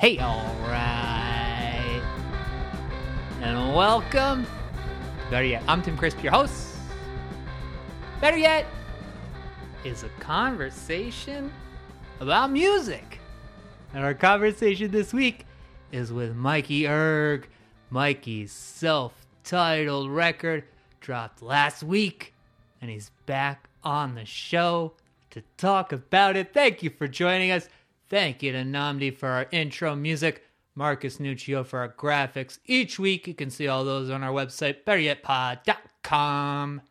Hey, 0.00 0.18
alright. 0.18 2.02
And 3.42 3.74
welcome. 3.74 4.46
Better 5.30 5.44
yet, 5.44 5.62
I'm 5.68 5.82
Tim 5.82 5.98
Crisp, 5.98 6.22
your 6.22 6.32
host. 6.32 6.74
Better 8.18 8.38
yet, 8.38 8.64
is 9.84 10.02
a 10.02 10.08
conversation 10.18 11.52
about 12.18 12.50
music. 12.50 13.20
And 13.92 14.02
our 14.02 14.14
conversation 14.14 14.90
this 14.90 15.12
week 15.12 15.44
is 15.92 16.10
with 16.14 16.34
Mikey 16.34 16.88
Erg. 16.88 17.46
Mikey's 17.90 18.52
self 18.52 19.12
titled 19.44 20.08
record 20.08 20.64
dropped 21.02 21.42
last 21.42 21.82
week, 21.82 22.32
and 22.80 22.90
he's 22.90 23.10
back 23.26 23.68
on 23.84 24.14
the 24.14 24.24
show 24.24 24.94
to 25.28 25.42
talk 25.58 25.92
about 25.92 26.36
it. 26.36 26.54
Thank 26.54 26.82
you 26.82 26.88
for 26.88 27.06
joining 27.06 27.50
us. 27.50 27.68
Thank 28.10 28.42
you 28.42 28.50
to 28.50 28.58
Namdi 28.58 29.16
for 29.16 29.28
our 29.28 29.46
intro 29.52 29.94
music, 29.94 30.42
Marcus 30.74 31.18
Nuccio 31.18 31.64
for 31.64 31.78
our 31.78 31.90
graphics. 31.90 32.58
Each 32.66 32.98
week, 32.98 33.28
you 33.28 33.34
can 33.34 33.50
see 33.50 33.68
all 33.68 33.84
those 33.84 34.10
on 34.10 34.24
our 34.24 34.32
website, 34.32 34.82
betteryetpod.com. 34.84 36.82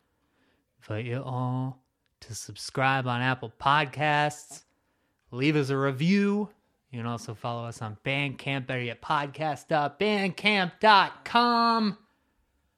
Invite 0.81 1.05
you 1.05 1.21
all 1.21 1.83
to 2.21 2.33
subscribe 2.33 3.05
on 3.05 3.21
Apple 3.21 3.51
Podcasts, 3.59 4.63
leave 5.31 5.57
us 5.57 5.69
a 5.69 5.77
review. 5.77 6.47
You 6.89 6.99
can 6.99 7.05
also 7.05 7.35
follow 7.35 7.65
us 7.65 7.81
on 7.81 7.97
Bandcamp, 8.05 8.67
better. 8.67 8.95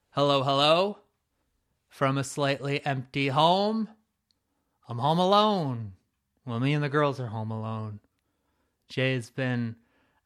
Hello, 0.10 0.44
hello. 0.44 0.98
From 1.90 2.18
a 2.18 2.24
slightly 2.24 2.84
empty 2.88 3.28
home. 3.28 3.88
I'm 4.90 4.98
home 4.98 5.20
alone. 5.20 5.94
Well, 6.44 6.60
me 6.60 6.74
and 6.74 6.84
the 6.84 6.90
girls 6.90 7.20
are 7.20 7.28
home 7.28 7.52
alone. 7.52 8.00
Jay's 8.92 9.30
been 9.30 9.78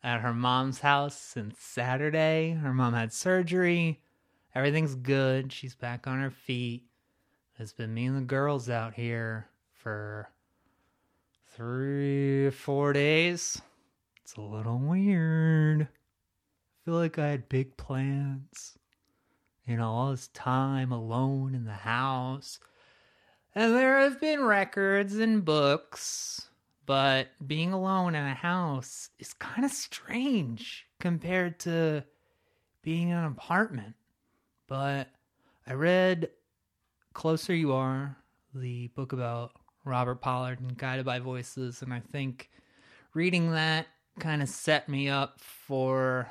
at 0.03 0.21
her 0.21 0.33
mom's 0.33 0.79
house 0.79 1.15
since 1.15 1.59
Saturday. 1.59 2.57
Her 2.59 2.73
mom 2.73 2.95
had 2.95 3.13
surgery. 3.13 4.01
Everything's 4.55 4.95
good. 4.95 5.53
She's 5.53 5.75
back 5.75 6.07
on 6.07 6.19
her 6.19 6.31
feet. 6.31 6.83
It's 7.59 7.73
been 7.73 7.93
me 7.93 8.05
and 8.07 8.17
the 8.17 8.21
girls 8.21 8.67
out 8.67 8.95
here 8.95 9.47
for 9.71 10.29
three, 11.53 12.49
four 12.49 12.91
days. 12.91 13.61
It's 14.23 14.35
a 14.35 14.41
little 14.41 14.79
weird. 14.79 15.83
I 15.83 16.85
feel 16.85 16.95
like 16.95 17.19
I 17.19 17.27
had 17.27 17.47
big 17.47 17.77
plans. 17.77 18.79
You 19.67 19.77
know, 19.77 19.91
all 19.91 20.09
this 20.09 20.27
time 20.29 20.91
alone 20.91 21.53
in 21.53 21.65
the 21.65 21.71
house. 21.71 22.59
And 23.53 23.75
there 23.75 23.99
have 23.99 24.19
been 24.19 24.43
records 24.43 25.17
and 25.19 25.45
books, 25.45 26.49
but 26.85 27.29
being 27.45 27.73
alone 27.73 28.15
in 28.15 28.25
a 28.25 28.33
house 28.33 29.09
is 29.19 29.33
kind 29.33 29.65
of 29.65 29.71
strange 29.71 30.85
compared 30.99 31.59
to 31.61 32.03
being 32.81 33.09
in 33.09 33.17
an 33.17 33.25
apartment. 33.25 33.95
But 34.67 35.09
I 35.67 35.73
read 35.73 36.29
Closer 37.13 37.53
You 37.55 37.73
Are, 37.73 38.17
the 38.53 38.87
book 38.89 39.13
about 39.13 39.51
Robert 39.83 40.21
Pollard 40.21 40.59
and 40.59 40.77
Guided 40.77 41.05
by 41.05 41.19
Voices, 41.19 41.81
and 41.81 41.93
I 41.93 41.99
think 41.99 42.49
reading 43.13 43.51
that 43.51 43.87
kind 44.19 44.41
of 44.41 44.49
set 44.49 44.87
me 44.87 45.09
up 45.09 45.39
for 45.39 46.29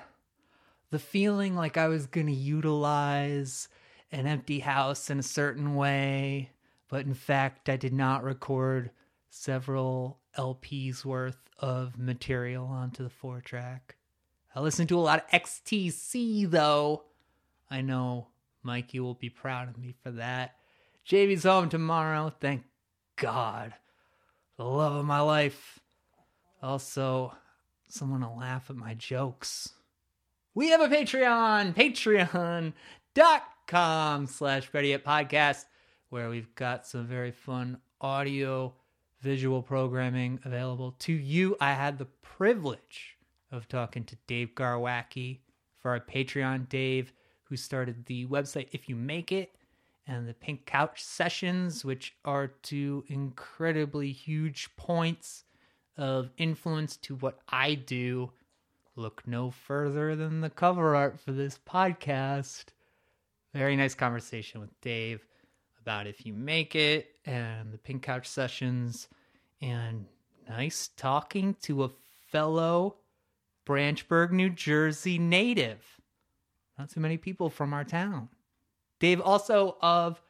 the 0.90 0.98
feeling 0.98 1.54
like 1.54 1.76
I 1.76 1.88
was 1.88 2.06
going 2.06 2.26
to 2.26 2.32
utilize 2.32 3.68
an 4.12 4.26
empty 4.26 4.60
house 4.60 5.10
in 5.10 5.18
a 5.18 5.24
certain 5.24 5.74
way, 5.74 6.50
but 6.88 7.04
in 7.04 7.14
fact, 7.14 7.68
I 7.68 7.76
did 7.76 7.92
not 7.92 8.22
record 8.22 8.90
several 9.30 10.20
LPs 10.36 11.04
worth 11.04 11.38
of 11.58 11.98
material 11.98 12.66
onto 12.66 13.02
the 13.02 13.10
four 13.10 13.40
track. 13.40 13.96
I 14.54 14.60
listened 14.60 14.88
to 14.90 14.98
a 14.98 15.00
lot 15.00 15.24
of 15.24 15.42
XTC 15.42 16.50
though. 16.50 17.04
I 17.70 17.80
know 17.80 18.28
Mikey 18.62 19.00
will 19.00 19.14
be 19.14 19.30
proud 19.30 19.68
of 19.68 19.78
me 19.78 19.94
for 20.02 20.10
that. 20.12 20.56
Jamie's 21.04 21.42
home 21.42 21.68
tomorrow, 21.68 22.32
thank 22.40 22.64
God. 23.16 23.74
The 24.56 24.64
love 24.64 24.94
of 24.94 25.04
my 25.04 25.20
life. 25.20 25.80
Also, 26.62 27.34
someone 27.88 28.20
to 28.20 28.28
laugh 28.30 28.70
at 28.70 28.76
my 28.76 28.94
jokes. 28.94 29.74
We 30.54 30.70
have 30.70 30.80
a 30.80 30.88
Patreon, 30.88 31.74
patreon.com 33.14 34.26
slash 34.26 34.70
Ready 34.72 34.96
Podcast, 34.98 35.64
where 36.10 36.30
we've 36.30 36.54
got 36.54 36.86
some 36.86 37.06
very 37.06 37.32
fun 37.32 37.78
audio 38.00 38.72
visual 39.24 39.62
programming 39.62 40.38
available 40.44 40.94
to 40.98 41.12
you. 41.14 41.56
I 41.58 41.72
had 41.72 41.96
the 41.96 42.04
privilege 42.04 43.16
of 43.50 43.66
talking 43.66 44.04
to 44.04 44.16
Dave 44.26 44.50
Garwacke 44.54 45.38
for 45.80 45.92
our 45.92 46.00
Patreon. 46.00 46.68
Dave, 46.68 47.10
who 47.44 47.56
started 47.56 48.04
the 48.04 48.26
website 48.26 48.68
If 48.72 48.86
You 48.86 48.96
Make 48.96 49.32
It 49.32 49.56
and 50.06 50.28
the 50.28 50.34
Pink 50.34 50.66
Couch 50.66 51.02
Sessions, 51.02 51.86
which 51.86 52.14
are 52.26 52.48
two 52.48 53.02
incredibly 53.08 54.12
huge 54.12 54.68
points 54.76 55.44
of 55.96 56.28
influence 56.36 56.98
to 56.98 57.14
what 57.14 57.38
I 57.48 57.76
do. 57.76 58.30
Look 58.94 59.22
no 59.26 59.50
further 59.50 60.14
than 60.14 60.42
the 60.42 60.50
cover 60.50 60.94
art 60.94 61.18
for 61.18 61.32
this 61.32 61.58
podcast. 61.66 62.66
Very 63.54 63.74
nice 63.74 63.94
conversation 63.94 64.60
with 64.60 64.78
Dave 64.82 65.26
about 65.80 66.06
if 66.06 66.26
you 66.26 66.34
make 66.34 66.74
it 66.74 67.13
and 67.24 67.72
the 67.72 67.78
Pink 67.78 68.02
Couch 68.02 68.28
Sessions, 68.28 69.08
and 69.60 70.06
nice 70.48 70.90
talking 70.96 71.54
to 71.62 71.84
a 71.84 71.90
fellow 72.30 72.96
Branchburg, 73.66 74.30
New 74.30 74.50
Jersey 74.50 75.18
native. 75.18 76.00
Not 76.78 76.90
too 76.90 77.00
many 77.00 77.16
people 77.16 77.48
from 77.48 77.72
our 77.72 77.84
town. 77.84 78.28
Dave 79.00 79.20
also 79.20 79.76
of 79.80 80.20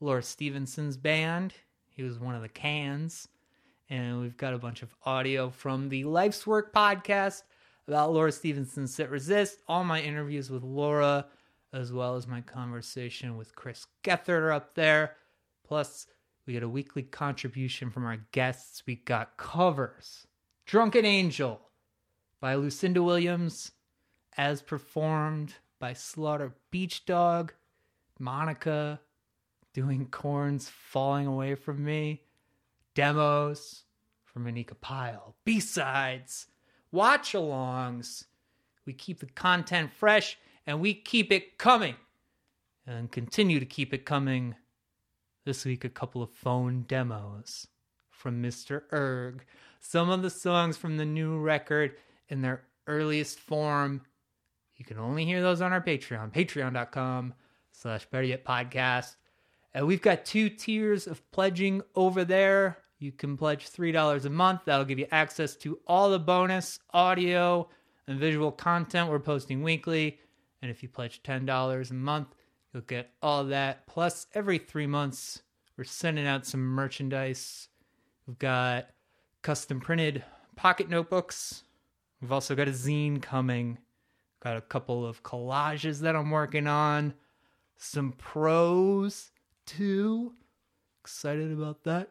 Laura 0.00 0.22
Stevenson's 0.22 0.96
band. 0.96 1.54
He 1.88 2.02
was 2.02 2.18
one 2.18 2.34
of 2.34 2.42
the 2.42 2.48
cans. 2.48 3.28
And 3.88 4.20
we've 4.20 4.36
got 4.36 4.52
a 4.52 4.58
bunch 4.58 4.82
of 4.82 4.94
audio 5.04 5.48
from 5.48 5.88
the 5.88 6.04
Life's 6.04 6.46
Work 6.46 6.74
podcast 6.74 7.42
about 7.86 8.12
Laura 8.12 8.32
Stevenson's 8.32 8.94
Sit 8.94 9.10
Resist. 9.10 9.62
All 9.68 9.84
my 9.84 10.00
interviews 10.00 10.50
with 10.50 10.64
Laura, 10.64 11.26
as 11.72 11.92
well 11.92 12.16
as 12.16 12.26
my 12.26 12.40
conversation 12.40 13.36
with 13.36 13.54
Chris 13.54 13.86
Gethard 14.02 14.52
up 14.52 14.74
there. 14.74 15.14
Plus, 15.66 16.06
we 16.46 16.52
get 16.52 16.62
a 16.62 16.68
weekly 16.68 17.02
contribution 17.02 17.90
from 17.90 18.04
our 18.04 18.18
guests. 18.32 18.82
We 18.86 18.96
got 18.96 19.36
covers. 19.36 20.26
Drunken 20.64 21.04
Angel 21.04 21.60
by 22.40 22.54
Lucinda 22.54 23.02
Williams, 23.02 23.72
as 24.36 24.62
performed 24.62 25.54
by 25.78 25.92
Slaughter 25.92 26.54
Beach 26.70 27.04
Dog. 27.04 27.52
Monica 28.18 29.00
doing 29.74 30.06
Korn's 30.06 30.70
falling 30.70 31.26
away 31.26 31.54
from 31.54 31.84
me, 31.84 32.22
demos 32.94 33.84
from 34.24 34.46
Anika 34.46 34.74
Pyle, 34.80 35.34
B 35.44 35.60
sides, 35.60 36.46
watch 36.90 37.32
alongs. 37.32 38.24
We 38.86 38.94
keep 38.94 39.20
the 39.20 39.26
content 39.26 39.92
fresh 39.92 40.38
and 40.66 40.80
we 40.80 40.94
keep 40.94 41.30
it 41.30 41.58
coming 41.58 41.96
and 42.86 43.10
continue 43.10 43.60
to 43.60 43.66
keep 43.66 43.92
it 43.92 44.06
coming. 44.06 44.54
This 45.46 45.64
week, 45.64 45.84
a 45.84 45.88
couple 45.88 46.24
of 46.24 46.30
phone 46.32 46.86
demos 46.88 47.68
from 48.10 48.42
Mr. 48.42 48.82
Erg. 48.92 49.44
Some 49.78 50.10
of 50.10 50.22
the 50.22 50.28
songs 50.28 50.76
from 50.76 50.96
the 50.96 51.04
new 51.04 51.38
record 51.38 51.92
in 52.28 52.42
their 52.42 52.64
earliest 52.88 53.38
form. 53.38 54.00
You 54.74 54.84
can 54.84 54.98
only 54.98 55.24
hear 55.24 55.40
those 55.40 55.60
on 55.60 55.72
our 55.72 55.80
Patreon, 55.80 56.32
patreon.com 56.32 57.32
slash 57.70 58.06
better 58.06 58.24
yet 58.24 58.44
podcast. 58.44 59.14
And 59.72 59.86
we've 59.86 60.02
got 60.02 60.24
two 60.24 60.48
tiers 60.48 61.06
of 61.06 61.22
pledging 61.30 61.80
over 61.94 62.24
there. 62.24 62.78
You 62.98 63.12
can 63.12 63.36
pledge 63.36 63.70
$3 63.70 64.24
a 64.24 64.30
month. 64.30 64.62
That'll 64.64 64.84
give 64.84 64.98
you 64.98 65.06
access 65.12 65.54
to 65.58 65.78
all 65.86 66.10
the 66.10 66.18
bonus 66.18 66.80
audio 66.92 67.68
and 68.08 68.18
visual 68.18 68.50
content 68.50 69.10
we're 69.10 69.20
posting 69.20 69.62
weekly. 69.62 70.18
And 70.60 70.72
if 70.72 70.82
you 70.82 70.88
pledge 70.88 71.22
$10 71.22 71.90
a 71.90 71.94
month, 71.94 72.34
you'll 72.76 72.84
get 72.84 73.10
all 73.22 73.44
that. 73.44 73.86
Plus, 73.86 74.26
every 74.34 74.58
three 74.58 74.86
months, 74.86 75.42
we're 75.78 75.84
sending 75.84 76.26
out 76.26 76.44
some 76.44 76.60
merchandise. 76.60 77.68
We've 78.26 78.38
got 78.38 78.90
custom 79.40 79.80
printed 79.80 80.22
pocket 80.56 80.90
notebooks. 80.90 81.62
We've 82.20 82.32
also 82.32 82.54
got 82.54 82.68
a 82.68 82.72
zine 82.72 83.22
coming. 83.22 83.78
Got 84.40 84.58
a 84.58 84.60
couple 84.60 85.06
of 85.06 85.22
collages 85.22 86.00
that 86.00 86.14
I'm 86.14 86.30
working 86.30 86.66
on 86.66 87.14
some 87.78 88.12
pros 88.12 89.30
too. 89.64 90.34
Excited 91.02 91.50
about 91.50 91.82
that. 91.84 92.10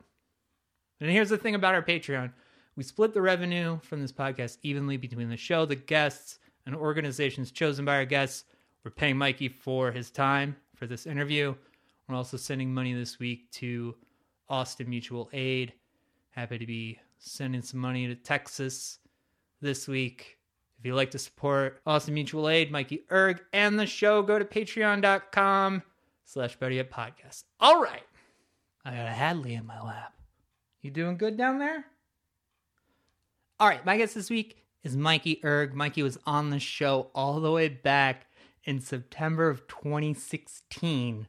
And 1.00 1.12
here's 1.12 1.30
the 1.30 1.38
thing 1.38 1.54
about 1.54 1.76
our 1.76 1.84
Patreon 1.84 2.32
we 2.76 2.82
split 2.82 3.14
the 3.14 3.22
revenue 3.22 3.80
from 3.84 4.02
this 4.02 4.12
podcast 4.12 4.58
evenly 4.64 4.98
between 4.98 5.30
the 5.30 5.38
show, 5.38 5.68
the 5.68 5.76
guests, 5.76 6.40
and 6.66 6.76
organizations 6.76 7.52
chosen 7.52 7.86
by 7.86 7.98
our 7.98 8.06
guests. 8.06 8.46
We're 8.86 8.92
paying 8.92 9.18
Mikey 9.18 9.50
for 9.50 9.92
his 9.92 10.12
time 10.12 10.56
for 10.76 10.86
this 10.86 11.08
interview. 11.08 11.56
We're 12.08 12.16
also 12.16 12.38
sending 12.38 12.72
money 12.72 12.94
this 12.94 13.18
week 13.18 13.50
to 13.54 13.96
Austin 14.48 14.88
Mutual 14.88 15.28
Aid. 15.34 15.74
Happy 16.30 16.60
to 16.60 16.68
be 16.68 17.00
sending 17.18 17.64
some 17.64 17.80
money 17.80 18.06
to 18.06 18.14
Texas 18.14 19.00
this 19.60 19.88
week. 19.88 20.38
If 20.78 20.86
you'd 20.86 20.94
like 20.94 21.10
to 21.12 21.18
support 21.18 21.82
Austin 21.88 22.14
Mutual 22.14 22.48
Aid, 22.48 22.72
Mikey 22.72 23.06
Erg, 23.12 23.42
and 23.54 23.80
the 23.80 23.88
show, 23.88 24.22
go 24.22 24.38
to 24.38 24.46
patreon.com 24.46 25.82
slash 26.24 26.56
Podcast. 26.60 27.46
All 27.60 27.82
right. 27.82 28.04
I 28.86 28.92
got 28.92 29.08
a 29.08 29.12
Hadley 29.12 29.56
in 29.56 29.66
my 29.66 29.82
lap. 29.82 30.14
You 30.84 30.92
doing 30.92 31.18
good 31.18 31.38
down 31.38 31.58
there? 31.58 31.86
All 33.60 33.68
right, 33.68 33.84
my 33.84 33.98
guest 33.98 34.14
this 34.14 34.30
week 34.30 34.64
is 34.84 34.96
Mikey 34.96 35.42
Erg. 35.44 35.74
Mikey 35.74 36.04
was 36.04 36.20
on 36.28 36.52
the 36.52 36.60
show 36.60 37.10
all 37.16 37.40
the 37.40 37.52
way 37.52 37.68
back 37.68 38.25
in 38.66 38.82
September 38.82 39.48
of 39.48 39.68
2016, 39.68 41.28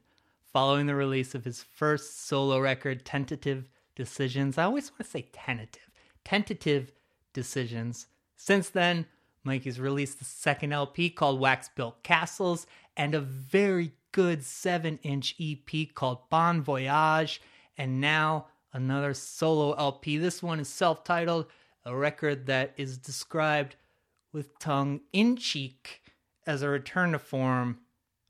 following 0.51 0.87
the 0.87 0.95
release 0.95 1.35
of 1.35 1.45
his 1.45 1.63
first 1.63 2.27
solo 2.27 2.59
record, 2.59 3.05
Tentative 3.05 3.69
Decisions. 3.95 4.57
I 4.57 4.63
always 4.63 4.91
want 4.91 4.99
to 4.99 5.05
say 5.05 5.29
tentative. 5.31 5.89
Tentative 6.25 6.91
Decisions. 7.33 8.07
Since 8.35 8.69
then, 8.69 9.05
Mikey's 9.43 9.79
released 9.79 10.19
the 10.19 10.25
second 10.25 10.73
LP 10.73 11.09
called 11.09 11.39
Wax 11.39 11.69
Built 11.75 12.03
Castles 12.03 12.65
and 12.95 13.13
a 13.13 13.21
very 13.21 13.93
good 14.11 14.43
7 14.43 14.99
inch 15.03 15.35
EP 15.39 15.93
called 15.93 16.29
Bon 16.29 16.61
Voyage, 16.61 17.41
and 17.77 18.01
now 18.01 18.47
another 18.73 19.13
solo 19.13 19.73
LP. 19.73 20.17
This 20.17 20.41
one 20.41 20.59
is 20.59 20.67
self 20.67 21.03
titled, 21.03 21.45
a 21.85 21.95
record 21.95 22.47
that 22.47 22.73
is 22.77 22.97
described 22.97 23.75
with 24.33 24.57
tongue 24.59 25.01
in 25.13 25.35
cheek 25.35 26.01
as 26.47 26.61
a 26.61 26.69
return 26.69 27.11
to 27.11 27.19
form. 27.19 27.77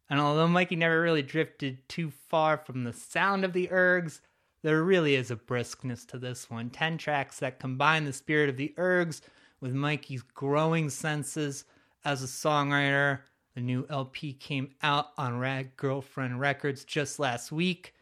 And 0.10 0.20
although 0.20 0.48
Mikey 0.48 0.76
never 0.76 1.02
really 1.02 1.22
drifted 1.22 1.88
too 1.88 2.12
far 2.12 2.58
from 2.58 2.84
the 2.84 2.94
sound 2.94 3.46
of 3.46 3.54
the 3.54 3.68
ergs, 3.68 4.22
there 4.64 4.84
really 4.84 5.16
is 5.16 5.32
a 5.32 5.36
briskness 5.36 6.06
to 6.08 6.18
this 6.18 6.50
one. 6.50 6.70
10 6.70 6.98
tracks 6.98 7.40
that 7.40 7.60
combine 7.60 8.06
the 8.06 8.14
spirit 8.14 8.50
of 8.50 8.58
the 8.58 8.74
ergs 8.78 9.22
with 9.62 9.74
Mikey's 9.74 10.24
growing 10.24 10.90
senses 10.90 11.66
as 12.04 12.24
a 12.24 12.28
songwriter. 12.28 13.20
The 13.56 13.62
new 13.62 13.86
LP 13.90 14.34
came 14.34 14.72
out 14.82 15.08
on 15.18 15.40
Rad 15.40 15.76
Girlfriend 15.78 16.40
Records 16.40 16.84
just 16.84 17.20
last 17.20 17.52
week. 17.52 17.94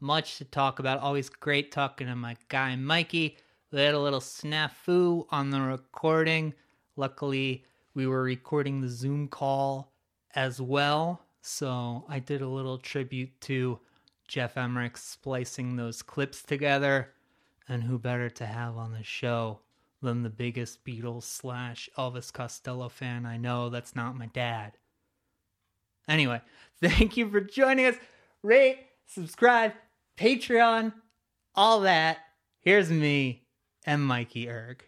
Much 0.00 0.38
to 0.38 0.44
talk 0.44 0.78
about. 0.78 1.00
Always 1.00 1.28
great 1.28 1.72
talking 1.72 2.06
to 2.06 2.16
my 2.16 2.36
guy 2.48 2.76
Mikey. 2.76 3.36
We 3.70 3.80
had 3.80 3.94
a 3.94 4.00
little 4.00 4.20
snafu 4.20 5.26
on 5.30 5.50
the 5.50 5.60
recording. 5.60 6.54
Luckily, 6.96 7.64
we 7.94 8.06
were 8.06 8.22
recording 8.22 8.80
the 8.80 8.88
Zoom 8.88 9.28
call 9.28 9.92
as 10.34 10.60
well. 10.60 11.22
So 11.42 12.04
I 12.08 12.18
did 12.18 12.42
a 12.42 12.48
little 12.48 12.78
tribute 12.78 13.40
to 13.42 13.78
Geoff 14.26 14.56
Emerick 14.56 14.96
splicing 14.96 15.76
those 15.76 16.02
clips 16.02 16.42
together. 16.42 17.10
And 17.68 17.82
who 17.82 17.98
better 17.98 18.28
to 18.30 18.46
have 18.46 18.76
on 18.76 18.92
the 18.92 19.02
show 19.02 19.60
than 20.02 20.22
the 20.22 20.30
biggest 20.30 20.84
Beatles 20.84 21.22
slash 21.22 21.88
Elvis 21.96 22.32
Costello 22.32 22.88
fan 22.88 23.24
I 23.24 23.36
know? 23.36 23.70
That's 23.70 23.94
not 23.94 24.16
my 24.16 24.26
dad. 24.26 24.72
Anyway, 26.08 26.40
thank 26.82 27.16
you 27.16 27.30
for 27.30 27.40
joining 27.40 27.86
us. 27.86 27.96
Rate, 28.42 28.78
subscribe, 29.06 29.72
Patreon, 30.18 30.92
all 31.54 31.80
that. 31.80 32.18
Here's 32.60 32.90
me 32.90 33.46
and 33.86 34.04
Mikey 34.04 34.48
Erg. 34.48 34.84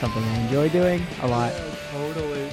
Something 0.00 0.22
I 0.22 0.38
enjoy 0.46 0.68
doing 0.70 1.02
a 1.22 1.26
lot. 1.28 1.52
Totally. 1.92 2.50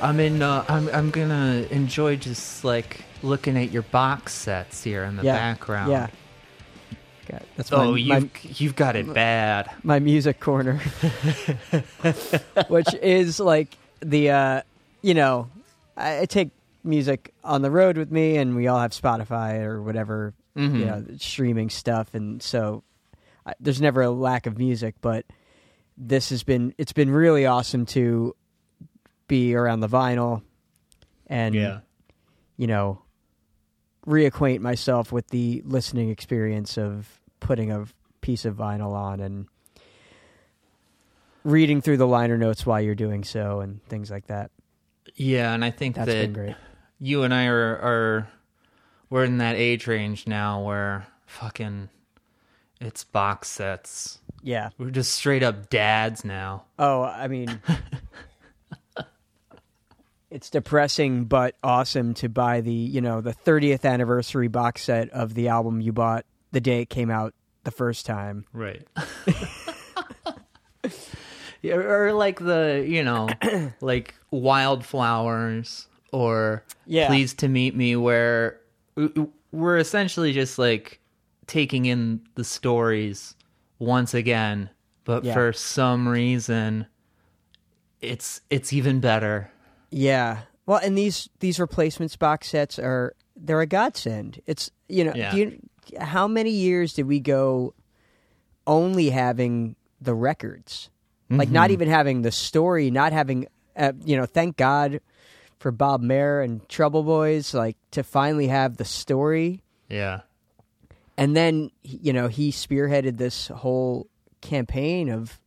I'm 0.00 0.18
in. 0.20 0.42
Uh, 0.42 0.64
I'm. 0.68 0.88
I'm 0.90 1.10
gonna 1.10 1.66
enjoy 1.70 2.16
just 2.16 2.64
like 2.64 3.04
looking 3.22 3.56
at 3.56 3.70
your 3.70 3.82
box 3.82 4.32
sets 4.34 4.82
here 4.82 5.04
in 5.04 5.16
the 5.16 5.22
Yeah, 5.22 5.36
background. 5.36 5.90
Yeah. 5.92 6.08
Got- 7.30 7.42
That's 7.56 7.70
my, 7.70 7.78
Oh, 7.78 7.94
you've 7.94 8.60
you've 8.60 8.76
got 8.76 8.96
it 8.96 9.12
bad. 9.14 9.70
my 9.84 10.00
music 10.00 10.40
corner, 10.40 10.74
which 12.68 12.92
is 13.00 13.38
like 13.40 13.76
the, 14.00 14.30
uh, 14.30 14.62
you 15.02 15.14
know, 15.14 15.48
I, 15.96 16.20
I 16.20 16.26
take 16.26 16.50
music 16.84 17.32
on 17.44 17.62
the 17.62 17.70
road 17.70 17.96
with 17.96 18.10
me, 18.10 18.36
and 18.38 18.56
we 18.56 18.66
all 18.66 18.80
have 18.80 18.90
Spotify 18.90 19.60
or 19.62 19.80
whatever, 19.82 20.34
Mhm. 20.56 20.78
you 20.80 20.84
know, 20.84 21.04
streaming 21.18 21.70
stuff, 21.70 22.12
and 22.14 22.42
so 22.42 22.82
I, 23.46 23.54
there's 23.60 23.80
never 23.80 24.02
a 24.02 24.10
lack 24.10 24.46
of 24.46 24.58
music. 24.58 24.96
But 25.00 25.24
this 25.96 26.30
has 26.30 26.42
been 26.42 26.74
it's 26.78 26.92
been 26.92 27.10
really 27.10 27.46
awesome 27.46 27.86
to 27.86 28.34
be 29.28 29.54
around 29.54 29.80
the 29.80 29.88
vinyl, 29.88 30.42
and 31.26 31.54
yeah. 31.54 31.80
you 32.56 32.66
know, 32.66 33.02
reacquaint 34.06 34.60
myself 34.60 35.12
with 35.12 35.28
the 35.28 35.62
listening 35.64 36.10
experience 36.10 36.76
of 36.76 37.20
putting 37.40 37.70
a 37.70 37.86
piece 38.20 38.44
of 38.44 38.56
vinyl 38.56 38.92
on 38.92 39.20
and 39.20 39.46
reading 41.44 41.80
through 41.80 41.96
the 41.96 42.06
liner 42.06 42.38
notes 42.38 42.64
while 42.64 42.80
you're 42.80 42.94
doing 42.94 43.24
so 43.24 43.60
and 43.60 43.84
things 43.86 44.10
like 44.10 44.26
that. 44.28 44.50
Yeah, 45.14 45.52
and 45.52 45.64
I 45.64 45.70
think 45.70 45.96
That's 45.96 46.06
that 46.06 46.22
been 46.22 46.32
great. 46.32 46.56
you 47.00 47.22
and 47.24 47.34
I 47.34 47.46
are 47.46 47.76
are 47.76 48.28
we're 49.10 49.24
in 49.24 49.38
that 49.38 49.56
age 49.56 49.86
range 49.86 50.26
now 50.26 50.62
where 50.62 51.06
fucking 51.26 51.88
it's 52.86 53.04
box 53.04 53.48
sets. 53.48 54.18
Yeah. 54.42 54.70
We're 54.78 54.90
just 54.90 55.12
straight 55.12 55.42
up 55.42 55.70
dads 55.70 56.24
now. 56.24 56.64
Oh, 56.78 57.02
I 57.02 57.28
mean, 57.28 57.60
it's 60.30 60.50
depressing 60.50 61.24
but 61.26 61.56
awesome 61.62 62.14
to 62.14 62.28
buy 62.28 62.60
the 62.60 62.72
you 62.72 63.00
know 63.00 63.20
the 63.20 63.34
30th 63.34 63.84
anniversary 63.84 64.48
box 64.48 64.82
set 64.82 65.08
of 65.10 65.34
the 65.34 65.48
album 65.48 65.80
you 65.80 65.92
bought 65.92 66.24
the 66.52 66.60
day 66.60 66.82
it 66.82 66.90
came 66.90 67.10
out 67.10 67.34
the 67.64 67.70
first 67.70 68.06
time. 68.06 68.44
Right. 68.52 68.86
yeah, 71.62 71.74
or 71.74 72.12
like 72.12 72.40
the, 72.40 72.84
you 72.86 73.02
know, 73.04 73.28
like 73.80 74.14
wildflowers 74.30 75.86
or 76.12 76.64
Yeah. 76.86 77.06
pleased 77.06 77.38
to 77.38 77.48
meet 77.48 77.74
me 77.76 77.94
where 77.96 78.60
we're 79.52 79.78
essentially 79.78 80.32
just 80.32 80.58
like 80.58 80.98
taking 81.52 81.84
in 81.84 82.22
the 82.34 82.44
stories 82.44 83.36
once 83.78 84.14
again, 84.14 84.70
but 85.04 85.22
Yeah. 85.24 85.34
for 85.34 85.52
some 85.52 86.08
reason 86.08 86.86
it's 88.00 88.40
it's 88.50 88.72
even 88.72 89.00
better. 89.00 89.50
Yeah. 89.90 90.40
Well, 90.66 90.80
and 90.82 90.96
these 90.96 91.28
these 91.40 91.60
replacements 91.60 92.16
box 92.16 92.48
sets 92.48 92.78
are 92.78 93.14
they're 93.36 93.60
a 93.60 93.66
godsend. 93.66 94.40
It's 94.46 94.70
you 94.88 95.04
know, 95.04 95.12
Yeah. 95.14 95.34
you, 95.34 95.58
how 96.00 96.26
many 96.28 96.50
years 96.50 96.94
did 96.94 97.06
we 97.06 97.20
go 97.20 97.74
only 98.66 99.10
having 99.10 99.76
the 100.00 100.14
records, 100.14 100.90
like 101.30 101.50
not 101.50 101.66
Mm-hmm. 101.66 101.72
even 101.74 101.88
having 101.88 102.22
the 102.22 102.32
story, 102.32 102.90
not 102.90 103.12
having 103.12 103.46
uh, 103.76 103.92
you 104.04 104.16
know, 104.16 104.26
thank 104.26 104.56
God 104.56 105.00
for 105.58 105.70
Bob 105.70 106.02
Mehr 106.02 106.42
and 106.42 106.68
Trouble 106.68 107.02
Boys, 107.04 107.54
like 107.54 107.76
to 107.92 108.02
finally 108.02 108.48
have 108.48 108.76
the 108.78 108.84
story, 108.84 109.62
Yeah. 109.88 110.20
And 111.22 111.36
then 111.36 111.70
you 111.82 112.12
know 112.12 112.28
he 112.28 112.50
spearheaded 112.50 113.16
this 113.18 113.48
whole 113.48 114.08
campaign 114.40 115.08
of 115.08 115.38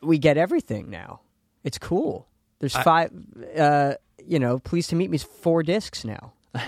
we 0.00 0.18
get 0.18 0.36
everything 0.36 0.90
now. 0.90 1.20
It's 1.64 1.78
cool. 1.78 2.28
There's 2.60 2.76
I- 2.76 2.82
five. 2.82 3.10
Uh, 3.58 3.94
you 4.24 4.38
know, 4.38 4.58
Please 4.60 4.86
to 4.88 4.96
meet 4.96 5.10
me's 5.10 5.24
four 5.24 5.62
discs 5.64 6.04
now. 6.04 6.32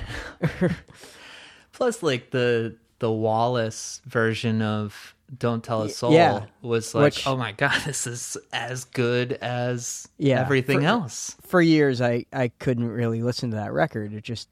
Plus 1.72 2.02
like 2.02 2.30
the 2.30 2.76
the 2.98 3.10
Wallace 3.10 4.00
version 4.06 4.62
of 4.62 5.14
Don't 5.36 5.62
Tell 5.62 5.82
a 5.82 5.88
Soul 5.88 6.12
yeah. 6.14 6.46
was 6.62 6.94
like, 6.94 7.04
Which- 7.14 7.26
oh 7.26 7.36
my 7.36 7.52
god, 7.52 7.80
this 7.84 8.06
is 8.06 8.36
as 8.52 8.84
good 8.84 9.32
as 9.34 10.08
Yeah, 10.18 10.40
everything 10.40 10.80
for- 10.80 10.86
else. 10.86 11.36
For 11.42 11.60
years, 11.62 12.00
I 12.00 12.26
I 12.32 12.48
couldn't 12.58 12.88
really 12.88 13.22
listen 13.22 13.50
to 13.50 13.56
that 13.56 13.72
record. 13.72 14.12
It 14.12 14.24
just 14.24 14.48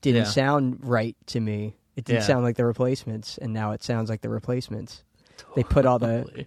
didn't 0.00 0.24
Yeah. 0.24 0.30
sound 0.30 0.78
right 0.82 1.16
to 1.26 1.40
me. 1.40 1.76
It 1.96 2.04
didn't 2.04 2.20
Yeah. 2.22 2.26
sound 2.26 2.44
like 2.44 2.56
the 2.56 2.64
replacements, 2.64 3.38
and 3.38 3.52
now 3.52 3.72
it 3.72 3.82
sounds 3.82 4.10
like 4.10 4.20
the 4.20 4.28
replacements. 4.28 5.04
They 5.54 5.62
put 5.62 5.86
all 5.86 5.98
the 5.98 6.46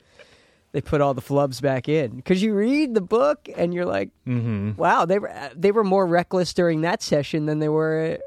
they 0.74 0.82
put 0.82 1.00
all 1.01 1.13
the 1.13 1.22
flubs 1.22 1.62
back 1.62 1.88
in 1.89 2.18
because 2.18 2.44
you 2.44 2.54
read 2.54 2.94
the 2.94 3.01
book 3.01 3.48
and 3.56 3.74
you're 3.74 3.86
like, 3.86 4.10
Mhm. 4.27 4.75
wow, 4.77 5.06
they 5.06 5.18
were 5.20 5.32
they 5.56 5.72
were 5.72 5.84
more 5.84 6.06
reckless 6.06 6.54
during 6.54 6.82
that 6.82 7.01
session 7.01 7.46
than 7.46 7.60
they 7.60 7.70
were 7.70 8.20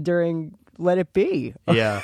during 0.00 0.54
Let 0.78 0.98
It 0.98 1.12
Be. 1.12 1.54
Yeah. 1.72 2.02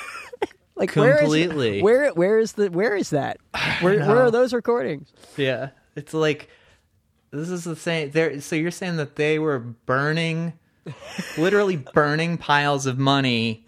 Like 0.75 0.91
Completely. 0.91 1.81
Where 1.83 2.05
is 2.05 2.13
where 2.13 2.13
where 2.15 2.39
is 2.39 2.53
the 2.53 2.71
where 2.71 2.95
is 2.95 3.11
that? 3.11 3.37
Where 3.81 3.99
where 4.05 4.21
are 4.23 4.31
those 4.31 4.53
recordings? 4.53 5.13
yeah. 5.37 5.69
It's 5.95 6.13
like 6.15 6.49
This 7.29 7.49
is 7.49 7.63
the 7.63 7.75
same. 7.75 8.09
There. 8.11 8.41
So 8.41 8.55
you're 8.55 8.71
saying 8.71 8.97
that 8.97 9.15
they 9.15 9.37
were 9.39 9.59
burning, 9.59 10.53
literally 11.37 11.77
burning 11.77 12.37
piles 12.37 12.85
of 12.87 12.97
money, 12.99 13.65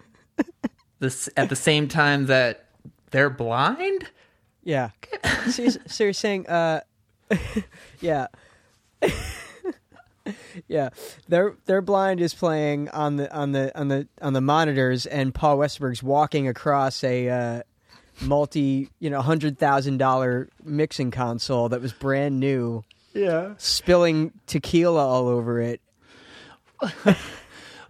this 0.98 1.28
at 1.36 1.48
the 1.48 1.56
same 1.56 1.88
time 1.88 2.26
that 2.26 2.66
they're 3.10 3.30
blind. 3.30 4.10
Yeah. 4.64 4.90
so, 5.50 5.62
you're, 5.62 5.70
so 5.86 6.04
you're 6.04 6.12
saying, 6.12 6.46
uh, 6.48 6.80
yeah, 8.00 8.26
yeah. 10.68 10.90
Their 11.28 11.54
their 11.66 11.80
blind 11.82 12.20
is 12.20 12.34
playing 12.34 12.88
on 12.90 13.16
the 13.16 13.32
on 13.34 13.52
the 13.52 13.76
on 13.78 13.88
the 13.88 14.08
on 14.20 14.32
the 14.32 14.40
monitors, 14.40 15.06
and 15.06 15.34
Paul 15.34 15.58
Westerberg's 15.58 16.02
walking 16.02 16.48
across 16.48 17.02
a 17.04 17.28
uh, 17.28 17.62
multi 18.20 18.88
you 18.98 19.10
know 19.10 19.20
hundred 19.22 19.58
thousand 19.58 19.98
dollar 19.98 20.48
mixing 20.64 21.10
console 21.10 21.68
that 21.68 21.80
was 21.80 21.92
brand 21.92 22.40
new, 22.40 22.82
Yeah. 23.14 23.54
spilling 23.58 24.32
tequila 24.46 25.04
all 25.06 25.28
over 25.28 25.60
it. 25.60 25.80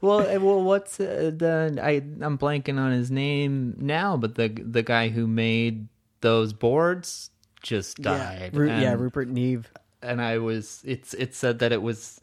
Well, 0.07 0.21
uh, 0.21 0.41
well, 0.41 0.63
what's 0.63 1.01
uh, 1.01 1.33
the? 1.37 1.79
I 1.83 1.95
I'm 2.25 2.39
blanking 2.39 2.79
on 2.79 2.93
his 2.93 3.11
name 3.11 3.75
now, 3.79 4.17
but 4.17 4.35
the 4.37 4.49
the 4.49 4.83
guy 4.83 5.09
who 5.09 5.27
made 5.27 5.89
those 6.21 6.53
boards 6.53 7.31
just 7.63 8.01
died. 8.01 8.57
Ru- 8.57 8.69
yeah, 8.69 8.95
Rupert 8.95 9.29
Neve. 9.29 9.71
and 10.03 10.21
I 10.23 10.39
was 10.39 10.83
it's 10.85 11.15
it 11.15 11.35
said 11.35 11.59
that 11.59 11.73
it 11.73 11.83
was 11.83 12.21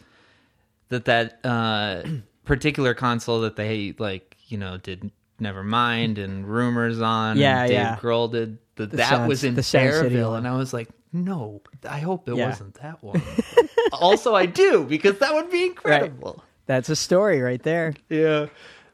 that 0.89 1.05
that 1.05 1.39
uh 1.43 2.03
particular 2.45 2.93
console 2.93 3.41
that 3.41 3.55
they 3.55 3.93
like 3.99 4.37
you 4.47 4.57
know 4.57 4.77
did 4.77 5.11
never 5.39 5.63
mind 5.63 6.17
and 6.17 6.47
rumors 6.47 7.01
on 7.01 7.37
Yeah, 7.37 7.59
and 7.61 7.67
Dave 7.67 7.77
yeah. 7.77 7.97
Grohl 7.97 8.31
did 8.31 8.57
that 8.75 8.91
The 8.91 8.97
that 8.97 9.09
Sound- 9.09 9.27
was 9.29 9.43
in 9.43 9.55
the 9.55 9.61
Fairville 9.61 10.37
and 10.37 10.47
I 10.47 10.55
was 10.55 10.71
like 10.73 10.89
no 11.11 11.61
I 11.89 11.99
hope 11.99 12.29
it 12.29 12.35
Yeah. 12.35 12.47
wasn't 12.49 12.75
that 12.75 13.03
one 13.11 13.21
also 13.91 14.35
I 14.35 14.45
do 14.45 14.85
because 14.85 15.17
that 15.19 15.33
would 15.33 15.49
be 15.51 15.65
incredible 15.65 16.43
That's 16.65 16.89
a 16.89 16.96
story 16.96 17.41
right 17.41 17.62
there. 17.62 17.93
yeah 18.10 18.48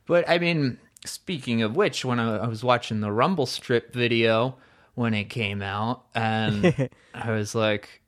but 0.06 0.28
I 0.28 0.40
mean 0.40 0.80
speaking 1.06 1.62
of 1.62 1.76
which 1.76 2.04
when 2.04 2.20
I, 2.20 2.38
I 2.38 2.48
was 2.48 2.64
watching 2.64 3.00
the 3.02 3.12
Rumble 3.12 3.46
Strip 3.46 3.94
video 3.94 4.58
when 4.96 5.14
it 5.14 5.26
came 5.26 5.62
out 5.62 6.06
and 6.14 6.90
I 7.14 7.32
was 7.32 7.56
like 7.56 8.02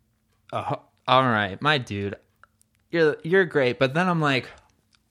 uh, 0.53 0.75
all 1.07 1.23
right, 1.23 1.61
my 1.61 1.77
dude, 1.77 2.15
you're 2.89 3.17
you're 3.23 3.45
great. 3.45 3.79
But 3.79 3.93
then 3.93 4.07
I'm 4.07 4.21
like 4.21 4.49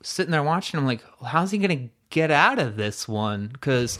sitting 0.02 0.30
there 0.30 0.42
watching. 0.42 0.78
I'm 0.78 0.86
like, 0.86 1.02
how's 1.24 1.50
he 1.50 1.58
gonna 1.58 1.88
get 2.10 2.30
out 2.30 2.58
of 2.58 2.76
this 2.76 3.08
one? 3.08 3.48
Because 3.48 3.98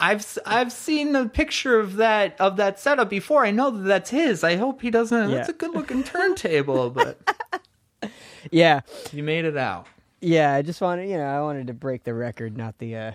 I've 0.00 0.26
I've 0.44 0.72
seen 0.72 1.12
the 1.12 1.28
picture 1.28 1.78
of 1.78 1.96
that 1.96 2.40
of 2.40 2.56
that 2.56 2.78
setup 2.78 3.10
before. 3.10 3.44
I 3.44 3.50
know 3.50 3.70
that 3.70 3.84
that's 3.84 4.10
his. 4.10 4.44
I 4.44 4.56
hope 4.56 4.82
he 4.82 4.90
doesn't. 4.90 5.30
That's 5.30 5.48
a 5.48 5.52
good 5.52 5.74
looking 5.74 6.04
turntable, 6.04 6.90
but 6.90 7.18
Yeah, 8.50 8.80
you 9.12 9.22
made 9.22 9.44
it 9.44 9.56
out. 9.56 9.86
yeah. 10.20 10.52
I 10.52 10.62
just 10.62 10.80
wanted, 10.80 11.08
you 11.08 11.16
know, 11.16 11.26
I 11.26 11.40
wanted 11.40 11.66
to 11.68 11.74
break 11.74 12.04
the 12.04 12.14
record, 12.14 12.56
not 12.56 12.78
the, 12.78 12.96
uh, 12.96 13.12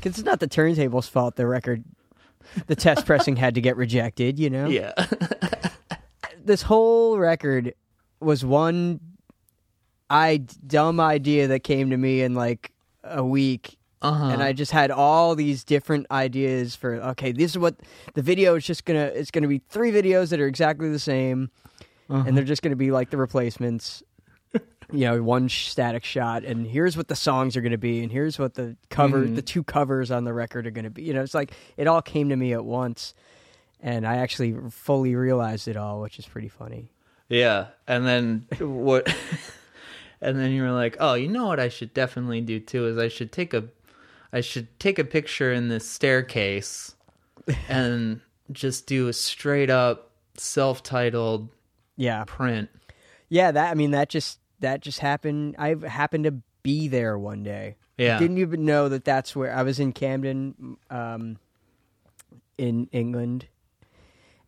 cause 0.00 0.18
it's 0.18 0.22
not 0.22 0.40
the 0.40 0.48
turntable's 0.48 1.08
fault. 1.08 1.36
The 1.36 1.46
record, 1.46 1.84
the 2.66 2.76
test 2.76 3.06
pressing 3.06 3.36
had 3.36 3.54
to 3.54 3.60
get 3.60 3.76
rejected. 3.76 4.38
You 4.38 4.50
know. 4.50 4.68
Yeah, 4.68 4.92
this 6.44 6.62
whole 6.62 7.18
record 7.18 7.74
was 8.20 8.44
one 8.44 9.00
I 10.12 10.38
dumb 10.66 11.00
idea 11.00 11.48
that 11.48 11.60
came 11.60 11.90
to 11.90 11.96
me 11.96 12.20
in 12.20 12.34
like 12.34 12.70
a 13.02 13.24
week 13.24 13.78
uh-huh. 14.02 14.26
and 14.26 14.42
I 14.42 14.52
just 14.52 14.70
had 14.70 14.90
all 14.90 15.34
these 15.34 15.64
different 15.64 16.06
ideas 16.10 16.76
for 16.76 16.96
okay 16.96 17.32
this 17.32 17.52
is 17.52 17.58
what 17.58 17.76
the 18.14 18.22
video 18.22 18.54
is 18.54 18.64
just 18.64 18.84
gonna 18.84 19.06
it's 19.06 19.30
gonna 19.30 19.48
be 19.48 19.62
three 19.70 19.90
videos 19.90 20.28
that 20.28 20.40
are 20.40 20.46
exactly 20.46 20.90
the 20.90 20.98
same 20.98 21.50
and 22.08 22.36
they're 22.36 22.44
just 22.44 22.60
gonna 22.60 22.76
be 22.76 22.90
like 22.90 23.08
the 23.08 23.16
replacements 23.16 24.02
you 24.92 25.06
know 25.06 25.22
one 25.22 25.48
static 25.48 26.04
shot 26.04 26.44
and 26.44 26.66
here's 26.66 26.96
what 26.96 27.08
the 27.08 27.16
songs 27.16 27.56
are 27.56 27.60
gonna 27.60 27.78
be 27.78 28.02
and 28.02 28.12
here's 28.12 28.38
what 28.38 28.54
the 28.54 28.76
cover 28.90 29.22
mm-hmm. 29.24 29.34
the 29.34 29.42
two 29.42 29.62
covers 29.62 30.10
on 30.10 30.24
the 30.24 30.32
record 30.32 30.66
are 30.66 30.70
gonna 30.70 30.90
be 30.90 31.02
you 31.02 31.14
know 31.14 31.22
it's 31.22 31.34
like 31.34 31.52
it 31.76 31.86
all 31.86 32.02
came 32.02 32.28
to 32.28 32.36
me 32.36 32.52
at 32.52 32.64
once 32.64 33.14
and 33.80 34.06
I 34.06 34.16
actually 34.16 34.54
fully 34.70 35.14
realized 35.14 35.66
it 35.66 35.76
all 35.76 36.00
which 36.00 36.18
is 36.18 36.26
pretty 36.26 36.48
funny 36.48 36.90
Yeah, 37.32 37.68
and 37.88 38.06
then 38.06 38.46
what? 38.60 39.08
and 40.20 40.38
then 40.38 40.50
you 40.50 40.62
were 40.62 40.70
like, 40.70 40.98
"Oh, 41.00 41.14
you 41.14 41.28
know 41.28 41.46
what? 41.46 41.58
I 41.58 41.70
should 41.70 41.94
definitely 41.94 42.42
do 42.42 42.60
too 42.60 42.86
is 42.86 42.98
I 42.98 43.08
should 43.08 43.32
take 43.32 43.54
a, 43.54 43.64
I 44.34 44.42
should 44.42 44.78
take 44.78 44.98
a 44.98 45.04
picture 45.04 45.50
in 45.50 45.68
this 45.68 45.88
staircase, 45.88 46.94
and 47.70 48.20
just 48.50 48.86
do 48.86 49.08
a 49.08 49.14
straight 49.14 49.70
up 49.70 50.10
self-titled 50.36 51.48
yeah 51.96 52.24
print." 52.26 52.68
Yeah, 53.30 53.50
that 53.50 53.70
I 53.70 53.74
mean 53.74 53.92
that 53.92 54.10
just 54.10 54.38
that 54.62 54.80
just 54.80 54.98
happened. 54.98 55.54
I 55.58 55.76
happened 55.86 56.24
to 56.24 56.34
be 56.62 56.88
there 56.88 57.18
one 57.18 57.42
day. 57.42 57.76
Yeah. 57.98 58.18
Didn't 58.18 58.38
even 58.38 58.64
know 58.64 58.88
that 58.88 59.04
that's 59.04 59.36
where 59.36 59.54
I 59.54 59.62
was 59.62 59.78
in 59.78 59.92
Camden, 59.92 60.76
um, 60.90 61.38
in 62.58 62.88
England, 62.90 63.46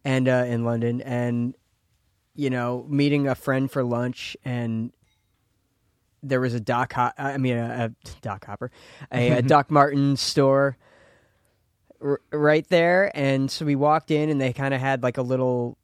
and 0.05 0.29
uh, 0.29 0.45
in 0.47 0.65
London, 0.65 1.01
and 1.03 1.55
you 2.35 2.51
know, 2.51 2.85
meeting 2.89 3.29
a 3.29 3.35
friend 3.35 3.71
for 3.71 3.85
lunch, 3.85 4.37
and 4.45 4.93
there 6.23 6.41
was 6.41 6.55
a 6.55 6.61
Doc. 6.61 6.95
Ho- 6.95 7.13
I 7.17 7.37
mean, 7.39 7.57
a, 7.57 7.93
a 7.93 8.11
Doc 8.23 8.45
Hopper, 8.47 8.71
a, 9.13 9.31
a 9.39 9.43
Doc 9.43 9.71
Martin 9.71 10.17
store 10.17 10.77
r- 12.01 12.21
right 12.33 12.67
there, 12.69 13.13
and 13.15 13.51
so 13.51 13.65
we 13.65 13.77
walked 13.77 14.11
in, 14.11 14.31
and 14.31 14.41
they 14.41 14.53
kind 14.53 14.75
of 14.75 14.81
had 14.81 15.03
like 15.03 15.19
a 15.19 15.23
little, 15.23 15.79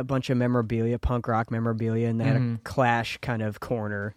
a 0.00 0.04
bunch 0.04 0.30
of 0.30 0.36
memorabilia, 0.36 0.98
punk 0.98 1.28
rock 1.28 1.50
memorabilia, 1.50 2.08
and 2.08 2.20
they 2.20 2.24
had 2.24 2.36
a 2.36 2.58
Clash 2.64 3.18
kind 3.18 3.42
of 3.42 3.60
corner, 3.60 4.14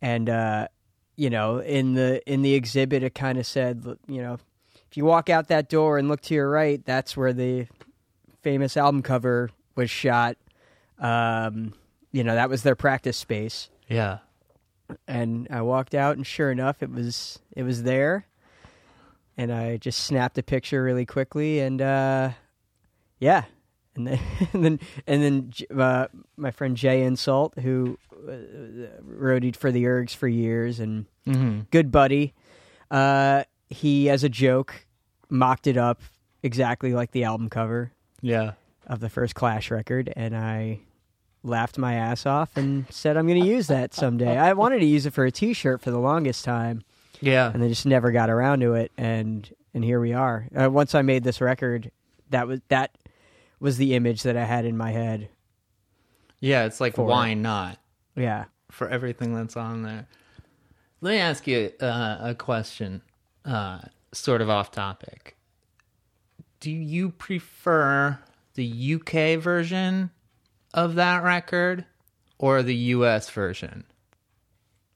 and 0.00 0.28
uh, 0.28 0.68
you 1.16 1.30
know, 1.30 1.58
in 1.58 1.94
the 1.94 2.20
in 2.30 2.42
the 2.42 2.54
exhibit, 2.54 3.02
it 3.02 3.14
kind 3.14 3.38
of 3.38 3.46
said, 3.46 3.84
you 4.08 4.20
know, 4.22 4.34
if 4.90 4.96
you 4.96 5.04
walk 5.04 5.30
out 5.30 5.48
that 5.48 5.68
door 5.68 5.98
and 5.98 6.08
look 6.08 6.20
to 6.22 6.34
your 6.34 6.50
right, 6.50 6.84
that's 6.84 7.16
where 7.16 7.32
the 7.32 7.66
famous 8.42 8.76
album 8.76 9.02
cover 9.02 9.50
was 9.76 9.90
shot. 9.90 10.36
Um, 10.98 11.74
you 12.12 12.24
know, 12.24 12.34
that 12.34 12.48
was 12.50 12.62
their 12.62 12.76
practice 12.76 13.16
space 13.16 13.70
Yeah. 13.88 14.18
and 15.08 15.48
I 15.50 15.62
walked 15.62 15.94
out, 15.94 16.16
and 16.16 16.26
sure 16.26 16.50
enough, 16.50 16.82
it 16.82 16.90
was 16.90 17.38
it 17.56 17.62
was 17.62 17.82
there. 17.84 18.26
And 19.38 19.50
I 19.50 19.78
just 19.78 20.00
snapped 20.00 20.36
a 20.36 20.42
picture 20.42 20.82
really 20.82 21.06
quickly, 21.06 21.60
and 21.60 21.80
uh, 21.80 22.30
yeah, 23.18 23.44
and 23.96 24.06
then 24.06 24.20
and 24.52 24.64
then 24.64 24.80
and 25.06 25.22
then 25.70 25.78
uh, 25.80 26.06
my 26.36 26.50
friend 26.50 26.76
Jay 26.76 27.02
Insult, 27.02 27.58
who 27.58 27.98
uh, 28.28 28.32
roadied 29.06 29.56
for 29.56 29.70
the 29.70 29.84
Ergs 29.84 30.14
for 30.14 30.28
years, 30.28 30.80
and 30.80 31.06
Mm-hmm. 31.26 31.60
good 31.70 31.92
buddy, 31.92 32.34
uh, 32.90 33.44
he 33.70 34.10
as 34.10 34.24
a 34.24 34.28
joke 34.28 34.86
mocked 35.30 35.66
it 35.68 35.76
up 35.76 36.00
exactly 36.42 36.92
like 36.94 37.12
the 37.12 37.22
album 37.22 37.48
cover 37.48 37.92
Yeah. 38.20 38.52
of 38.88 38.98
the 38.98 39.08
first 39.08 39.36
Clash 39.36 39.70
record, 39.70 40.12
and 40.16 40.36
I 40.36 40.80
laughed 41.44 41.78
my 41.78 41.94
ass 41.94 42.26
off 42.26 42.56
and 42.56 42.86
said 42.90 43.16
I'm 43.16 43.28
going 43.28 43.40
to 43.40 43.46
use 43.48 43.68
that 43.68 43.94
someday. 43.94 44.36
I 44.36 44.52
wanted 44.54 44.80
to 44.80 44.84
use 44.86 45.06
it 45.06 45.12
for 45.12 45.24
a 45.24 45.30
T-shirt 45.30 45.80
for 45.80 45.90
the 45.92 45.98
longest 46.00 46.44
time, 46.44 46.82
Yeah. 47.20 47.52
and 47.54 47.62
I 47.62 47.68
just 47.68 47.86
never 47.86 48.10
got 48.10 48.28
around 48.28 48.60
to 48.60 48.74
it. 48.74 48.90
And 48.98 49.48
and 49.74 49.84
here 49.84 50.00
we 50.00 50.12
are. 50.12 50.48
Uh, 50.60 50.68
once 50.70 50.92
I 50.94 51.02
made 51.02 51.22
this 51.22 51.40
record, 51.40 51.90
that 52.30 52.46
was 52.48 52.60
that 52.68 52.90
was 53.62 53.76
the 53.78 53.94
image 53.94 54.24
that 54.24 54.36
I 54.36 54.44
had 54.44 54.64
in 54.64 54.76
my 54.76 54.90
head. 54.90 55.28
Yeah. 56.40 56.64
It's 56.64 56.80
like, 56.80 56.96
For- 56.96 57.04
why 57.04 57.34
not? 57.34 57.78
Yeah. 58.16 58.44
for 58.70 58.88
everything 58.88 59.34
that's 59.34 59.56
on 59.56 59.82
there. 59.82 60.06
Let 61.00 61.10
me 61.12 61.18
ask 61.18 61.46
you 61.46 61.70
uh, 61.80 62.18
a 62.20 62.34
question, 62.34 63.02
uh, 63.44 63.80
sort 64.12 64.40
of 64.40 64.50
off 64.50 64.70
topic. 64.70 65.36
Do 66.60 66.70
you 66.70 67.10
prefer 67.10 68.18
the 68.54 68.94
UK 68.94 69.40
version 69.40 70.10
of 70.74 70.94
that 70.96 71.22
record 71.22 71.84
or 72.38 72.62
the 72.62 72.74
US 72.74 73.30
version? 73.30 73.84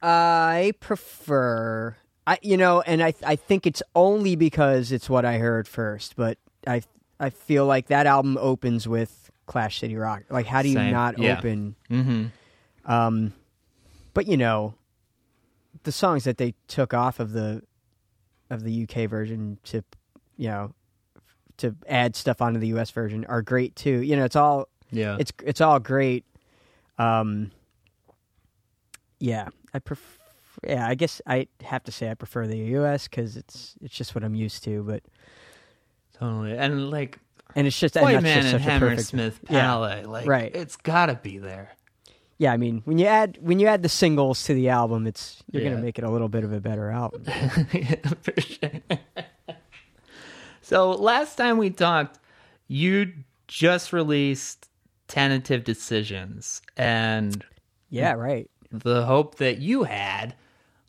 I 0.02 0.72
prefer 0.80 1.96
I 2.26 2.38
you 2.42 2.56
know, 2.56 2.80
and 2.80 3.02
I 3.02 3.14
I 3.24 3.36
think 3.36 3.66
it's 3.66 3.82
only 3.94 4.36
because 4.36 4.92
it's 4.92 5.08
what 5.08 5.24
I 5.24 5.38
heard 5.38 5.68
first, 5.68 6.16
but 6.16 6.38
I 6.66 6.82
I 7.18 7.30
feel 7.30 7.66
like 7.66 7.86
that 7.88 8.06
album 8.06 8.36
opens 8.40 8.86
with 8.86 9.30
Clash 9.46 9.80
City 9.80 9.96
Rock. 9.96 10.24
Like 10.30 10.46
how 10.46 10.62
do 10.62 10.68
you 10.68 10.74
Same. 10.74 10.92
not 10.92 11.18
Yeah. 11.18 11.38
open 11.38 11.76
Mm-hmm. 11.90 12.90
Um, 12.90 13.32
but 14.14 14.26
you 14.26 14.36
know, 14.36 14.74
the 15.82 15.92
songs 15.92 16.24
that 16.24 16.38
they 16.38 16.54
took 16.68 16.94
off 16.94 17.20
of 17.20 17.32
the 17.32 17.62
of 18.50 18.62
the 18.62 18.82
UK 18.88 19.08
version 19.10 19.58
to 19.64 19.82
you 20.36 20.48
know 20.48 20.74
to 21.58 21.74
add 21.88 22.14
stuff 22.14 22.40
onto 22.42 22.60
the 22.60 22.68
US 22.78 22.90
version 22.90 23.24
are 23.26 23.42
great 23.42 23.74
too. 23.76 24.02
You 24.02 24.16
know, 24.16 24.24
it's 24.24 24.36
all 24.36 24.68
Yeah. 24.90 25.16
it's 25.18 25.32
it's 25.44 25.60
all 25.60 25.80
great. 25.80 26.24
Um, 26.98 27.50
yeah, 29.18 29.48
I 29.74 29.78
prefer. 29.78 30.12
Yeah, 30.66 30.86
I 30.88 30.94
guess 30.94 31.20
I 31.26 31.48
have 31.62 31.84
to 31.84 31.92
say 31.92 32.10
I 32.10 32.14
prefer 32.14 32.46
the 32.46 32.56
US 32.78 33.08
because 33.08 33.36
it's 33.36 33.74
it's 33.82 33.94
just 33.94 34.14
what 34.14 34.24
I'm 34.24 34.34
used 34.34 34.64
to. 34.64 34.82
But 34.82 35.02
totally. 36.18 36.56
And 36.56 36.90
like 36.90 37.18
and 37.54 37.66
it's 37.66 37.78
just 37.78 37.96
and 37.96 38.04
White 38.04 38.12
that's 38.14 38.22
Man 38.24 38.42
just 38.42 38.54
and 38.54 38.62
such 38.64 38.76
a 38.76 38.78
perfect- 38.80 39.10
Hammersmith 39.12 39.40
Yeah. 39.50 39.60
Palais, 39.62 40.04
like 40.04 40.26
right. 40.26 40.54
it's 40.54 40.76
gotta 40.76 41.14
be 41.14 41.38
there. 41.38 41.70
yeah, 42.38 42.52
I 42.52 42.56
mean, 42.58 42.82
when 42.84 42.98
you 42.98 43.06
add 43.06 43.38
when 43.40 43.58
you 43.60 43.66
add 43.66 43.82
the 43.82 43.88
singles 43.88 44.44
to 44.44 44.54
the 44.54 44.68
album, 44.68 45.06
it's 45.06 45.42
you're 45.50 45.62
Yeah. 45.62 45.70
gonna 45.70 45.82
make 45.82 45.98
it 45.98 46.04
a 46.04 46.10
little 46.10 46.28
bit 46.28 46.44
of 46.44 46.52
a 46.52 46.60
better 46.60 46.90
album. 46.90 47.24
So 50.62 50.90
last 50.90 51.36
time 51.36 51.58
we 51.58 51.70
talked, 51.70 52.18
you 52.66 53.12
just 53.46 53.92
released 53.92 54.68
tentative 55.06 55.62
decisions, 55.62 56.60
and 56.76 57.44
yeah, 57.88 58.14
right. 58.14 58.50
the 58.72 59.06
hope 59.06 59.36
that 59.36 59.58
you 59.58 59.84
had, 59.84 60.34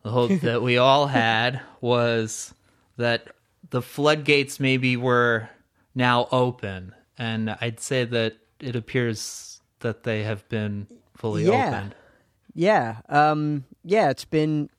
the 0.02 0.10
hope 0.10 0.42
that 0.42 0.64
we 0.64 0.80
all 0.80 1.06
had, 1.06 1.62
was 1.80 2.56
that 2.98 3.28
the 3.70 3.82
floodgates 3.82 4.60
maybe 4.60 4.98
were 4.98 5.50
now 5.96 6.28
open, 6.32 6.94
and 7.18 7.50
I'd 7.62 7.80
say 7.80 8.06
that 8.06 8.38
it 8.60 8.76
appears 8.76 9.62
that 9.80 10.04
they 10.04 10.24
have 10.24 10.48
been 10.50 10.88
fully 11.16 11.46
Yeah. 11.46 11.68
opened. 11.68 11.96
Yeah, 12.54 13.02
um, 13.10 13.66
yeah, 13.84 14.10
it's 14.10 14.26
been. 14.26 14.70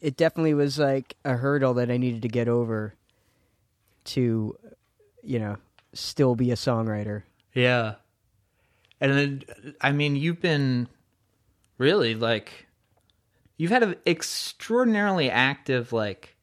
It 0.00 0.16
definitely 0.16 0.54
was 0.54 0.78
like 0.78 1.16
a 1.24 1.34
hurdle 1.34 1.74
that 1.74 1.90
I 1.90 1.96
needed 1.96 2.22
to 2.22 2.28
get 2.28 2.48
over. 2.48 2.94
To, 4.04 4.56
you 5.24 5.38
know, 5.40 5.56
still 5.92 6.36
be 6.36 6.52
a 6.52 6.54
songwriter. 6.54 7.24
Yeah. 7.54 7.96
And 9.00 9.12
then, 9.12 9.74
I 9.80 9.90
mean, 9.90 10.14
you've 10.14 10.40
been 10.40 10.86
really 11.76 12.14
like, 12.14 12.68
you've 13.56 13.72
had 13.72 13.82
an 13.82 13.96
extraordinarily 14.06 15.28
active, 15.28 15.92
like, 15.92 16.35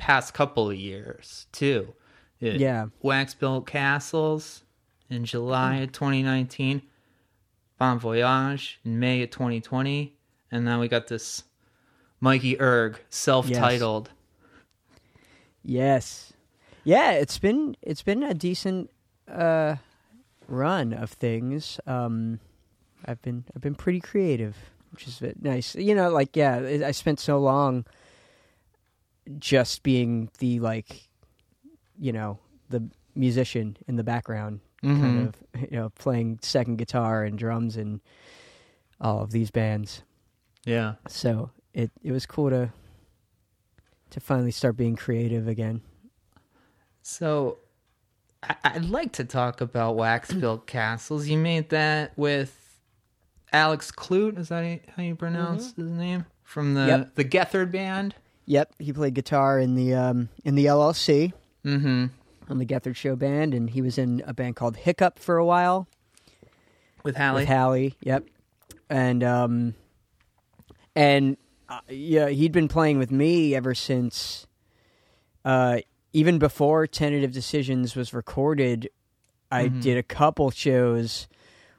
past 0.00 0.34
couple 0.34 0.70
of 0.70 0.76
years, 0.76 1.46
too. 1.52 1.94
Yeah. 2.40 2.86
Wax 3.02 3.34
Built 3.34 3.66
Castles 3.66 4.62
in 5.10 5.26
July 5.26 5.76
of 5.76 5.92
2019, 5.92 6.82
Bon 7.78 7.98
Voyage 7.98 8.80
in 8.84 8.98
May 8.98 9.22
of 9.22 9.30
2020, 9.30 10.16
and 10.50 10.64
now 10.64 10.80
we 10.80 10.88
got 10.88 11.08
this 11.08 11.44
Mikey 12.18 12.58
Erg 12.60 12.98
self 13.10 13.50
titled. 13.50 14.10
Yes. 15.62 16.32
Yeah, 16.82 17.12
it's 17.12 17.38
been 17.38 17.76
it's 17.82 18.02
been 18.02 18.22
a 18.22 18.32
decent 18.32 18.90
uh 19.30 19.76
run 20.48 20.94
of 20.94 21.10
things. 21.10 21.78
Um 21.86 22.40
I've 23.04 23.20
been 23.20 23.44
I've 23.54 23.60
been 23.60 23.74
pretty 23.74 24.00
creative, 24.00 24.56
which 24.92 25.06
is 25.06 25.22
nice. 25.42 25.74
You 25.74 25.94
know, 25.94 26.08
like 26.08 26.36
yeah, 26.36 26.80
I 26.86 26.90
spent 26.92 27.20
so 27.20 27.38
long 27.38 27.84
just 29.38 29.82
being 29.82 30.30
the 30.38 30.60
like 30.60 31.08
you 32.00 32.12
know, 32.12 32.38
the 32.70 32.82
musician 33.14 33.76
in 33.86 33.96
the 33.96 34.02
background 34.02 34.60
kind 34.82 34.98
mm-hmm. 34.98 35.26
of, 35.60 35.70
you 35.70 35.76
know, 35.76 35.90
playing 35.90 36.38
second 36.42 36.76
guitar 36.76 37.22
and 37.24 37.38
drums 37.38 37.76
and 37.76 38.00
all 39.00 39.22
of 39.22 39.30
these 39.30 39.50
bands. 39.50 40.02
Yeah. 40.64 40.94
So, 41.08 41.50
it 41.74 41.90
it 42.02 42.12
was 42.12 42.26
cool 42.26 42.50
to 42.50 42.72
to 44.10 44.20
finally 44.20 44.50
start 44.50 44.76
being 44.76 44.96
creative 44.96 45.46
again. 45.46 45.82
So, 47.02 47.58
I'd 48.64 48.86
like 48.86 49.12
to 49.12 49.24
talk 49.24 49.60
about 49.60 49.96
Wax 49.96 50.32
Built 50.32 50.66
Castles. 50.66 51.28
You 51.28 51.38
made 51.38 51.70
that 51.70 52.16
with 52.16 52.56
Alex 53.52 53.90
Clute. 53.90 54.38
Is 54.38 54.48
that 54.48 54.80
how 54.96 55.02
you 55.02 55.14
pronounce 55.14 55.72
mm-hmm. 55.72 55.82
his 55.82 55.90
name? 55.90 56.26
From 56.42 56.74
the 56.74 56.86
Yep. 56.86 57.14
the 57.14 57.24
Gethard 57.24 57.70
band. 57.70 58.14
Yep, 58.50 58.74
he 58.80 58.92
played 58.92 59.14
guitar 59.14 59.60
in 59.60 59.76
the 59.76 59.94
um, 59.94 60.28
in 60.44 60.56
the 60.56 60.66
LLC 60.66 61.32
Mm-hmm. 61.64 62.06
on 62.50 62.58
the 62.58 62.66
Gethard 62.66 62.96
Show 62.96 63.14
band, 63.14 63.54
and 63.54 63.70
he 63.70 63.80
was 63.80 63.96
in 63.96 64.24
a 64.26 64.34
band 64.34 64.56
called 64.56 64.76
Hiccup 64.78 65.20
for 65.20 65.36
a 65.36 65.44
while 65.44 65.86
With 67.04 67.16
Hallie. 67.16 67.42
with 67.42 67.48
Hallie. 67.48 67.94
Yep, 68.02 68.24
and 68.88 69.22
um, 69.22 69.74
and 70.96 71.36
uh, 71.68 71.78
yeah, 71.88 72.28
he'd 72.28 72.50
been 72.50 72.66
playing 72.66 72.98
with 72.98 73.12
me 73.12 73.54
ever 73.54 73.72
since, 73.74 74.48
uh, 75.44 75.78
even 76.12 76.40
before 76.40 76.88
Tentative 76.88 77.30
Decisions 77.32 77.94
was 77.94 78.12
recorded. 78.12 78.88
I 79.52 79.68
Mhm. 79.68 79.82
did 79.82 79.96
a 79.96 80.02
couple 80.02 80.50
shows 80.50 81.28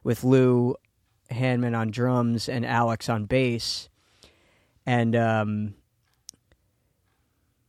with 0.04 0.24
Lou 0.24 0.76
Hanman 1.30 1.74
on 1.74 1.90
drums 1.90 2.48
and 2.48 2.64
Alex 2.64 3.08
on 3.10 3.26
bass, 3.26 3.88
and 4.86 5.14
um, 5.16 5.74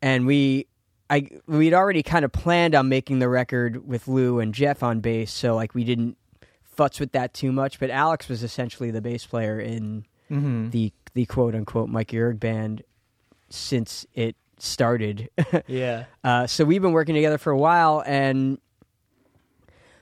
and 0.03 0.27
we 0.27 0.67
I 1.09 1.29
we'd 1.47 1.73
already 1.73 2.03
kind 2.03 2.25
of 2.25 2.31
planned 2.31 2.75
on 2.75 2.89
making 2.89 3.19
the 3.19 3.29
record 3.29 3.87
with 3.87 4.07
Lou 4.07 4.39
and 4.39 4.53
Jeff 4.53 4.83
on 4.83 4.99
bass, 4.99 5.31
so 5.31 5.55
like 5.55 5.73
we 5.73 5.85
didn't 5.85 6.17
futz 6.77 6.99
with 6.99 7.13
that 7.13 7.33
too 7.33 7.51
much. 7.51 7.79
But 7.79 7.89
Alex 7.89 8.27
was 8.27 8.43
essentially 8.43 8.91
the 8.91 9.01
bass 9.01 9.25
player 9.25 9.59
in 9.59 10.05
mm-hmm. 10.29 10.69
the 10.69 10.91
the 11.13 11.25
quote 11.25 11.55
unquote 11.55 11.89
Mike 11.89 12.13
Erg 12.13 12.39
band 12.39 12.83
since 13.49 14.05
it 14.13 14.35
started. 14.59 15.29
Yeah. 15.67 16.05
uh, 16.23 16.47
so 16.47 16.65
we've 16.65 16.81
been 16.81 16.91
working 16.91 17.15
together 17.15 17.37
for 17.37 17.51
a 17.51 17.57
while, 17.57 18.03
and 18.05 18.57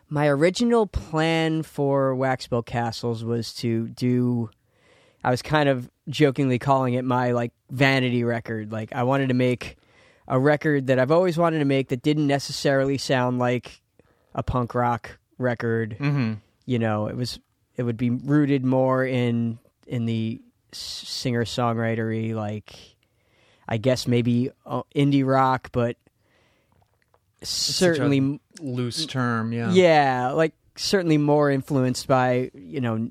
my 0.09 0.27
original 0.27 0.87
plan 0.87 1.61
for 1.61 2.15
Wax 2.15 2.47
Built 2.47 2.65
Castles 2.65 3.23
was 3.23 3.53
to 3.55 3.87
do. 3.89 4.49
I 5.23 5.29
was 5.29 5.43
kind 5.43 5.69
of 5.69 5.91
jokingly 6.09 6.57
calling 6.57 6.95
it 6.95 7.05
my 7.05 7.31
like 7.31 7.51
vanity 7.69 8.23
record. 8.23 8.71
Like 8.71 8.93
I 8.93 9.03
wanted 9.03 9.27
to 9.27 9.35
make 9.35 9.77
a 10.31 10.39
record 10.39 10.87
that 10.87 10.97
I've 10.97 11.11
always 11.11 11.37
wanted 11.37 11.59
to 11.59 11.65
make 11.65 11.89
that 11.89 12.01
didn't 12.01 12.25
necessarily 12.25 12.97
sound 12.97 13.37
like 13.37 13.81
a 14.33 14.41
punk 14.41 14.73
rock 14.73 15.19
record 15.37 15.97
Mm-hmm. 15.99 16.33
you 16.65 16.79
know 16.79 17.05
it 17.07 17.15
was 17.15 17.39
it 17.77 17.83
would 17.83 17.97
be 17.97 18.09
rooted 18.09 18.63
more 18.65 19.05
in 19.05 19.59
in 19.87 20.05
the 20.05 20.41
singer 20.71 21.43
songwritery 21.43 22.33
like 22.33 22.73
i 23.67 23.75
guess 23.77 24.07
maybe 24.07 24.49
uh, 24.65 24.83
indie 24.95 25.25
rock 25.25 25.69
but 25.73 25.97
certainly 27.43 28.39
loose 28.59 29.05
term. 29.05 29.51
Yeah. 29.51 29.71
yeah 29.71 30.29
like 30.31 30.53
certainly 30.75 31.17
more 31.17 31.49
influenced 31.49 32.07
by 32.07 32.51
you 32.53 32.79
know 32.81 33.09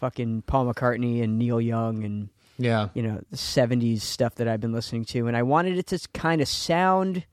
fucking 0.00 0.42
paul 0.42 0.66
mccartney 0.66 1.22
and 1.22 1.38
neil 1.38 1.60
young 1.60 2.04
and 2.04 2.28
Yeah. 2.58 2.88
you 2.94 3.02
know 3.02 3.20
the 3.30 3.36
70s 3.36 4.00
stuff 4.00 4.34
that 4.36 4.48
i've 4.48 4.60
been 4.60 4.72
listening 4.72 5.04
to 5.06 5.26
and 5.28 5.36
i 5.36 5.42
wanted 5.42 5.78
it 5.78 5.86
to 5.88 5.98
kind 6.12 6.40
of 6.40 6.48
sound 6.48 7.24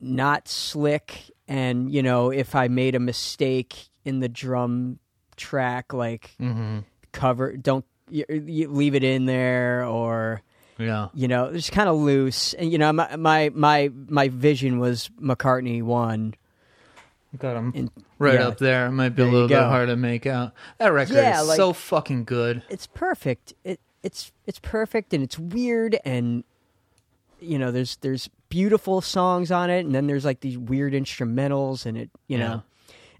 not 0.00 0.48
slick 0.48 1.30
and 1.46 1.92
you 1.92 2.02
know 2.02 2.30
if 2.30 2.54
i 2.54 2.68
made 2.68 2.94
a 2.94 3.00
mistake 3.00 3.88
in 4.04 4.20
the 4.20 4.28
drum 4.28 4.98
track 5.36 5.92
like 5.92 6.34
Mm-hmm. 6.40 6.80
cover 7.12 7.56
don't 7.56 7.84
you, 8.10 8.24
you 8.28 8.68
leave 8.68 8.94
it 8.94 9.04
in 9.04 9.26
there 9.26 9.84
or 9.84 10.42
Yeah. 10.78 11.08
you 11.14 11.28
know 11.28 11.46
it's 11.46 11.70
kind 11.70 11.88
of 11.88 11.96
loose 11.96 12.52
and 12.54 12.70
you 12.72 12.78
know 12.78 12.92
my 12.92 13.14
my 13.16 13.50
my, 13.54 13.90
my 14.08 14.28
vision 14.28 14.78
was 14.80 15.08
mccartney 15.20 15.82
one 15.82 16.34
Got 17.38 17.56
him 17.56 17.72
And- 17.74 17.90
right 18.18 18.34
yeah. 18.34 18.48
up 18.48 18.58
there. 18.58 18.90
Might 18.90 19.10
be 19.10 19.22
a 19.22 19.24
There 19.24 19.26
you 19.26 19.32
little 19.32 19.48
bit 19.48 19.58
hard 19.58 19.88
to 19.88 19.96
make 19.96 20.26
out. 20.26 20.52
That 20.78 20.88
record 20.92 21.14
Yeah, 21.16 21.40
is 21.42 21.48
like- 21.48 21.56
so 21.56 21.72
fucking 21.72 22.24
good. 22.24 22.62
it's 22.68 22.86
perfect. 22.86 23.54
It 23.64 23.80
it's 24.02 24.32
it's 24.46 24.58
perfect 24.58 25.14
and 25.14 25.22
it's 25.22 25.38
weird 25.38 25.96
and 26.04 26.42
you 27.40 27.58
know 27.58 27.70
there's 27.70 27.96
there's 28.02 28.28
beautiful 28.48 29.00
songs 29.00 29.50
on 29.52 29.70
it 29.70 29.84
and 29.86 29.94
then 29.94 30.06
there's 30.08 30.24
like 30.24 30.40
these 30.40 30.58
weird 30.58 30.92
instrumentals 30.92 31.86
and 31.86 31.96
it 31.96 32.10
you 32.26 32.36
Yeah. 32.38 32.48
know 32.48 32.62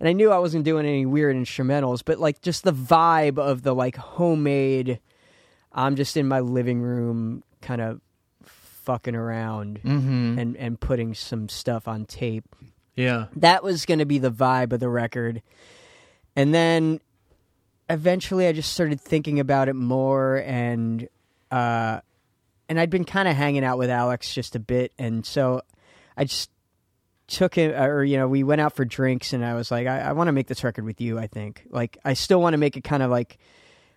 and 0.01 0.09
I 0.09 0.13
knew 0.13 0.31
I 0.33 0.39
wasn't 0.39 0.65
doing 0.65 0.85
any 0.85 1.07
weird 1.07 1.37
instrumentals 1.37 2.03
but 2.05 2.19
like 2.19 2.43
just 2.43 2.65
the 2.65 2.73
vibe 2.73 3.39
of 3.39 3.63
the 3.63 3.75
like 3.75 3.95
homemade 3.97 4.99
I'm 5.73 5.95
just 5.97 6.17
in 6.17 6.27
my 6.29 6.41
living 6.41 6.83
room 6.83 7.45
kind 7.61 7.81
of 7.81 8.01
fucking 8.45 9.15
around 9.15 9.81
Mm-hmm. 9.85 10.39
and 10.39 10.57
and 10.57 10.81
putting 10.81 11.15
some 11.15 11.49
stuff 11.49 11.87
on 11.87 12.05
tape 12.07 12.57
Yeah. 12.97 13.27
that 13.37 13.63
was 13.65 13.87
going 13.87 14.01
to 14.01 14.05
be 14.05 14.19
the 14.19 14.31
vibe 14.31 14.73
of 14.73 14.81
the 14.81 14.89
record. 14.89 15.43
And 16.37 16.53
then 16.55 17.01
eventually 17.91 18.47
I 18.47 18.53
just 18.53 18.73
started 18.73 19.01
thinking 19.01 19.41
about 19.41 19.69
it 19.69 19.75
more 19.75 20.37
and 20.47 21.09
uh 21.51 22.01
and 22.69 22.81
I'd 22.81 22.89
been 22.91 23.05
kind 23.05 23.29
of 23.29 23.37
hanging 23.37 23.65
out 23.65 23.77
with 23.77 23.91
Alex 23.91 24.33
just 24.33 24.55
a 24.57 24.59
bit 24.61 24.93
and 24.99 25.27
so 25.27 25.61
I 26.17 26.25
just 26.25 26.51
took 27.27 27.59
it 27.59 27.75
or 27.75 28.05
you 28.05 28.17
know 28.17 28.29
we 28.29 28.43
went 28.45 28.61
out 28.61 28.75
for 28.75 28.85
drinks 28.85 29.33
and 29.33 29.45
I 29.45 29.55
was 29.55 29.71
like 29.71 29.87
I, 29.87 30.01
I 30.01 30.13
want 30.13 30.29
to 30.29 30.33
make 30.33 30.47
this 30.47 30.65
record 30.65 30.85
with 30.85 31.01
you 31.01 31.19
I 31.19 31.27
think 31.27 31.67
like 31.71 31.99
I 32.05 32.15
still 32.15 32.41
want 32.41 32.55
to 32.55 32.59
make 32.59 32.77
it 32.77 32.85
kind 32.85 33.03
of 33.03 33.11
like 33.11 33.37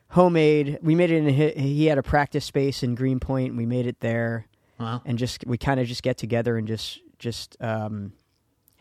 homemade 0.09 0.79
we 0.81 0.95
made 0.95 1.11
it 1.11 1.17
in 1.17 1.27
a, 1.27 1.51
he 1.61 1.85
had 1.85 1.97
a 1.97 2.03
practice 2.03 2.45
space 2.45 2.83
in 2.83 2.95
Greenpoint 2.95 3.49
and 3.49 3.57
we 3.57 3.65
made 3.65 3.87
it 3.87 3.99
there 3.99 4.45
Wow. 4.79 5.01
and 5.05 5.17
just 5.17 5.45
we 5.47 5.57
kind 5.57 5.79
of 5.79 5.87
just 5.87 6.03
get 6.03 6.17
together 6.17 6.57
and 6.57 6.67
just 6.67 6.99
just 7.19 7.55
um 7.61 8.11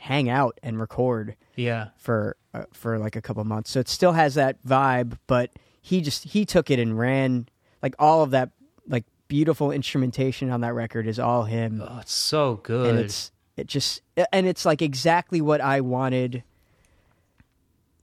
hang 0.05 0.29
out 0.29 0.59
and 0.63 0.79
record 0.79 1.35
Yeah. 1.57 1.89
for 1.97 2.37
uh, 2.53 2.65
for 2.73 2.99
like 2.99 3.17
a 3.17 3.23
couple 3.23 3.43
months 3.45 3.71
so 3.71 3.81
it 3.81 3.89
still 3.89 4.13
has 4.13 4.35
that 4.35 4.63
vibe 4.65 5.17
but 5.27 5.51
he 5.81 6.01
just 6.03 6.25
he 6.25 6.45
took 6.45 6.71
it 6.71 6.79
and 6.79 6.99
ran 6.99 7.49
like 7.83 7.95
all 7.99 8.23
of 8.23 8.31
that 8.33 8.51
like 8.87 9.05
beautiful 9.29 9.71
instrumentation 9.73 10.51
on 10.51 10.61
that 10.61 10.75
record 10.75 11.07
is 11.07 11.19
all 11.19 11.45
him 11.45 11.83
Oh, 11.83 11.99
it's 12.01 12.13
so 12.13 12.57
good. 12.63 12.91
and 12.91 12.99
it's 12.99 13.33
it 13.57 13.67
just 13.67 14.03
and 14.33 14.47
it's 14.47 14.67
like 14.67 14.83
exactly 14.83 15.41
what 15.41 15.61
I 15.63 15.81
wanted 15.81 16.43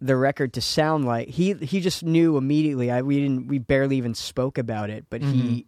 the 0.01 0.15
record 0.15 0.53
to 0.53 0.61
sound 0.61 1.05
like 1.05 1.27
he 1.27 1.53
he 1.53 1.79
just 1.81 2.03
knew 2.03 2.37
immediately. 2.37 2.89
I 2.89 3.01
we 3.03 3.19
didn't 3.19 3.47
we 3.47 3.59
barely 3.59 3.97
even 3.97 4.15
spoke 4.15 4.57
about 4.57 4.89
it, 4.89 5.05
but 5.11 5.21
he 5.21 5.65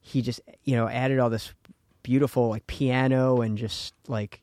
he 0.00 0.20
just 0.20 0.40
you 0.64 0.76
know 0.76 0.86
added 0.88 1.18
all 1.18 1.30
this 1.30 1.52
beautiful 2.02 2.48
like 2.50 2.66
piano 2.66 3.40
and 3.40 3.56
just 3.56 3.94
like 4.08 4.42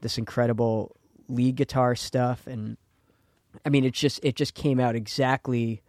this 0.00 0.18
incredible 0.18 0.94
lead 1.28 1.56
guitar 1.56 1.94
stuff 1.94 2.46
and 2.46 2.76
I 3.64 3.68
mean 3.68 3.84
it 3.84 3.92
just 3.94 4.20
it 4.22 4.34
just 4.36 4.54
came 4.54 4.80
out 4.80 4.94
exactly 4.96 5.82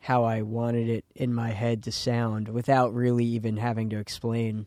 how 0.00 0.24
I 0.24 0.42
wanted 0.42 0.88
it 0.88 1.04
in 1.14 1.32
my 1.32 1.50
head 1.50 1.82
to 1.84 1.92
sound 1.92 2.48
without 2.48 2.92
really 2.94 3.24
even 3.24 3.56
having 3.56 3.90
to 3.90 3.98
explain. 3.98 4.66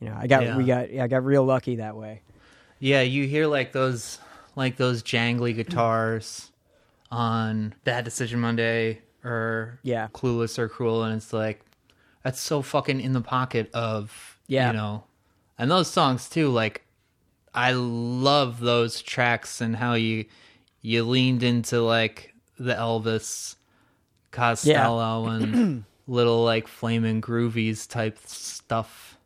You 0.00 0.08
know, 0.08 0.16
I 0.18 0.26
got 0.26 0.56
we 0.56 0.64
got 0.64 0.90
I 0.90 1.06
got 1.08 1.24
real 1.24 1.44
lucky 1.44 1.76
that 1.76 1.96
way. 1.96 2.22
Yeah, 2.78 3.02
you 3.02 3.26
hear 3.26 3.46
like 3.46 3.72
those 3.72 4.18
like 4.56 4.76
those 4.76 5.02
jangly 5.02 5.54
guitars 5.54 6.50
on 7.10 7.74
Bad 7.84 8.04
Decision 8.04 8.40
Monday 8.40 9.02
or 9.24 9.78
Yeah. 9.82 10.08
Clueless 10.14 10.58
or 10.58 10.68
Cruel, 10.68 11.04
and 11.04 11.16
it's 11.16 11.32
like 11.32 11.60
that's 12.22 12.40
so 12.40 12.62
fucking 12.62 13.00
in 13.00 13.12
the 13.12 13.20
pocket 13.20 13.70
of 13.74 14.38
Yeah. 14.46 14.68
you 14.70 14.76
know, 14.76 15.04
and 15.58 15.70
those 15.70 15.90
songs 15.90 16.28
too. 16.28 16.48
Like 16.48 16.84
I 17.54 17.72
love 17.72 18.60
those 18.60 19.02
tracks 19.02 19.60
and 19.60 19.76
how 19.76 19.94
you 19.94 20.26
you 20.82 21.04
leaned 21.04 21.42
into 21.42 21.82
like 21.82 22.34
the 22.58 22.74
Elvis 22.74 23.56
Costello 24.30 25.26
and 25.26 25.84
little 26.06 26.44
like 26.44 26.68
flaming 26.68 27.20
groovies 27.20 27.88
type 27.88 28.18
stuff. 28.24 29.18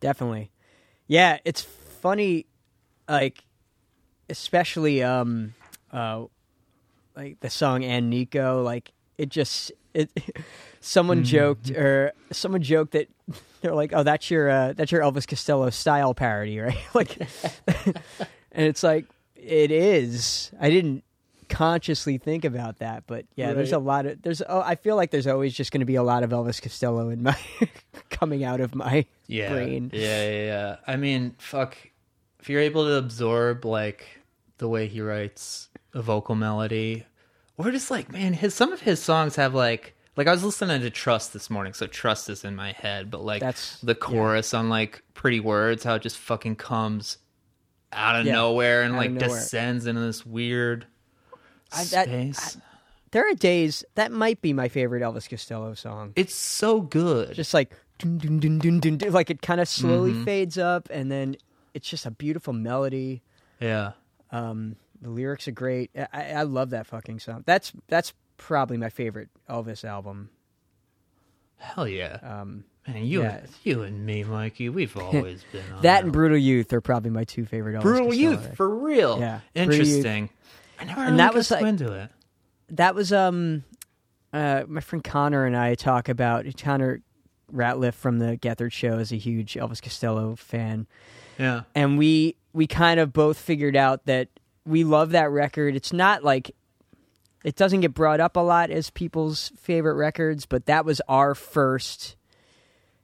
Definitely. 0.00 0.50
Yeah, 1.06 1.38
it's 1.44 1.62
funny 1.62 2.46
like 3.08 3.44
especially 4.28 5.02
um 5.02 5.54
uh 5.92 6.24
like 7.16 7.40
the 7.40 7.50
song 7.50 7.84
and 7.84 8.08
Nico 8.08 8.62
like 8.62 8.92
it 9.18 9.28
just 9.28 9.72
it 9.94 10.10
someone 10.80 11.24
joked 11.24 11.70
or 11.70 12.12
someone 12.32 12.62
joked 12.62 12.92
that 12.92 13.08
they're 13.60 13.74
like 13.74 13.92
oh 13.94 14.02
that's 14.02 14.30
your 14.30 14.48
uh, 14.48 14.72
that's 14.72 14.92
your 14.92 15.02
Elvis 15.02 15.26
Costello 15.26 15.70
style 15.70 16.14
parody 16.14 16.58
right? 16.60 16.78
Like 16.94 17.18
and 18.52 18.66
it's 18.66 18.82
like 18.82 19.06
it 19.36 19.70
is. 19.70 20.50
I 20.60 20.70
didn't 20.70 21.04
consciously 21.48 22.16
think 22.16 22.44
about 22.44 22.78
that 22.78 23.02
but 23.08 23.26
yeah 23.34 23.52
there's 23.52 23.72
a 23.72 23.78
lot 23.78 24.06
of 24.06 24.22
there's 24.22 24.40
oh 24.48 24.60
I 24.60 24.76
feel 24.76 24.94
like 24.94 25.10
there's 25.10 25.26
always 25.26 25.52
just 25.52 25.72
going 25.72 25.80
to 25.80 25.86
be 25.86 25.96
a 25.96 26.02
lot 26.02 26.22
of 26.22 26.30
Elvis 26.30 26.62
Costello 26.62 27.08
in 27.08 27.24
my 27.24 27.36
coming 28.08 28.44
out 28.44 28.60
of 28.60 28.74
my 28.74 29.06
yeah, 29.30 29.52
brain. 29.52 29.90
Yeah, 29.94 30.28
yeah, 30.28 30.44
yeah. 30.44 30.76
I 30.86 30.96
mean, 30.96 31.34
fuck. 31.38 31.76
If 32.40 32.48
you're 32.48 32.60
able 32.60 32.84
to 32.84 32.94
absorb 32.94 33.64
like 33.64 34.06
the 34.58 34.68
way 34.68 34.86
he 34.86 35.00
writes 35.00 35.68
a 35.94 36.02
vocal 36.02 36.34
melody, 36.34 37.06
or 37.66 37.70
just 37.70 37.90
like, 37.90 38.10
man, 38.12 38.32
his 38.32 38.54
some 38.54 38.72
of 38.72 38.80
his 38.80 39.00
songs 39.02 39.36
have 39.36 39.54
like, 39.54 39.94
like 40.16 40.26
I 40.26 40.32
was 40.32 40.42
listening 40.44 40.80
to 40.82 40.90
Trust 40.90 41.32
this 41.32 41.48
morning, 41.50 41.72
so 41.72 41.86
Trust 41.86 42.28
is 42.30 42.44
in 42.44 42.56
my 42.56 42.72
head, 42.72 43.10
but 43.10 43.22
like 43.24 43.40
That's- 43.40 43.78
the 43.82 43.94
chorus 43.94 44.52
on 44.54 44.68
like 44.68 45.02
Pretty 45.14 45.40
Words, 45.40 45.84
how 45.84 45.94
it 45.94 46.02
just 46.02 46.18
fucking 46.18 46.56
comes 46.56 47.18
out 47.92 48.16
of 48.20 48.26
Yeah, 48.26 48.32
nowhere 48.34 48.82
and 48.82 48.96
like 48.96 49.10
nowhere. 49.10 49.28
descends 49.28 49.86
into 49.86 50.00
this 50.00 50.24
weird 50.24 50.86
I- 51.72 51.84
that- 51.84 52.06
space. 52.06 52.56
there 53.10 53.28
are 53.28 53.34
days 53.34 53.84
that 53.96 54.12
might 54.12 54.40
be 54.40 54.52
my 54.52 54.68
favorite 54.68 55.02
Elvis 55.02 55.28
Costello 55.28 55.74
song 55.74 56.12
it's 56.16 56.34
so 56.34 56.80
good. 56.80 57.34
just 57.34 57.52
like 57.54 57.72
dun, 57.98 58.18
dun, 58.18 58.78
dun, 58.80 58.98
like 59.12 59.28
it 59.30 59.42
kind 59.42 59.60
of 59.60 59.68
slowly 59.68 60.12
Mm-hmm. 60.12 60.24
fades 60.24 60.56
up 60.58 60.88
and 60.90 61.10
then 61.10 61.36
it's 61.74 61.88
just 61.88 62.06
a 62.06 62.10
beautiful 62.12 62.52
melody 62.52 63.22
yeah. 63.60 63.92
um 64.30 64.76
the 65.00 65.08
lyrics 65.10 65.48
are 65.48 65.52
great 65.52 65.90
I, 66.12 66.32
I 66.32 66.42
love 66.42 66.70
that 66.70 66.86
fucking 66.86 67.20
song 67.20 67.42
that's 67.46 67.72
that's 67.88 68.12
probably 68.36 68.76
my 68.76 68.88
favorite 68.90 69.28
elvis 69.48 69.84
album 69.84 70.30
Hell 71.56 71.86
yeah. 71.88 72.18
um 72.22 72.64
Man, 72.88 73.04
you, 73.04 73.20
yeah. 73.22 73.36
and, 73.36 73.48
you 73.62 73.82
and 73.82 74.06
me, 74.06 74.24
Mikey, 74.24 74.70
we've 74.70 74.96
always 74.96 75.44
been 75.52 75.62
on 75.74 75.82
that 75.82 76.02
and 76.02 76.12
brutal 76.12 76.38
youth 76.38 76.72
are 76.72 76.80
probably 76.80 77.10
my 77.10 77.24
two 77.24 77.44
favorite 77.44 77.76
elvis 77.76 77.82
Brutal 77.82 78.14
Youth 78.14 78.38
records. 78.40 78.56
for 78.56 78.68
real. 78.74 79.20
Yeah, 79.20 79.40
interesting. 79.54 80.30
I 80.80 80.84
never 80.84 81.00
And 81.00 81.06
really 81.10 81.16
that 81.18 81.26
got 81.28 81.34
was 81.34 81.50
like- 81.50 81.64
into 81.64 81.92
it. 81.92 82.10
that 82.70 82.94
was 82.94 83.12
um 83.12 83.64
uh 84.32 84.62
my 84.66 84.80
friend 84.80 85.04
Connor 85.04 85.44
and 85.44 85.54
I 85.56 85.74
talk 85.74 86.08
about 86.08 86.46
Connor 86.56 87.02
Ratliff 87.52 87.94
from 87.94 88.18
the 88.18 88.38
Gethard 88.38 88.72
show 88.72 88.98
is 88.98 89.12
a 89.12 89.16
huge 89.16 89.54
Elvis 89.54 89.82
Costello 89.82 90.34
fan 90.36 90.86
Yeah, 91.38 91.62
and 91.74 91.98
we 91.98 92.36
we 92.54 92.66
kind 92.66 92.98
of 92.98 93.12
both 93.12 93.38
figured 93.38 93.76
out 93.76 94.06
that 94.06 94.28
we 94.66 94.84
love 94.84 95.10
that 95.10 95.30
record. 95.30 95.74
It's 95.76 95.92
not 95.92 96.22
like 96.24 96.54
it 97.44 97.56
doesn't 97.56 97.80
get 97.80 97.94
brought 97.94 98.20
up 98.20 98.36
a 98.36 98.40
lot 98.40 98.70
as 98.70 98.90
people's 98.90 99.52
favorite 99.58 99.94
records, 99.94 100.46
but 100.46 100.66
that 100.66 100.84
was 100.84 101.00
our 101.08 101.34
first 101.34 102.16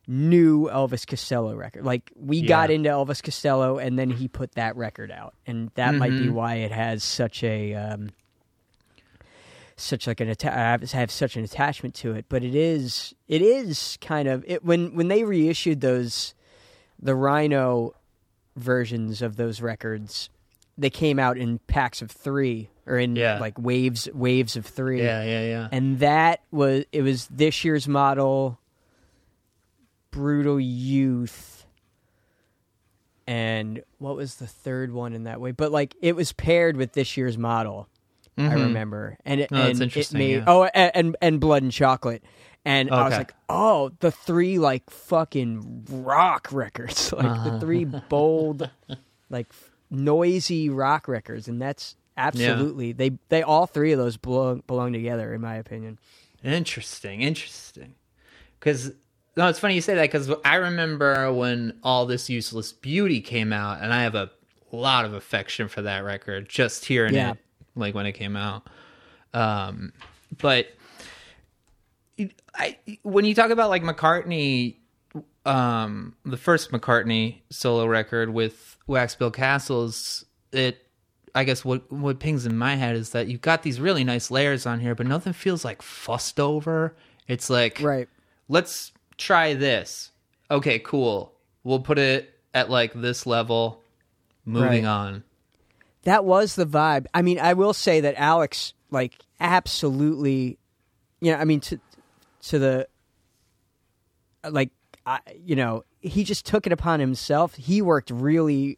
new 0.07 0.69
Elvis 0.69 1.07
Costello 1.07 1.55
record. 1.57 1.85
Like 1.85 2.13
we 2.15 2.43
got 2.43 2.71
into 2.71 2.91
Elvis 2.91 3.23
Costello 3.23 3.79
and 3.79 3.99
then 3.99 4.11
he 4.11 4.29
put 4.29 4.53
that 4.53 4.77
record 4.77 5.11
out. 5.11 5.35
And 5.47 5.71
that 5.75 5.95
might 5.95 6.11
be 6.11 6.27
Mhm. 6.29 6.33
why 6.33 6.57
it 6.57 6.71
has 6.71 7.03
such 7.03 7.43
a 7.43 7.75
um 7.75 8.11
such 9.79 10.07
like 10.07 10.21
an 10.21 10.29
atta- 10.31 10.53
I 10.55 10.59
have, 10.59 10.95
I 10.95 10.97
have 10.99 11.11
such 11.11 11.37
an 11.37 11.45
attachment 11.45 11.95
to 11.97 12.13
it, 12.15 12.27
but 12.29 12.43
it 12.43 12.55
is 12.55 13.15
it 13.29 13.43
is 13.43 13.99
kind 14.01 14.29
of 14.29 14.45
it 14.47 14.65
when 14.65 14.95
when 14.95 15.09
they 15.09 15.25
reissued 15.25 15.81
those 15.81 16.35
the 17.01 17.15
Rhino 17.15 17.95
versions 18.55 19.21
of 19.21 19.37
those 19.37 19.61
records 19.61 20.31
they 20.79 20.91
came 20.91 21.19
out 21.19 21.37
in 21.39 21.59
packs 21.67 22.03
of 22.03 22.11
3 22.11 22.69
or 22.87 22.99
in 22.99 23.17
Yeah. 23.17 23.39
like 23.39 23.59
waves 23.59 24.09
waves 24.15 24.57
of 24.57 24.67
3 24.67 25.03
yeah, 25.03 25.23
yeah, 25.25 25.45
yeah. 25.47 25.69
and 25.73 25.99
that 26.01 26.41
was 26.51 26.85
it 26.93 27.03
was 27.03 27.27
this 27.29 27.65
year's 27.65 27.89
model 27.89 28.59
brutal 30.11 30.59
youth 30.61 31.67
and 33.27 33.83
what 33.99 34.17
was 34.17 34.37
the 34.37 34.47
third 34.47 34.93
one 34.93 35.13
in 35.13 35.25
that 35.25 35.41
way 35.41 35.51
but 35.53 35.73
like 35.73 35.95
it 36.01 36.15
was 36.15 36.33
paired 36.33 36.77
with 36.77 36.93
this 36.93 37.17
year's 37.17 37.37
model 37.37 37.89
i 38.39 38.43
Mhm. 38.43 38.53
remember 38.67 39.17
and 39.25 39.41
it, 39.41 39.49
Oh, 39.51 39.57
and 39.57 39.81
it 39.81 39.85
interesting, 39.85 40.19
made 40.19 40.37
yeah. 40.37 40.45
oh 40.47 40.65
and, 40.65 41.17
and 41.23 41.41
blood 41.41 41.63
and 41.63 41.73
chocolate 41.73 42.23
and 42.65 42.91
i 42.91 43.05
was 43.09 43.17
like 43.17 43.35
oh 43.49 43.91
the 44.01 44.11
three 44.11 44.59
like 44.59 44.89
fucking 44.91 45.87
rock 45.91 46.49
records 46.53 47.13
like 47.17 47.25
Uh-huh. 47.25 47.51
the 47.51 47.61
three 47.61 47.85
bold 47.85 48.71
like 49.31 49.47
noisy 49.91 50.69
rock 50.69 51.09
records 51.09 51.49
and 51.49 51.61
that's 51.63 51.97
absolutely 52.17 52.93
they 52.93 53.11
they 53.29 53.43
all 53.43 53.67
three 53.67 53.93
of 53.93 53.99
those 53.99 54.17
belong 54.17 54.63
belong 54.67 54.93
together 54.93 55.33
in 55.35 55.41
my 55.41 55.57
opinion 55.57 55.99
Interesting, 56.45 57.23
interesting. 57.23 57.95
Because 58.61 58.93
no, 59.37 59.49
it's 59.49 59.59
funny 59.59 59.75
you 59.75 59.81
say 59.81 59.97
that 59.97 60.03
because 60.03 60.31
I 60.45 60.57
remember 60.57 61.33
when 61.33 61.79
all 61.83 62.07
this 62.07 62.31
useless 62.31 62.73
beauty 62.73 63.21
came 63.21 63.53
out, 63.53 63.83
and 63.83 63.93
I 63.93 64.03
have 64.03 64.15
a 64.15 64.31
lot 64.71 65.05
of 65.05 65.13
affection 65.13 65.67
for 65.69 65.83
that 65.83 66.05
record. 66.05 66.49
Just 66.49 66.85
hearing 66.85 67.15
Yeah. 67.15 67.33
it, 67.33 67.39
like 67.75 67.95
when 67.97 68.07
it 68.07 68.13
came 68.13 68.37
out. 68.37 68.69
Um, 69.35 69.93
but 70.39 70.69
I 72.55 72.79
when 73.03 73.25
you 73.25 73.35
talk 73.35 73.51
about 73.51 73.69
like 73.69 73.83
McCartney, 73.83 74.77
um, 75.45 76.15
the 76.25 76.37
first 76.37 76.71
McCartney 76.71 77.41
solo 77.51 77.87
record 77.87 78.31
with 78.31 78.76
Wax 78.87 79.15
Built 79.15 79.35
Castles, 79.35 80.25
it. 80.53 80.79
I 81.35 81.45
guess 81.45 81.65
what 81.65 81.91
what 81.93 82.19
pings 82.19 82.47
in 82.47 82.57
my 82.57 82.77
head 82.77 82.97
is 82.97 83.11
that 83.11 83.27
you've 83.29 83.43
got 83.43 83.63
these 83.63 83.79
really 83.81 84.05
nice 84.05 84.31
layers 84.31 84.65
on 84.67 84.81
here, 84.81 84.95
but 84.95 85.07
nothing 85.07 85.33
feels 85.35 85.65
like 85.65 85.83
fussed 85.83 86.41
over. 86.41 86.95
It's 87.29 87.51
like 87.51 87.79
right 87.83 88.09
let's 88.49 88.93
try 89.19 89.53
this. 89.55 90.13
Okay, 90.51 90.79
cool. 90.79 91.33
We'll 91.65 91.81
put 91.81 91.99
it 91.99 92.33
at 92.55 92.71
like 92.71 92.93
this 92.95 93.27
level. 93.27 93.83
Moving 94.47 94.85
Right. 94.85 94.91
on. 94.91 95.25
that 96.05 96.25
was 96.25 96.55
the 96.55 96.65
vibe 96.65 97.07
i 97.13 97.21
mean 97.21 97.41
i 97.41 97.53
will 97.53 97.73
say 97.75 97.99
that 98.01 98.15
alex 98.17 98.75
like 98.93 99.19
absolutely 99.41 100.57
you 101.21 101.33
know 101.33 101.39
i 101.39 101.45
mean 101.45 101.59
to 101.59 101.81
to 102.43 102.61
the 102.61 102.87
like 104.49 104.71
I, 105.07 105.21
you 105.45 105.55
know 105.57 105.85
he 106.01 106.25
just 106.25 106.45
took 106.45 106.67
it 106.67 106.73
upon 106.73 106.99
himself 107.01 107.55
he 107.55 107.81
worked 107.81 108.11
really 108.11 108.77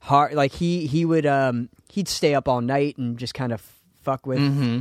hard 0.00 0.32
like 0.34 0.52
he 0.52 0.86
he 0.86 1.04
would 1.04 1.26
um 1.26 1.68
he'd 1.90 2.08
stay 2.08 2.34
up 2.34 2.48
all 2.48 2.60
night 2.62 2.96
and 2.98 3.18
just 3.18 3.34
kind 3.34 3.52
of 3.52 3.60
fuck 4.02 4.26
with 4.26 4.38
Mm-hmm. 4.38 4.78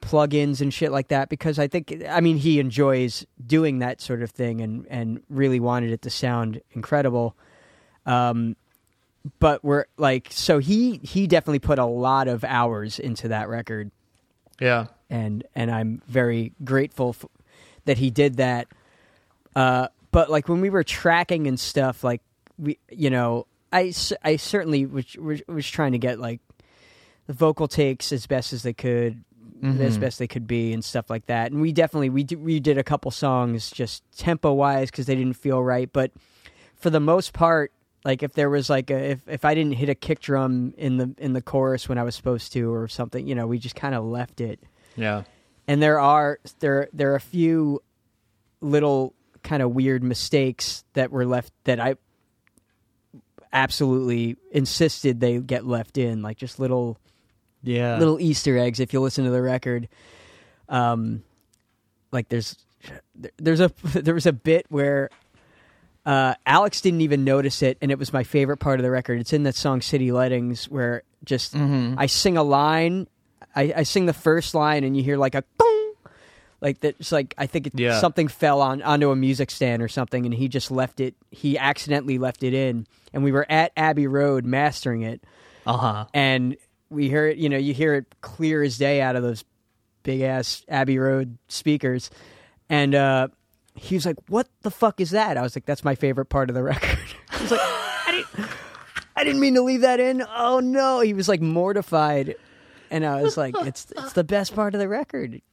plugins 0.00 0.60
and 0.60 0.72
shit 0.74 0.92
like 0.92 1.08
that 1.08 1.28
because 1.28 1.58
I 1.58 1.66
think 1.68 2.02
I 2.08 2.20
mean 2.20 2.36
he 2.36 2.58
enjoys 2.60 3.24
doing 3.46 3.78
that 3.78 4.00
sort 4.00 4.22
of 4.22 4.30
thing 4.30 4.60
and 4.60 4.86
and 4.90 5.22
really 5.30 5.60
wanted 5.60 5.90
it 5.92 6.02
to 6.02 6.10
sound 6.10 6.60
incredible. 6.72 7.36
Um 8.04 8.56
but 9.38 9.64
we're 9.64 9.86
like 9.96 10.28
so 10.30 10.58
he 10.58 10.98
he 11.02 11.26
definitely 11.26 11.58
put 11.60 11.78
a 11.78 11.86
lot 11.86 12.28
of 12.28 12.44
hours 12.44 12.98
into 12.98 13.28
that 13.28 13.48
record 13.48 13.90
Yeah. 14.60 14.86
and 15.08 15.44
and 15.54 15.70
I'm 15.70 16.02
very 16.08 16.52
grateful 16.64 17.10
f- 17.10 17.24
that 17.86 17.98
he 17.98 18.10
did 18.10 18.36
that. 18.36 18.68
Uh, 19.54 19.88
but 20.10 20.30
like 20.30 20.48
when 20.48 20.60
we 20.60 20.70
were 20.70 20.84
tracking 20.84 21.46
and 21.46 21.58
stuff, 21.58 22.04
like 22.04 22.22
we, 22.58 22.78
you 22.90 23.10
know, 23.10 23.46
I, 23.72 23.92
I 24.22 24.36
certainly 24.36 24.86
was, 24.86 25.16
was 25.16 25.42
was 25.48 25.68
trying 25.68 25.92
to 25.92 25.98
get 25.98 26.20
like 26.20 26.40
the 27.26 27.32
vocal 27.32 27.66
takes 27.66 28.12
as 28.12 28.26
best 28.26 28.52
as 28.52 28.62
they 28.62 28.72
could, 28.72 29.24
as 29.62 29.98
best 29.98 30.18
they 30.18 30.26
could 30.26 30.46
be, 30.46 30.72
and 30.72 30.84
stuff 30.84 31.08
like 31.08 31.26
that. 31.26 31.50
And 31.50 31.60
we 31.60 31.72
definitely 31.72 32.10
we 32.10 32.22
did, 32.22 32.42
we 32.42 32.60
did 32.60 32.78
a 32.78 32.84
couple 32.84 33.10
songs 33.10 33.70
just 33.70 34.02
tempo 34.16 34.52
wise 34.52 34.90
because 34.90 35.06
they 35.06 35.14
didn't 35.14 35.36
feel 35.36 35.62
right, 35.62 35.90
but 35.92 36.12
for 36.76 36.90
the 36.90 37.00
most 37.00 37.32
part, 37.32 37.72
like 38.04 38.22
if 38.22 38.34
there 38.34 38.50
was 38.50 38.68
like 38.68 38.90
a 38.90 39.12
if 39.12 39.20
if 39.26 39.44
I 39.44 39.54
didn't 39.54 39.72
hit 39.72 39.88
a 39.88 39.94
kick 39.94 40.20
drum 40.20 40.74
in 40.76 40.98
the 40.98 41.14
in 41.16 41.32
the 41.32 41.40
chorus 41.40 41.88
when 41.88 41.96
I 41.96 42.02
was 42.02 42.14
supposed 42.14 42.52
to 42.52 42.72
or 42.72 42.88
something, 42.88 43.26
you 43.26 43.34
know, 43.34 43.46
we 43.46 43.58
just 43.58 43.74
kind 43.74 43.94
of 43.94 44.04
left 44.04 44.40
it. 44.40 44.60
Yeah. 44.96 45.22
And 45.66 45.82
there 45.82 45.98
are 45.98 46.38
there 46.60 46.88
there 46.92 47.12
are 47.12 47.16
a 47.16 47.20
few 47.20 47.82
little 48.60 49.13
kind 49.44 49.62
of 49.62 49.70
weird 49.70 50.02
mistakes 50.02 50.84
that 50.94 51.12
were 51.12 51.24
left 51.26 51.52
that 51.64 51.78
I 51.78 51.94
absolutely 53.52 54.36
insisted 54.50 55.20
they 55.20 55.38
get 55.38 55.66
left 55.66 55.96
in, 55.98 56.22
like 56.22 56.36
just 56.36 56.58
little 56.58 56.98
Yeah. 57.62 57.98
little 57.98 58.20
Easter 58.20 58.58
eggs. 58.58 58.80
If 58.80 58.92
you 58.92 59.00
listen 59.00 59.24
to 59.24 59.30
the 59.30 59.42
record, 59.42 59.88
um, 60.68 61.22
like 62.10 62.28
there's 62.28 62.56
there's 63.38 63.60
a 63.60 63.70
there 63.94 64.14
was 64.14 64.26
a 64.26 64.32
bit 64.32 64.66
where 64.68 65.08
uh, 66.06 66.34
Alex 66.46 66.80
didn't 66.80 67.00
even 67.00 67.24
notice 67.24 67.62
it, 67.62 67.78
and 67.80 67.90
it 67.90 67.98
was 67.98 68.12
my 68.12 68.24
favorite 68.24 68.58
part 68.58 68.78
of 68.80 68.84
the 68.84 68.90
record. 68.90 69.20
It's 69.20 69.32
in 69.32 69.44
that 69.44 69.54
song 69.54 69.80
"City 69.80 70.12
Lettings," 70.12 70.68
where 70.68 71.02
just 71.24 71.54
Mm-hmm. 71.54 71.98
I 71.98 72.06
sing 72.06 72.36
a 72.36 72.42
line, 72.42 73.06
I, 73.56 73.72
I 73.76 73.82
sing 73.84 74.04
the 74.06 74.12
first 74.12 74.54
line, 74.54 74.84
and 74.84 74.94
you 74.96 75.02
hear 75.02 75.16
like 75.16 75.34
a 75.34 75.42
like 76.64 76.80
that. 76.80 76.96
It's 76.98 77.12
like 77.12 77.34
I 77.38 77.46
think 77.46 77.68
it, 77.68 77.78
Yeah. 77.78 78.00
something 78.00 78.26
fell 78.26 78.60
on 78.60 78.82
onto 78.82 79.10
a 79.10 79.16
music 79.16 79.52
stand 79.52 79.82
or 79.82 79.88
something, 79.88 80.24
and 80.24 80.34
he 80.34 80.48
just 80.48 80.72
left 80.72 80.98
it. 80.98 81.14
He 81.30 81.56
accidentally 81.56 82.18
left 82.18 82.42
it 82.42 82.54
in, 82.54 82.86
and 83.12 83.22
we 83.22 83.30
were 83.30 83.46
at 83.48 83.70
Abbey 83.76 84.08
Road 84.08 84.44
mastering 84.44 85.02
it 85.02 85.22
Uh 85.66 85.76
huh. 85.76 86.04
and 86.12 86.56
we 86.90 87.08
hear 87.08 87.26
it. 87.28 87.38
You 87.38 87.48
know, 87.48 87.56
you 87.58 87.72
hear 87.74 87.94
it 87.94 88.06
clear 88.20 88.62
as 88.64 88.78
day 88.78 89.00
out 89.00 89.14
of 89.14 89.22
those 89.22 89.44
big 90.02 90.20
ass 90.22 90.64
Abbey 90.68 90.98
Road 90.98 91.38
speakers, 91.48 92.10
and 92.68 92.94
uh, 92.94 93.28
he 93.74 93.94
was 93.96 94.06
like, 94.06 94.16
"What 94.28 94.48
the 94.62 94.70
fuck 94.70 95.00
is 95.00 95.10
that?" 95.10 95.36
I 95.36 95.42
was 95.42 95.56
like, 95.56 95.66
"That's 95.66 95.82
my 95.84 95.94
favorite 95.94 96.26
part 96.26 96.50
of 96.50 96.54
the 96.54 96.62
record." 96.72 96.98
I 97.30 97.42
was 97.42 97.50
like, 97.50 97.60
I 97.62 98.10
didn't, 98.12 98.50
"I 99.16 99.24
didn't 99.24 99.40
mean 99.40 99.54
to 99.54 99.62
leave 99.62 99.80
that 99.82 99.98
in." 100.00 100.22
Oh 100.36 100.60
no, 100.60 101.00
he 101.00 101.14
was 101.14 101.28
like 101.28 101.40
mortified, 101.40 102.36
and 102.90 103.04
I 103.04 103.22
was 103.22 103.36
like, 103.36 103.54
"It's 103.60 103.90
it's 103.96 104.12
the 104.12 104.24
best 104.24 104.54
part 104.54 104.74
of 104.74 104.78
the 104.80 104.88
record." 104.88 105.40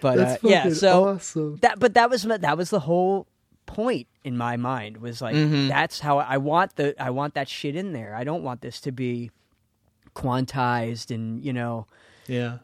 Gong. 0.00 0.16
but 0.16 0.18
uh, 0.18 0.36
yeah, 0.42 0.68
so 0.70 1.04
awesome. 1.08 1.56
that 1.62 1.78
but 1.78 1.94
that 1.94 2.10
was 2.10 2.22
that 2.22 2.56
was 2.56 2.70
the 2.70 2.80
whole 2.80 3.26
point 3.66 4.06
in 4.24 4.36
my 4.36 4.56
mind 4.56 4.96
was 4.98 5.22
like 5.22 5.34
Mhm. 5.36 5.68
that's 5.68 6.00
how 6.00 6.18
I 6.18 6.38
want 6.38 6.76
the 6.76 7.00
I 7.02 7.10
want 7.10 7.34
that 7.34 7.48
shit 7.48 7.76
in 7.76 7.92
there. 7.92 8.14
I 8.14 8.24
don't 8.24 8.42
want 8.42 8.60
this 8.62 8.80
to 8.82 8.92
be 8.92 9.30
quantized 10.16 11.14
and 11.14 11.44
you 11.44 11.52
know 11.52 11.86
Yeah. 12.26 12.58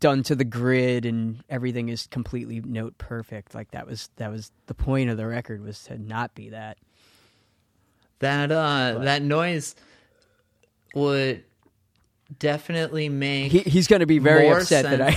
done 0.00 0.22
to 0.24 0.34
the 0.34 0.44
grid 0.44 1.06
and 1.06 1.42
everything 1.48 1.88
is 1.88 2.06
completely 2.08 2.60
note 2.60 2.98
perfect. 2.98 3.54
Like 3.54 3.70
that 3.70 3.86
was 3.86 4.10
that 4.16 4.30
was 4.30 4.50
the 4.66 4.74
point 4.74 5.08
of 5.08 5.16
the 5.16 5.26
record 5.26 5.62
was 5.62 5.82
to 5.84 5.96
not 5.98 6.34
be 6.34 6.50
that. 6.50 6.78
That 8.18 8.50
uh 8.50 8.98
that 9.04 9.22
noise 9.22 9.74
would 10.94 11.44
definitely 12.38 13.08
make 13.08 13.52
He, 13.52 13.58
he's 13.60 13.86
going 13.86 14.00
to 14.00 14.06
be 14.06 14.18
very 14.18 14.44
More 14.44 14.58
upset 14.58 14.84
that 14.84 15.00
I 15.00 15.16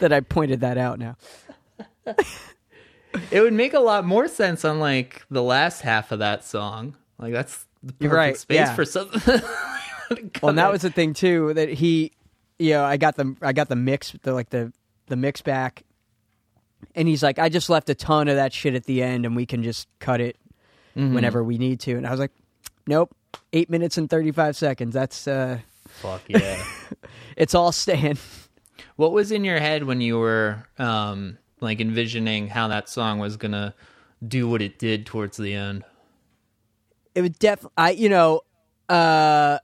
that 0.00 0.12
I 0.12 0.20
pointed 0.20 0.60
that 0.60 0.78
out 0.78 0.98
now. 0.98 1.16
it 3.30 3.40
would 3.40 3.52
make 3.52 3.74
a 3.74 3.80
lot 3.80 4.04
more 4.04 4.28
sense 4.28 4.64
on 4.64 4.78
like 4.80 5.22
the 5.30 5.42
last 5.42 5.82
half 5.82 6.12
of 6.12 6.18
that 6.20 6.44
song. 6.44 6.96
Like 7.18 7.32
that's 7.32 7.64
the 7.82 7.92
perfect 7.92 8.02
You're 8.02 8.12
right, 8.14 8.36
space 8.36 8.56
yeah. 8.56 8.74
for 8.74 8.84
something. 8.84 9.40
Well, 10.40 10.48
and 10.48 10.58
that 10.58 10.72
was 10.72 10.80
the 10.80 10.88
thing 10.88 11.12
too 11.12 11.52
that 11.52 11.68
he, 11.68 12.12
you 12.58 12.70
know, 12.70 12.82
I 12.82 12.96
got 12.96 13.16
the 13.16 13.36
I 13.42 13.52
got 13.52 13.68
the 13.68 13.76
mix, 13.76 14.12
the 14.22 14.32
like 14.32 14.48
the 14.48 14.72
the 15.08 15.16
mix 15.16 15.42
back, 15.42 15.82
and 16.94 17.06
he's 17.06 17.22
like, 17.22 17.38
I 17.38 17.50
just 17.50 17.68
left 17.68 17.90
a 17.90 17.94
ton 17.94 18.26
of 18.28 18.36
that 18.36 18.54
shit 18.54 18.74
at 18.74 18.84
the 18.84 19.02
end, 19.02 19.26
and 19.26 19.36
we 19.36 19.44
can 19.44 19.62
just 19.62 19.86
cut 19.98 20.22
it 20.22 20.36
Mm-hmm. 20.96 21.14
whenever 21.14 21.44
we 21.44 21.58
need 21.58 21.78
to. 21.80 21.92
And 21.96 22.06
I 22.06 22.10
was 22.10 22.18
like, 22.18 22.32
Nope, 22.86 23.14
eight 23.52 23.68
minutes 23.68 23.98
and 23.98 24.08
thirty 24.08 24.32
five 24.32 24.56
seconds. 24.56 24.94
That's 24.94 25.28
uh, 25.28 25.58
fuck 25.86 26.22
yeah. 26.26 26.64
it's 27.36 27.54
all 27.54 27.70
staying. 27.70 28.16
What 28.96 29.12
was 29.12 29.32
in 29.32 29.44
your 29.44 29.58
head 29.60 29.84
when 29.84 30.00
you 30.00 30.18
were 30.18 30.64
um 30.78 31.38
like 31.60 31.80
envisioning 31.80 32.48
how 32.48 32.68
that 32.68 32.88
song 32.88 33.18
was 33.18 33.36
gonna 33.36 33.74
do 34.26 34.48
what 34.48 34.62
it 34.62 34.78
did 34.78 35.06
towards 35.06 35.36
the 35.36 35.54
end? 35.54 35.84
It 37.14 37.22
would 37.22 37.38
def. 37.38 37.66
I 37.76 37.90
you 37.90 38.08
know, 38.08 38.42
uh, 38.88 39.58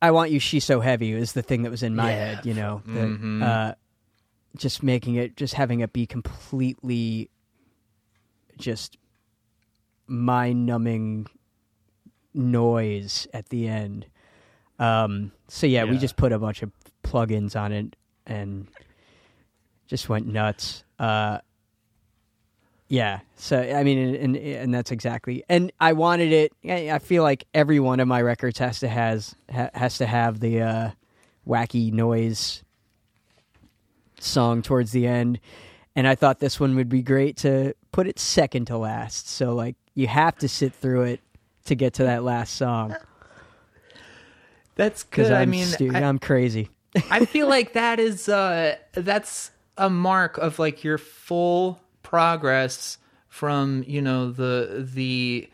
I 0.00 0.10
want 0.12 0.30
you. 0.30 0.38
She's 0.38 0.64
so 0.64 0.80
heavy 0.80 1.12
is 1.12 1.32
the 1.32 1.42
thing 1.42 1.62
that 1.62 1.70
was 1.70 1.82
in 1.82 1.94
my 1.96 2.10
Yeah. 2.10 2.16
head. 2.16 2.46
You 2.46 2.54
know, 2.54 2.82
the, 2.86 3.00
Mhm. 3.00 3.42
uh, 3.42 3.74
just 4.56 4.82
making 4.82 5.16
it, 5.16 5.36
just 5.36 5.54
having 5.54 5.80
it 5.80 5.92
be 5.92 6.06
completely, 6.06 7.30
just 8.58 8.96
mind-numbing 10.06 11.26
noise 12.34 13.26
at 13.32 13.48
the 13.48 13.68
end. 13.68 14.06
Um, 14.78 15.32
so 15.48 15.66
yeah, 15.66 15.84
we 15.84 15.98
just 15.98 16.16
put 16.16 16.32
a 16.32 16.38
bunch 16.38 16.62
of 16.62 16.72
plugins 17.02 17.54
on 17.60 17.72
it 17.72 17.94
and 18.26 18.66
just 19.86 20.08
went 20.08 20.26
nuts. 20.26 20.84
Uh, 20.98 21.38
yeah. 22.88 23.20
So 23.36 23.58
I 23.60 23.82
mean, 23.84 23.98
and, 23.98 24.16
and 24.16 24.36
and 24.36 24.74
that's 24.74 24.90
exactly. 24.90 25.44
And 25.48 25.72
I 25.80 25.92
wanted 25.94 26.32
it. 26.32 26.52
I 26.70 26.98
feel 26.98 27.22
like 27.22 27.44
every 27.54 27.80
one 27.80 28.00
of 28.00 28.08
my 28.08 28.20
records 28.20 28.58
has 28.58 28.80
to 28.80 28.88
has 28.88 29.34
has 29.48 29.98
to 29.98 30.06
have 30.06 30.40
the 30.40 30.60
uh, 30.62 30.90
wacky 31.48 31.92
noise 31.92 32.62
song 34.20 34.62
towards 34.62 34.92
the 34.92 35.06
end. 35.06 35.40
And 35.96 36.06
I 36.08 36.14
thought 36.14 36.38
this 36.38 36.58
one 36.60 36.74
would 36.76 36.88
be 36.88 37.02
great 37.02 37.36
to 37.38 37.74
put 37.92 38.06
it 38.06 38.18
second 38.18 38.66
to 38.66 38.78
last. 38.78 39.28
So 39.28 39.54
like 39.54 39.76
you 39.94 40.06
have 40.06 40.36
to 40.38 40.48
sit 40.48 40.72
through 40.74 41.02
it 41.02 41.20
to 41.66 41.74
get 41.74 41.94
to 41.94 42.04
that 42.04 42.24
last 42.24 42.54
song 42.54 42.96
That's 44.74 45.04
because 45.04 45.28
good. 45.28 45.34
I'm 45.36 45.42
I 45.42 45.46
mean, 45.46 45.66
stu- 45.66 45.90
I- 45.94 46.02
I'm 46.02 46.18
crazy. 46.18 46.70
I 47.10 47.24
feel 47.24 47.48
like 47.48 47.72
that 47.74 47.98
is 47.98 48.28
uh 48.28 48.76
that's 48.92 49.50
a 49.78 49.88
mark 49.88 50.38
of 50.38 50.58
like 50.58 50.84
your 50.84 50.98
full 50.98 51.80
progress 52.02 52.98
from, 53.28 53.84
you 53.86 54.02
know, 54.02 54.30
the 54.30 54.86
the 54.92 55.48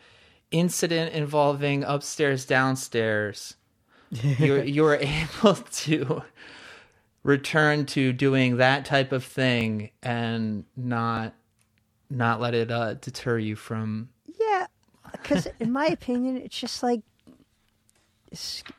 incident 0.51 1.13
involving 1.13 1.83
upstairs 1.83 2.45
downstairs. 2.45 3.55
You're 4.11 4.63
you're 4.63 4.95
able 4.95 5.55
to 5.55 6.23
return 7.23 7.85
to 7.85 8.11
doing 8.11 8.57
that 8.57 8.85
type 8.85 9.11
of 9.11 9.23
thing 9.23 9.91
and 10.01 10.65
not 10.75 11.33
not 12.09 12.41
let 12.41 12.55
it 12.55 12.71
uh 12.71 12.95
deter 12.95 13.37
you 13.37 13.55
from 13.55 14.09
Yeah, 14.39 14.65
because 15.11 15.47
in 15.59 15.71
my 15.71 15.85
opinion, 15.85 16.37
it's 16.37 16.57
just 16.59 16.81
like 16.81 17.01
s- 17.01 17.08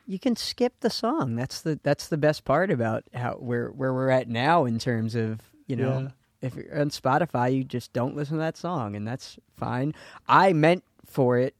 you 0.07 0.19
can 0.19 0.35
skip 0.35 0.73
the 0.79 0.89
song. 0.89 1.35
That's 1.35 1.61
the 1.61 1.79
that's 1.83 2.07
the 2.07 2.17
best 2.17 2.45
part 2.45 2.71
about 2.71 3.03
how 3.13 3.33
where 3.33 3.69
where 3.69 3.93
we're 3.93 4.09
at 4.09 4.29
now 4.29 4.65
in 4.65 4.79
terms 4.79 5.15
of 5.15 5.41
you 5.67 5.75
know 5.75 6.11
if 6.41 6.55
you're 6.55 6.79
on 6.79 6.89
Spotify, 6.89 7.55
you 7.55 7.63
just 7.63 7.93
don't 7.93 8.15
listen 8.15 8.37
to 8.37 8.41
that 8.41 8.57
song, 8.57 8.95
and 8.95 9.07
that's 9.07 9.37
fine. 9.57 9.93
I 10.27 10.53
meant 10.53 10.83
for 11.05 11.37
it 11.37 11.55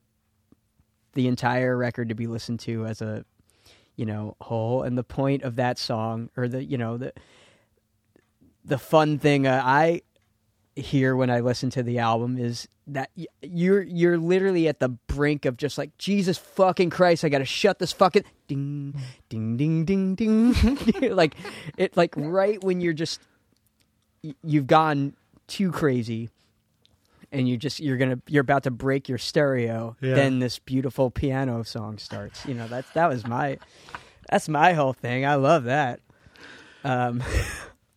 the 1.13 1.27
entire 1.27 1.77
record 1.77 2.09
to 2.09 2.15
be 2.15 2.27
listened 2.27 2.59
to 2.61 2.85
as 2.85 3.01
a 3.01 3.25
you 3.95 4.05
know 4.05 4.35
whole, 4.41 4.83
and 4.83 4.97
the 4.97 5.03
point 5.03 5.43
of 5.43 5.55
that 5.57 5.77
song 5.77 6.29
or 6.35 6.47
the 6.47 6.63
you 6.63 6.77
know 6.77 6.97
the 6.97 7.13
the 8.65 8.77
fun 8.77 9.19
thing 9.19 9.47
uh, 9.47 9.61
I 9.63 10.01
hear 10.75 11.15
when 11.15 11.29
I 11.29 11.41
listen 11.41 11.69
to 11.71 11.83
the 11.83 11.99
album 11.99 12.37
is 12.37 12.67
that 12.87 13.09
you're 13.41 13.81
you're 13.81 14.17
literally 14.17 14.67
at 14.67 14.79
the 14.79 14.89
brink 14.89 15.45
of 15.45 15.57
just 15.57 15.77
like 15.77 15.97
Jesus 15.97 16.37
fucking 16.37 16.89
Christ, 16.89 17.23
I 17.25 17.29
gotta 17.29 17.45
shut 17.45 17.79
this 17.79 17.91
fucking 17.91 18.23
ding 18.47 18.95
ding 19.29 19.57
ding 19.57 19.85
ding 19.85 20.15
ding. 20.15 20.55
Like 21.15 21.35
it 21.77 21.95
like 21.97 22.13
right 22.15 22.63
when 22.63 22.79
you're 22.81 22.93
just 22.93 23.19
you've 24.43 24.67
gone 24.67 25.13
too 25.47 25.71
crazy 25.71 26.29
and 27.31 27.47
you 27.49 27.57
just 27.57 27.79
you're 27.79 27.97
gonna 27.97 28.19
you're 28.27 28.41
about 28.41 28.63
to 28.63 28.71
break 28.71 29.09
your 29.09 29.17
stereo 29.17 29.95
Yeah. 30.01 30.15
then 30.15 30.39
this 30.39 30.59
beautiful 30.59 31.11
piano 31.11 31.63
song 31.63 31.97
starts. 31.97 32.45
You 32.45 32.53
know 32.53 32.67
that's 32.67 32.89
that 32.91 33.07
was 33.09 33.25
my 33.27 33.57
that's 34.29 34.47
my 34.47 34.73
whole 34.73 34.93
thing. 34.93 35.25
I 35.25 35.35
love 35.35 35.65
that. 35.65 35.99
Um 36.83 37.21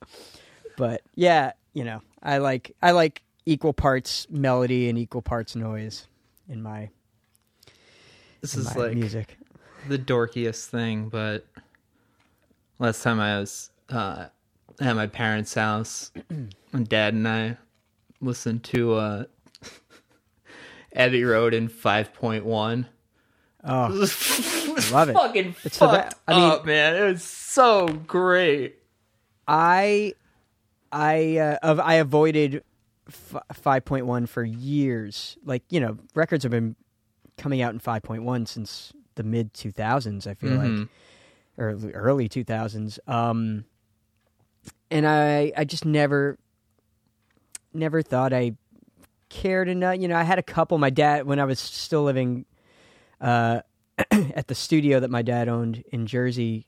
but 0.76 1.02
yeah 1.14 1.52
you 1.72 1.84
know 1.84 2.00
i 2.24 2.38
like 2.38 2.74
i 2.82 2.90
like 2.90 3.22
equal 3.46 3.72
parts 3.72 4.26
melody 4.30 4.88
and 4.88 4.98
equal 4.98 5.22
parts 5.22 5.54
noise 5.54 6.06
in 6.48 6.62
my, 6.62 6.88
this 8.40 8.54
in 8.54 8.60
is 8.60 8.74
my 8.74 8.82
like 8.82 8.94
music 8.94 9.36
the 9.88 9.98
dorkiest 9.98 10.66
thing, 10.66 11.08
but 11.10 11.46
last 12.78 13.02
time 13.02 13.20
I 13.20 13.38
was 13.38 13.70
uh, 13.90 14.26
at 14.80 14.96
my 14.96 15.06
parents' 15.06 15.52
house, 15.54 16.10
my 16.72 16.82
Dad 16.82 17.12
and 17.14 17.28
I 17.28 17.56
listened 18.22 18.64
to 18.64 18.94
uh, 18.94 19.24
Abbey 20.94 21.24
Road 21.24 21.54
in 21.54 21.68
five 21.68 22.14
point 22.14 22.44
one. 22.44 22.86
oh 23.62 23.88
Love 24.92 25.08
it. 25.10 25.14
fucking 25.14 25.54
It's 25.64 25.78
the 25.78 25.86
fucked 25.88 26.10
be- 26.26 26.32
I 26.32 26.36
mean- 26.40 26.50
up, 26.50 26.64
man. 26.66 26.96
It 26.96 27.04
was 27.12 27.22
so 27.22 27.88
great. 27.88 28.78
I 29.46 30.14
I 30.94 31.36
uh, 31.38 31.56
of 31.62 31.80
I 31.80 31.94
avoided 31.94 32.62
f- 33.08 33.42
5.1 33.52 34.28
for 34.28 34.44
years. 34.44 35.36
Like, 35.44 35.64
you 35.68 35.80
know, 35.80 35.98
records 36.14 36.44
have 36.44 36.52
been 36.52 36.76
coming 37.36 37.60
out 37.62 37.72
in 37.74 37.80
5.1 37.80 38.46
since 38.46 38.92
the 39.16 39.24
mid 39.24 39.52
2000s, 39.54 40.26
I 40.26 40.34
feel 40.34 40.52
like. 40.56 40.70
Mhm. 40.70 40.88
Or 41.58 41.76
early 41.94 42.28
2000s. 42.28 42.98
Um 43.06 43.64
and 44.90 45.06
I 45.06 45.52
I 45.56 45.64
just 45.64 45.84
never 45.84 46.38
never 47.72 48.02
thought 48.02 48.32
I 48.32 48.52
cared 49.28 49.68
enough. 49.68 49.98
You 49.98 50.08
know, 50.08 50.16
I 50.16 50.22
had 50.22 50.38
a 50.38 50.42
couple 50.42 50.78
my 50.78 50.90
dad 50.90 51.26
when 51.26 51.38
I 51.40 51.44
was 51.44 51.58
still 51.58 52.04
living 52.04 52.44
uh 53.20 53.60
at 54.10 54.48
the 54.48 54.54
studio 54.54 55.00
that 55.00 55.10
my 55.10 55.22
dad 55.22 55.48
owned 55.48 55.84
in 55.92 56.06
Jersey 56.06 56.66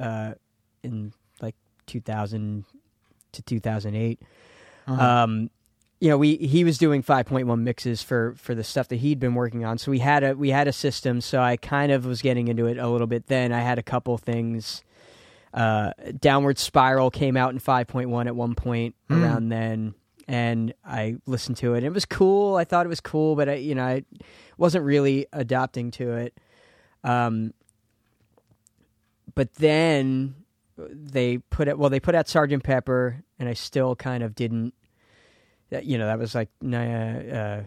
uh 0.00 0.34
in 0.82 1.12
like 1.40 1.54
2000 1.86 2.64
to 3.36 3.42
2008 3.42 4.20
Uh-huh. 4.88 5.02
um 5.02 5.50
you 6.00 6.08
know 6.10 6.18
we 6.18 6.36
he 6.36 6.62
was 6.64 6.76
doing 6.78 7.02
5.1 7.02 7.60
mixes 7.60 8.02
for 8.02 8.34
for 8.36 8.54
the 8.54 8.62
stuff 8.64 8.88
that 8.88 8.96
he'd 8.96 9.18
been 9.18 9.34
working 9.34 9.64
on. 9.64 9.78
So 9.78 9.90
we 9.90 9.98
had 10.00 10.22
a 10.24 10.34
we 10.34 10.50
had 10.50 10.68
a 10.68 10.72
system. 10.72 11.20
So 11.22 11.40
i 11.40 11.56
kind 11.56 11.90
of 11.90 12.04
was 12.04 12.20
getting 12.20 12.48
into 12.48 12.66
it 12.66 12.76
a 12.76 12.86
little 12.88 13.06
bit 13.06 13.28
then. 13.28 13.50
I 13.52 13.60
had 13.60 13.78
a 13.78 13.82
couple 13.82 14.16
things 14.18 14.82
uh 15.54 15.92
downward 16.20 16.58
spiral 16.58 17.10
came 17.10 17.34
out 17.36 17.52
in 17.54 17.60
5.1 17.60 18.26
at 18.26 18.36
one 18.36 18.54
point 18.54 18.94
Hmm. 19.08 19.22
around 19.22 19.48
then 19.48 19.94
and 20.28 20.74
i 20.84 21.16
listened 21.24 21.56
to 21.58 21.74
it. 21.74 21.82
It 21.84 21.92
was 21.94 22.04
cool. 22.04 22.56
I 22.56 22.64
thought 22.64 22.84
it 22.84 22.90
was 22.90 23.00
cool 23.00 23.34
but 23.36 23.48
i 23.48 23.54
you 23.54 23.74
know 23.74 23.86
i 23.86 24.02
wasn't 24.58 24.84
really 24.84 25.26
adopting 25.32 25.90
to 25.92 26.12
it. 26.12 26.34
Um 27.04 27.54
but 29.34 29.54
then 29.54 30.34
they 30.78 31.38
put 31.38 31.68
it 31.68 31.78
well 31.78 31.88
they 31.90 32.00
put 32.00 32.14
out 32.14 32.28
sergeant 32.28 32.62
pepper 32.62 33.22
and 33.38 33.48
i 33.48 33.52
still 33.54 33.96
kind 33.96 34.22
of 34.22 34.34
didn't 34.34 34.74
that 35.70 35.84
you 35.84 35.96
know 35.98 36.06
that 36.06 36.18
was 36.18 36.34
like 36.34 36.48
uh, 36.64 36.76
uh 36.76 37.62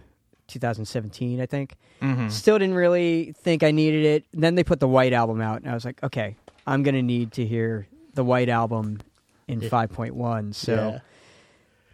2017 0.47 1.41
i 1.41 1.45
think. 1.45 1.75
Mhm. 2.01 2.31
still 2.31 2.57
didn't 2.57 2.75
really 2.75 3.33
think 3.37 3.61
i 3.63 3.71
needed 3.71 4.05
it. 4.05 4.25
Then 4.33 4.55
they 4.55 4.63
put 4.63 4.79
the 4.79 4.87
white 4.87 5.13
album 5.13 5.41
out 5.41 5.61
and 5.61 5.69
i 5.69 5.73
was 5.73 5.85
like 5.85 6.01
okay 6.03 6.35
i'm 6.67 6.83
gonna 6.83 7.01
need 7.03 7.31
to 7.33 7.45
hear 7.45 7.87
the 8.13 8.23
white 8.23 8.49
album 8.49 8.99
in 9.47 9.59
5.1 9.61 10.53
so 10.55 10.73
Yeah. 10.75 10.99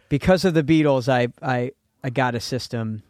because 0.08 0.44
of 0.44 0.54
the 0.54 0.62
beatles 0.62 1.08
i 1.08 1.28
i 1.42 1.72
i 2.04 2.10
got 2.10 2.34
a 2.34 2.40
system 2.40 3.02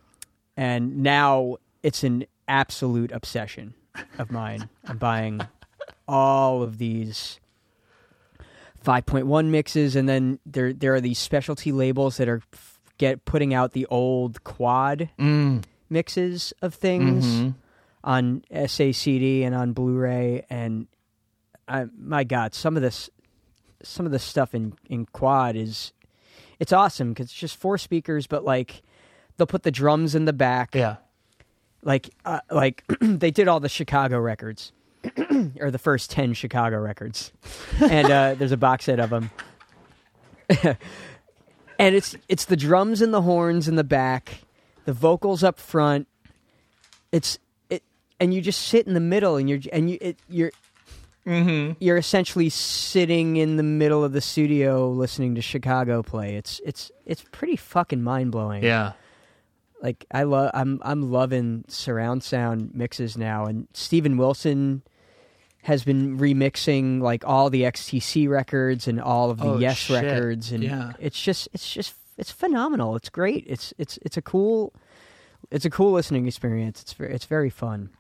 and 0.57 0.99
now 1.03 1.57
it's 1.83 2.03
an 2.03 2.25
absolute 2.49 3.13
obsession 3.13 3.75
of 4.19 4.31
mine. 4.31 4.69
I'm 4.87 4.99
buying 4.99 5.41
all 6.09 6.63
of 6.63 6.79
these 6.79 7.39
5.1 8.87 9.47
mixes 9.51 9.97
and 9.97 10.09
then 10.09 10.39
there 10.47 10.73
there 10.73 10.95
are 10.95 11.01
these 11.01 11.19
specialty 11.19 11.73
labels 11.73 12.19
that 12.19 12.29
are 12.29 12.41
get 12.99 13.25
putting 13.25 13.53
out 13.53 13.73
the 13.73 13.85
old 13.87 14.45
quad 14.45 15.11
Mm. 15.19 15.65
mixes 15.91 16.53
of 16.63 16.73
things 16.75 17.27
Mhm. 17.27 17.55
on 18.05 18.43
SACD 18.51 19.43
and 19.45 19.55
on 19.57 19.73
Blu-ray 19.73 20.47
and 20.49 20.87
I, 21.67 21.87
my 21.99 22.23
god 22.23 22.55
some 22.55 22.77
of 22.77 22.83
this 22.83 23.11
some 23.83 24.07
of 24.07 24.13
the 24.13 24.21
stuff 24.21 24.55
in 24.55 24.75
in 24.89 25.07
quad 25.07 25.57
is 25.57 25.93
it's 26.61 26.73
awesome 26.73 27.13
cuz 27.15 27.27
it's 27.27 27.35
just 27.35 27.57
four 27.57 27.77
speakers 27.79 28.29
but 28.29 28.45
like 28.45 28.83
they'll 29.37 29.47
put 29.49 29.65
the 29.65 29.73
drums 29.73 30.15
in 30.15 30.27
the 30.27 30.33
back 30.33 30.75
Yeah. 30.77 30.97
like 31.83 32.09
uh, 32.25 32.39
like 32.53 32.85
they 33.01 33.33
did 33.33 33.49
all 33.49 33.59
the 33.59 33.69
Chicago 33.69 34.19
records 34.21 34.71
or 35.61 35.71
the 35.71 35.79
first 35.79 36.11
10 36.11 36.35
Chicago 36.35 36.79
records. 36.79 37.33
And 37.81 38.11
uh, 38.11 38.35
there's 38.35 38.53
a 38.53 38.57
box 38.57 38.85
set 38.87 38.99
of 39.01 39.11
them 39.11 39.31
and 41.79 41.95
it's 41.95 42.17
it's 42.29 42.45
the 42.45 42.57
drums 42.57 43.03
and 43.03 43.13
the 43.13 43.23
horns 43.23 43.69
in 43.69 43.75
the 43.77 43.85
back 43.85 44.41
the 44.85 44.93
vocals 44.93 45.43
up 45.43 45.59
front. 45.59 46.07
It's 47.11 47.39
it 47.69 47.83
and 48.21 48.33
you 48.33 48.41
just 48.41 48.63
sit 48.63 48.87
in 48.87 48.95
the 48.95 49.01
middle 49.01 49.37
and 49.37 49.49
you're 49.51 49.59
and 49.73 49.91
you 49.91 49.99
it, 50.01 50.19
you're 50.29 50.53
Mm-hmm. 51.27 51.73
you're 51.81 51.97
essentially 51.97 52.49
sitting 52.49 53.37
in 53.37 53.57
the 53.57 53.65
middle 53.65 54.05
of 54.05 54.13
the 54.13 54.21
studio 54.21 54.89
listening 54.89 55.35
to 55.35 55.43
Chicago 55.43 56.01
play. 56.01 56.37
It's 56.37 56.61
it's 56.65 56.93
it's 57.05 57.25
pretty 57.33 57.57
fucking 57.57 58.01
mind-blowing. 58.01 58.63
Yeah. 58.63 58.93
like 59.83 60.07
I 60.13 60.23
love 60.23 60.53
I'm 60.55 60.81
I'm 60.85 61.11
loving 61.11 61.65
surround 61.67 62.23
sound 62.23 62.77
mixes 62.77 63.19
now. 63.19 63.47
And 63.47 63.67
Steven 63.73 64.17
Wilson 64.19 64.83
has 65.67 65.85
been 65.85 66.19
remixing 66.19 67.01
like 67.01 67.25
all 67.27 67.51
the 67.51 67.63
XTC 67.63 68.29
records 68.29 68.89
and 68.89 69.01
all 69.01 69.31
of 69.31 69.39
the 69.39 69.47
Oh, 69.49 69.59
Yes 69.59 69.77
shit. 69.77 70.03
records 70.03 70.53
and 70.53 70.63
Yeah. 70.65 70.93
it's 70.99 71.21
just 71.21 71.49
it's 71.53 71.73
just 71.73 71.95
it's 72.19 72.31
phenomenal. 72.33 72.97
It's 72.97 73.09
great. 73.11 73.45
It's 73.47 73.75
it's 73.79 73.99
it's 74.03 74.17
a 74.17 74.23
cool 74.23 74.73
it's 75.51 75.65
a 75.65 75.71
cool 75.71 75.93
listening 75.93 76.27
experience. 76.27 76.83
It's 76.83 76.93
very, 76.95 77.13
it's 77.15 77.27
very 77.27 77.51
fun. 77.51 77.91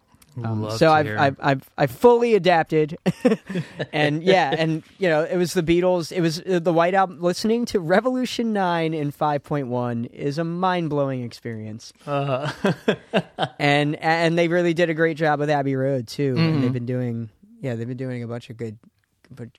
Um, 0.44 0.68
so 0.70 0.92
I've. 0.92 1.08
I've 1.18 1.36
I've 1.40 1.70
I've 1.78 1.90
fully 1.90 2.34
adapted, 2.34 2.98
and 3.92 4.22
yeah, 4.22 4.54
and 4.58 4.82
you 4.98 5.08
know 5.08 5.22
it 5.22 5.36
was 5.38 5.54
the 5.54 5.62
Beatles. 5.62 6.12
It 6.12 6.20
was 6.20 6.40
uh, 6.42 6.58
the 6.58 6.74
White 6.74 6.92
Album. 6.92 7.22
Listening 7.22 7.64
to 7.66 7.80
Revolution 7.80 8.52
Nine 8.52 8.92
in 8.92 9.12
five 9.12 9.42
point 9.44 9.68
one 9.68 10.04
is 10.06 10.36
a 10.36 10.44
mind 10.44 10.90
blowing 10.90 11.22
experience, 11.24 11.94
Uh, 12.06 12.52
and 13.58 13.96
and 13.96 14.36
they 14.38 14.48
really 14.48 14.74
did 14.74 14.90
a 14.90 14.94
great 14.94 15.16
job 15.16 15.40
with 15.40 15.48
Abbey 15.50 15.74
Road 15.76 16.06
too. 16.06 16.34
And 16.36 16.56
Mhm. 16.56 16.60
they've 16.60 16.72
been 16.72 16.86
doing 16.86 17.30
yeah 17.60 17.74
they've 17.74 17.88
been 17.88 17.96
doing 17.96 18.22
a 18.22 18.26
bunch 18.28 18.50
of 18.50 18.56
good 18.56 18.78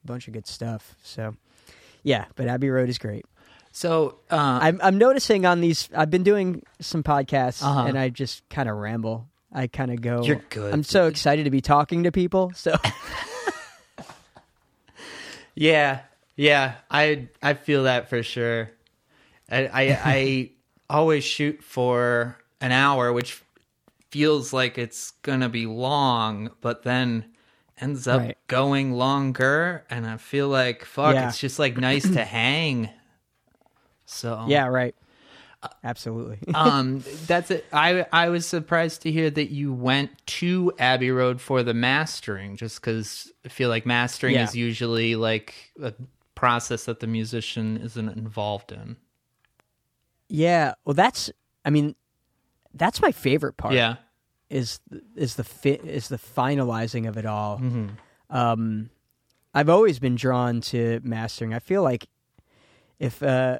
bunch 0.05 0.27
of 0.27 0.33
good 0.33 0.47
stuff. 0.47 0.95
So 1.03 1.35
yeah, 2.03 2.25
but 2.35 2.47
Abbey 2.47 2.69
Road 2.69 2.89
is 2.89 2.97
great. 2.97 3.25
so 3.71 4.19
uh, 4.31 4.59
I'm 4.61 4.79
I'm 4.81 4.97
noticing 4.97 5.45
on 5.45 5.61
these. 5.61 5.89
I've 5.95 6.09
been 6.09 6.23
doing 6.23 6.63
some 6.79 7.03
podcasts, 7.03 7.61
Uh-huh. 7.63 7.85
and 7.87 7.97
I 7.99 8.09
just 8.09 8.47
kind 8.49 8.69
of 8.69 8.77
ramble. 8.77 9.27
I 9.51 9.67
kind 9.67 9.91
of 9.91 10.01
go. 10.01 10.23
You're 10.23 10.41
good. 10.49 10.73
I'm 10.73 10.83
so 10.83 11.07
excited 11.07 11.43
to 11.45 11.49
be 11.51 11.61
talking 11.61 12.03
to 12.03 12.11
people. 12.11 12.51
So 12.55 12.75
Yeah, 15.55 16.01
yeah, 16.35 16.75
I 16.91 17.29
I 17.41 17.53
feel 17.55 17.83
that 17.83 18.09
for 18.09 18.21
sure. 18.23 18.69
I 19.49 19.65
I, 19.67 19.99
I 20.03 20.51
always 20.89 21.23
shoot 21.23 21.63
for 21.63 22.37
an 22.61 22.71
hour, 22.71 23.11
which 23.11 23.41
feels 24.11 24.53
like 24.53 24.77
it's 24.77 25.11
gonna 25.23 25.49
be 25.49 25.65
long, 25.65 26.51
but 26.61 26.83
then 26.83 27.25
ends 27.79 28.07
up 28.07 28.21
Right. 28.21 28.37
going 28.47 28.93
longer, 28.93 29.85
and 29.89 30.05
I 30.07 30.17
feel 30.17 30.47
like 30.49 30.83
fuck, 30.85 31.13
Yeah. 31.15 31.27
it's 31.29 31.39
just 31.39 31.59
like 31.59 31.77
nice 31.77 32.03
to 32.09 32.23
hang. 32.25 32.89
So 34.05 34.45
yeah, 34.47 34.67
right. 34.67 34.95
Absolutely. 35.83 36.39
um, 36.53 37.03
that's 37.25 37.49
it. 37.51 37.65
I 37.73 38.05
I 38.13 38.29
was 38.29 38.45
surprised 38.45 39.01
to 39.01 39.11
hear 39.11 39.29
that 39.29 39.49
you 39.51 39.73
went 39.73 40.11
to 40.27 40.71
Abbey 40.79 41.11
Road 41.11 41.41
for 41.41 41.63
the 41.63 41.73
mastering, 41.73 42.55
just 42.57 42.79
because 42.79 43.31
I 43.43 43.49
feel 43.49 43.69
like 43.69 43.85
mastering 43.85 44.35
Yeah. 44.35 44.43
is 44.43 44.55
usually 44.55 45.15
like 45.15 45.53
a 45.81 45.93
process 46.35 46.85
that 46.85 46.99
the 46.99 47.07
musician 47.07 47.77
isn't 47.77 48.09
involved 48.09 48.71
in. 48.71 48.97
yeah. 50.29 50.73
Well, 50.85 50.93
that's. 50.93 51.31
I 51.65 51.69
mean, 51.69 51.95
that's 52.73 53.01
my 53.01 53.11
favorite 53.11 53.57
part. 53.57 53.73
Yeah, 53.73 53.95
Is 54.49 54.79
is 55.15 55.35
the 55.35 55.43
fit 55.43 55.83
is 55.83 56.07
the 56.07 56.17
finalizing 56.17 57.07
of 57.07 57.17
it 57.17 57.25
all. 57.25 57.59
mm-hmm. 57.59 57.87
Um, 58.29 58.89
I've 59.53 59.69
always 59.69 59.99
been 59.99 60.15
drawn 60.15 60.61
to 60.61 60.99
mastering. 61.03 61.53
I 61.53 61.59
feel 61.59 61.83
like 61.83 62.07
if 62.99 63.21
uh, 63.21 63.59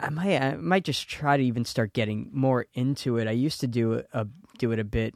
I 0.00 0.10
might 0.10 0.40
I 0.40 0.56
might 0.56 0.84
just 0.84 1.08
try 1.08 1.36
to 1.36 1.42
even 1.42 1.64
start 1.64 1.92
getting 1.92 2.30
more 2.32 2.66
into 2.74 3.18
it. 3.18 3.28
I 3.28 3.32
used 3.32 3.60
to 3.60 3.66
do 3.66 3.94
it 3.94 4.08
a 4.12 4.26
do 4.58 4.72
it 4.72 4.78
a 4.78 4.84
bit 4.84 5.14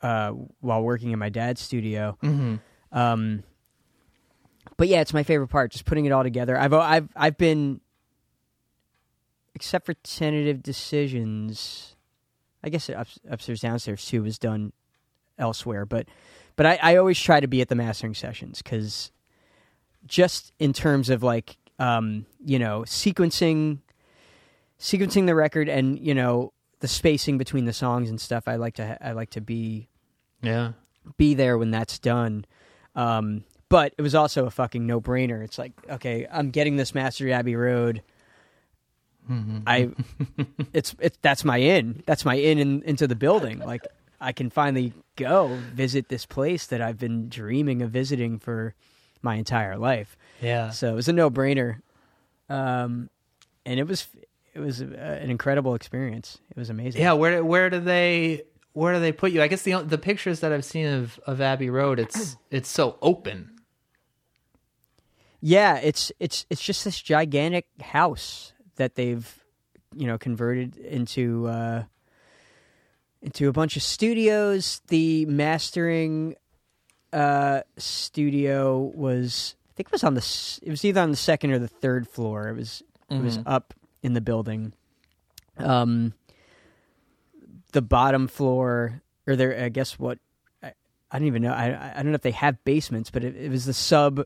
uh, 0.00 0.30
while 0.60 0.82
working 0.82 1.10
in 1.10 1.18
my 1.18 1.28
dad's 1.28 1.60
studio. 1.60 2.16
Mm-hmm. 2.22 2.56
Um, 2.96 3.42
but 4.76 4.88
yeah, 4.88 5.00
it's 5.00 5.12
my 5.12 5.22
favorite 5.22 5.48
part. 5.48 5.72
Just 5.72 5.84
putting 5.84 6.04
it 6.04 6.12
all 6.12 6.22
together. 6.22 6.58
I've 6.58 6.72
I've 6.72 7.08
I've 7.16 7.36
been, 7.36 7.80
except 9.54 9.86
for 9.86 9.94
tentative 9.94 10.62
decisions. 10.62 11.96
I 12.62 12.68
guess 12.68 12.90
up, 12.90 13.08
upstairs 13.28 13.60
downstairs 13.60 14.04
too 14.04 14.22
was 14.22 14.38
done 14.38 14.72
elsewhere, 15.38 15.86
but 15.86 16.06
but 16.56 16.66
I, 16.66 16.78
I 16.82 16.96
always 16.96 17.20
try 17.20 17.40
to 17.40 17.46
be 17.46 17.60
at 17.60 17.68
the 17.68 17.74
mastering 17.74 18.14
sessions 18.14 18.62
because 18.62 19.12
just 20.06 20.52
in 20.58 20.72
terms 20.72 21.10
of 21.10 21.22
like 21.22 21.56
um, 21.78 22.26
you 22.44 22.58
know 22.58 22.80
sequencing 22.82 23.78
sequencing 24.78 25.26
the 25.26 25.34
record 25.34 25.68
and 25.68 25.98
you 25.98 26.14
know 26.14 26.52
the 26.80 26.88
spacing 26.88 27.38
between 27.38 27.64
the 27.64 27.72
songs 27.72 28.10
and 28.10 28.20
stuff. 28.20 28.46
I 28.46 28.56
like 28.56 28.74
to 28.74 28.86
ha- 28.86 28.98
I 29.00 29.12
like 29.12 29.30
to 29.30 29.40
be 29.40 29.88
yeah, 30.42 30.72
be 31.16 31.34
there 31.34 31.58
when 31.58 31.70
that's 31.70 31.98
done. 31.98 32.44
Um, 32.94 33.44
but 33.68 33.92
it 33.98 34.02
was 34.02 34.14
also 34.14 34.46
a 34.46 34.50
fucking 34.50 34.86
no 34.86 35.00
brainer. 35.00 35.44
It's 35.44 35.58
like, 35.58 35.72
okay, 35.90 36.26
I'm 36.30 36.50
getting 36.50 36.76
this 36.76 36.94
Master 36.94 37.30
Abbey 37.30 37.54
Road. 37.54 38.02
Mm-hmm. 39.30 39.58
I, 39.66 39.90
it's 40.72 40.94
it's 41.00 41.18
that's 41.22 41.44
my 41.44 41.58
in. 41.58 42.02
That's 42.06 42.24
my 42.24 42.34
in, 42.34 42.58
in 42.58 42.82
into 42.82 43.06
the 43.06 43.14
building. 43.14 43.58
Like, 43.58 43.86
I 44.20 44.32
can 44.32 44.50
finally 44.50 44.92
go 45.16 45.58
visit 45.74 46.08
this 46.08 46.26
place 46.26 46.66
that 46.66 46.80
I've 46.80 46.98
been 46.98 47.28
dreaming 47.28 47.82
of 47.82 47.90
visiting 47.90 48.38
for 48.38 48.74
my 49.22 49.36
entire 49.36 49.76
life. 49.76 50.16
Yeah. 50.40 50.70
So 50.70 50.92
it 50.92 50.94
was 50.94 51.08
a 51.08 51.12
no 51.12 51.30
brainer, 51.30 51.80
um, 52.48 53.10
and 53.66 53.78
it 53.78 53.86
was 53.86 54.08
it 54.54 54.60
was 54.60 54.80
an 54.80 55.30
incredible 55.30 55.74
experience. 55.74 56.38
It 56.50 56.56
was 56.56 56.70
amazing. 56.70 57.00
Yeah, 57.00 57.12
where 57.12 57.44
where 57.44 57.70
do 57.70 57.80
they 57.80 58.42
where 58.72 58.94
do 58.94 59.00
they 59.00 59.12
put 59.12 59.32
you? 59.32 59.42
I 59.42 59.48
guess 59.48 59.62
the 59.62 59.82
the 59.82 59.98
pictures 59.98 60.40
that 60.40 60.52
I've 60.52 60.64
seen 60.64 60.86
of, 60.86 61.18
of 61.26 61.40
Abbey 61.40 61.70
Road, 61.70 61.98
it's 61.98 62.36
it's 62.50 62.68
so 62.68 62.98
open. 63.02 63.52
Yeah, 65.40 65.76
it's 65.78 66.12
it's 66.18 66.46
it's 66.50 66.62
just 66.62 66.84
this 66.84 67.00
gigantic 67.00 67.66
house 67.80 68.52
that 68.78 68.94
they've 68.94 69.44
you 69.94 70.06
know 70.06 70.18
converted 70.18 70.76
into 70.76 71.46
uh 71.46 71.84
into 73.22 73.48
a 73.48 73.52
bunch 73.52 73.76
of 73.76 73.82
studios. 73.82 74.80
The 74.88 75.26
mastering 75.26 76.34
uh 77.12 77.60
studio 77.76 78.78
was 78.94 79.54
I 79.70 79.72
think 79.76 79.88
it 79.88 79.92
was 79.92 80.04
on 80.04 80.14
the 80.14 80.58
it 80.62 80.70
was 80.70 80.84
either 80.84 81.00
on 81.00 81.10
the 81.10 81.16
second 81.16 81.52
or 81.52 81.58
the 81.58 81.68
third 81.68 82.08
floor. 82.08 82.48
It 82.48 82.56
was 82.56 82.82
it 83.10 83.22
was 83.22 83.38
up 83.46 83.74
in 84.02 84.14
the 84.14 84.20
building. 84.20 84.72
Um 85.56 86.14
the 87.72 87.82
bottom 87.82 88.28
floor 88.28 89.02
or 89.26 89.36
there 89.36 89.64
I 89.64 89.68
guess 89.68 89.98
what 89.98 90.18
I, 90.62 90.72
I 91.10 91.18
don't 91.18 91.28
even 91.28 91.42
know. 91.42 91.52
I 91.52 91.92
I 91.92 92.02
don't 92.02 92.12
know 92.12 92.16
if 92.16 92.22
they 92.22 92.30
have 92.32 92.62
basements, 92.64 93.10
but 93.10 93.24
it, 93.24 93.36
it 93.36 93.50
was 93.50 93.64
the 93.64 93.74
sub 93.74 94.24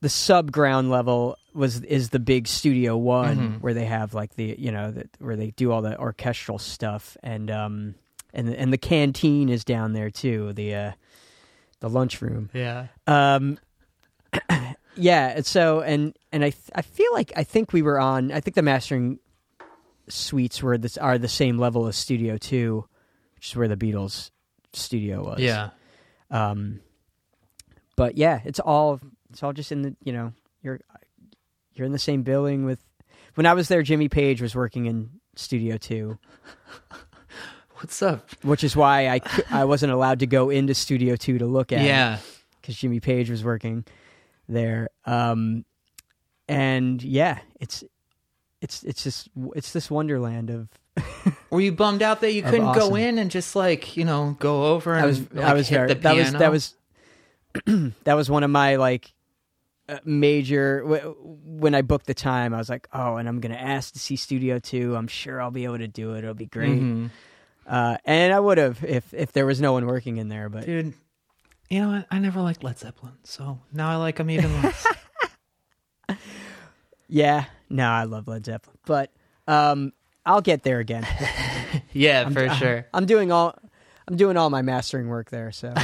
the 0.00 0.08
sub 0.08 0.52
ground 0.52 0.90
level 0.90 1.36
was 1.58 1.82
is 1.82 2.10
the 2.10 2.18
big 2.18 2.46
studio 2.48 2.96
one 2.96 3.58
where 3.60 3.74
they 3.74 3.84
have 3.84 4.14
like 4.14 4.34
the 4.36 4.54
you 4.58 4.70
know 4.72 4.90
the, 4.92 5.08
where 5.18 5.36
they 5.36 5.50
do 5.50 5.70
all 5.72 5.82
the 5.82 5.98
orchestral 5.98 6.58
stuff 6.58 7.16
and 7.22 7.50
um 7.50 7.94
and 8.32 8.48
the, 8.48 8.58
and 8.58 8.72
the 8.72 8.78
canteen 8.78 9.48
is 9.48 9.64
down 9.64 9.92
there 9.92 10.10
too 10.10 10.52
the 10.54 10.74
uh 10.74 10.92
the 11.80 11.88
lunchroom 11.90 12.48
Yeah. 12.54 12.86
um 13.06 13.58
yeah 14.96 15.28
and 15.36 15.46
so 15.46 15.80
and 15.80 16.16
and 16.32 16.44
I 16.44 16.50
th- 16.50 16.70
I 16.74 16.82
feel 16.82 17.12
like 17.12 17.32
I 17.36 17.44
think 17.44 17.72
we 17.72 17.82
were 17.82 17.98
on 18.00 18.32
I 18.32 18.40
think 18.40 18.54
the 18.54 18.62
mastering 18.62 19.18
suites 20.08 20.62
were 20.62 20.78
this 20.78 20.96
are 20.98 21.18
the 21.18 21.28
same 21.28 21.58
level 21.58 21.86
as 21.86 21.96
Studio 21.96 22.36
2 22.38 22.84
which 23.36 23.48
is 23.50 23.56
where 23.56 23.68
the 23.68 23.76
Beatles 23.76 24.30
studio 24.72 25.22
was 25.24 25.40
Yeah. 25.40 25.70
um, 26.30 26.80
but 27.96 28.16
yeah, 28.16 28.40
it's 28.44 28.60
all 28.60 29.00
it's 29.30 29.42
all 29.42 29.52
just 29.52 29.72
in 29.72 29.82
the 29.82 29.96
you 30.04 30.12
know 30.12 30.32
you're 30.62 30.80
you're 31.78 31.86
in 31.86 31.92
the 31.92 31.98
same 31.98 32.22
building 32.22 32.64
with. 32.64 32.80
When 33.34 33.46
I 33.46 33.54
was 33.54 33.68
there, 33.68 33.82
Jimmy 33.82 34.08
Page 34.08 34.42
was 34.42 34.54
working 34.54 34.86
in 34.86 35.10
Studio 35.36 35.76
Two, 35.76 36.18
What's 37.76 38.02
up? 38.02 38.28
which 38.42 38.64
is 38.64 38.74
why 38.74 39.08
I 39.08 39.20
I 39.50 39.64
wasn't 39.64 39.92
allowed 39.92 40.18
to 40.20 40.26
go 40.26 40.50
into 40.50 40.74
Studio 40.74 41.14
Two 41.14 41.38
to 41.38 41.46
look 41.46 41.70
at 41.72 41.82
Yeah. 41.84 42.18
because 42.60 42.76
Jimmy 42.76 42.98
Page 42.98 43.30
was 43.30 43.44
working 43.44 43.84
there. 44.48 44.88
Um, 45.04 45.64
and 46.48 47.00
yeah, 47.02 47.38
it's 47.60 47.84
it's 48.60 48.82
it's 48.82 49.04
just 49.04 49.28
it's 49.54 49.72
this 49.72 49.88
wonderland 49.90 50.50
of 50.50 50.68
Were 51.50 51.60
you 51.60 51.70
bummed 51.70 52.02
out 52.02 52.20
that 52.22 52.32
you 52.32 52.42
couldn't 52.42 52.72
go 52.74 52.96
in 52.96 53.18
and 53.18 53.30
just 53.30 53.54
like, 53.54 53.96
you 53.96 54.04
know, 54.04 54.36
go 54.40 54.66
over 54.74 54.94
and 54.94 55.04
I 55.04 55.06
was 55.06 55.32
like, 55.32 55.44
I 55.44 55.54
was 55.54 55.68
hit 55.68 55.76
very, 55.76 55.88
the 55.88 55.94
that 56.00 56.16
was 56.16 56.32
that 56.32 56.50
was 56.50 57.92
that 58.04 58.14
was 58.14 58.28
one 58.28 58.42
of 58.42 58.50
my 58.50 58.74
like 58.76 59.12
major 60.04 60.82
w- 60.82 61.16
when 61.44 61.74
I 61.74 61.82
booked 61.82 62.06
the 62.06 62.14
time. 62.14 62.52
I 62.54 62.58
was 62.58 62.68
like, 62.68 62.88
oh, 62.92 63.16
and 63.16 63.28
I'm 63.28 63.40
gonna 63.40 63.54
ask 63.54 63.92
to 63.94 63.98
see 63.98 64.16
Studio 64.16 64.58
Two. 64.58 64.94
I'm 64.96 65.08
sure 65.08 65.40
I'll 65.40 65.50
be 65.50 65.64
able 65.64 65.78
to 65.78 65.88
do 65.88 66.14
it. 66.14 66.18
It'll 66.18 66.34
be 66.34 66.46
great. 66.46 66.80
Mhm. 66.80 67.10
Uh, 67.66 67.96
and 68.04 68.32
I 68.32 68.40
would 68.40 68.58
have 68.58 68.82
if 68.84 69.12
if 69.14 69.32
there 69.32 69.44
was 69.46 69.60
no 69.60 69.72
one 69.72 69.86
working 69.86 70.16
in 70.16 70.28
there. 70.28 70.48
But 70.48 70.64
Dude, 70.66 70.94
you 71.68 71.80
know 71.80 71.88
what? 71.90 72.06
I 72.10 72.18
never 72.18 72.40
liked 72.40 72.64
Led 72.64 72.78
Zeppelin, 72.78 73.14
so 73.24 73.60
now 73.72 73.90
I 73.90 73.96
like 73.96 74.16
them 74.16 74.30
even 74.30 74.62
less. 74.62 74.86
yeah, 77.08 77.44
no, 77.68 77.88
I 77.88 78.04
love 78.04 78.28
Led 78.28 78.44
Zeppelin. 78.46 78.76
But 78.86 79.12
um, 79.46 79.92
I'll 80.24 80.40
get 80.40 80.62
there 80.62 80.78
again. 80.80 81.06
yeah, 81.92 82.28
for 82.30 82.48
sure. 82.54 82.86
I'm 82.94 83.06
doing 83.06 83.30
all 83.32 83.54
I'm 84.06 84.16
doing 84.16 84.36
all 84.36 84.48
my 84.50 84.62
mastering 84.62 85.08
work 85.08 85.30
there, 85.30 85.52
so 85.52 85.72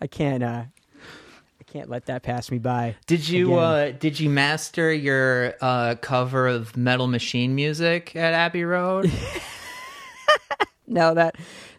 I 0.00 0.06
can't 0.08 0.42
uh, 0.42 0.64
I 0.66 0.77
can't 1.72 1.90
let 1.90 2.06
that 2.06 2.22
pass 2.22 2.50
me 2.50 2.58
by. 2.58 2.96
Did 3.06 3.28
you 3.28 3.54
uh 3.54 3.92
did 3.92 4.18
you 4.18 4.30
master 4.30 4.92
your 4.92 5.54
uh 5.60 5.96
cover 5.96 6.46
of 6.46 6.76
Metal 6.76 7.06
Machine 7.06 7.54
music 7.54 8.14
at 8.16 8.32
Abbey 8.34 8.64
Road? 8.64 9.10
No, 10.90 11.12
that 11.14 11.36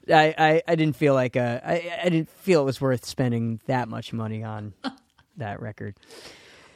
I, 0.07 0.35
I, 0.37 0.61
I 0.67 0.75
didn't 0.75 0.95
feel 0.95 1.15
like 1.15 1.35
uh, 1.35 1.59
I 1.65 1.91
I 2.03 2.09
didn't 2.09 2.29
feel 2.29 2.61
it 2.61 2.65
was 2.65 2.79
worth 2.79 3.05
spending 3.05 3.59
that 3.65 3.89
much 3.89 4.13
money 4.13 4.43
on 4.43 4.73
that 5.37 5.59
record. 5.61 5.95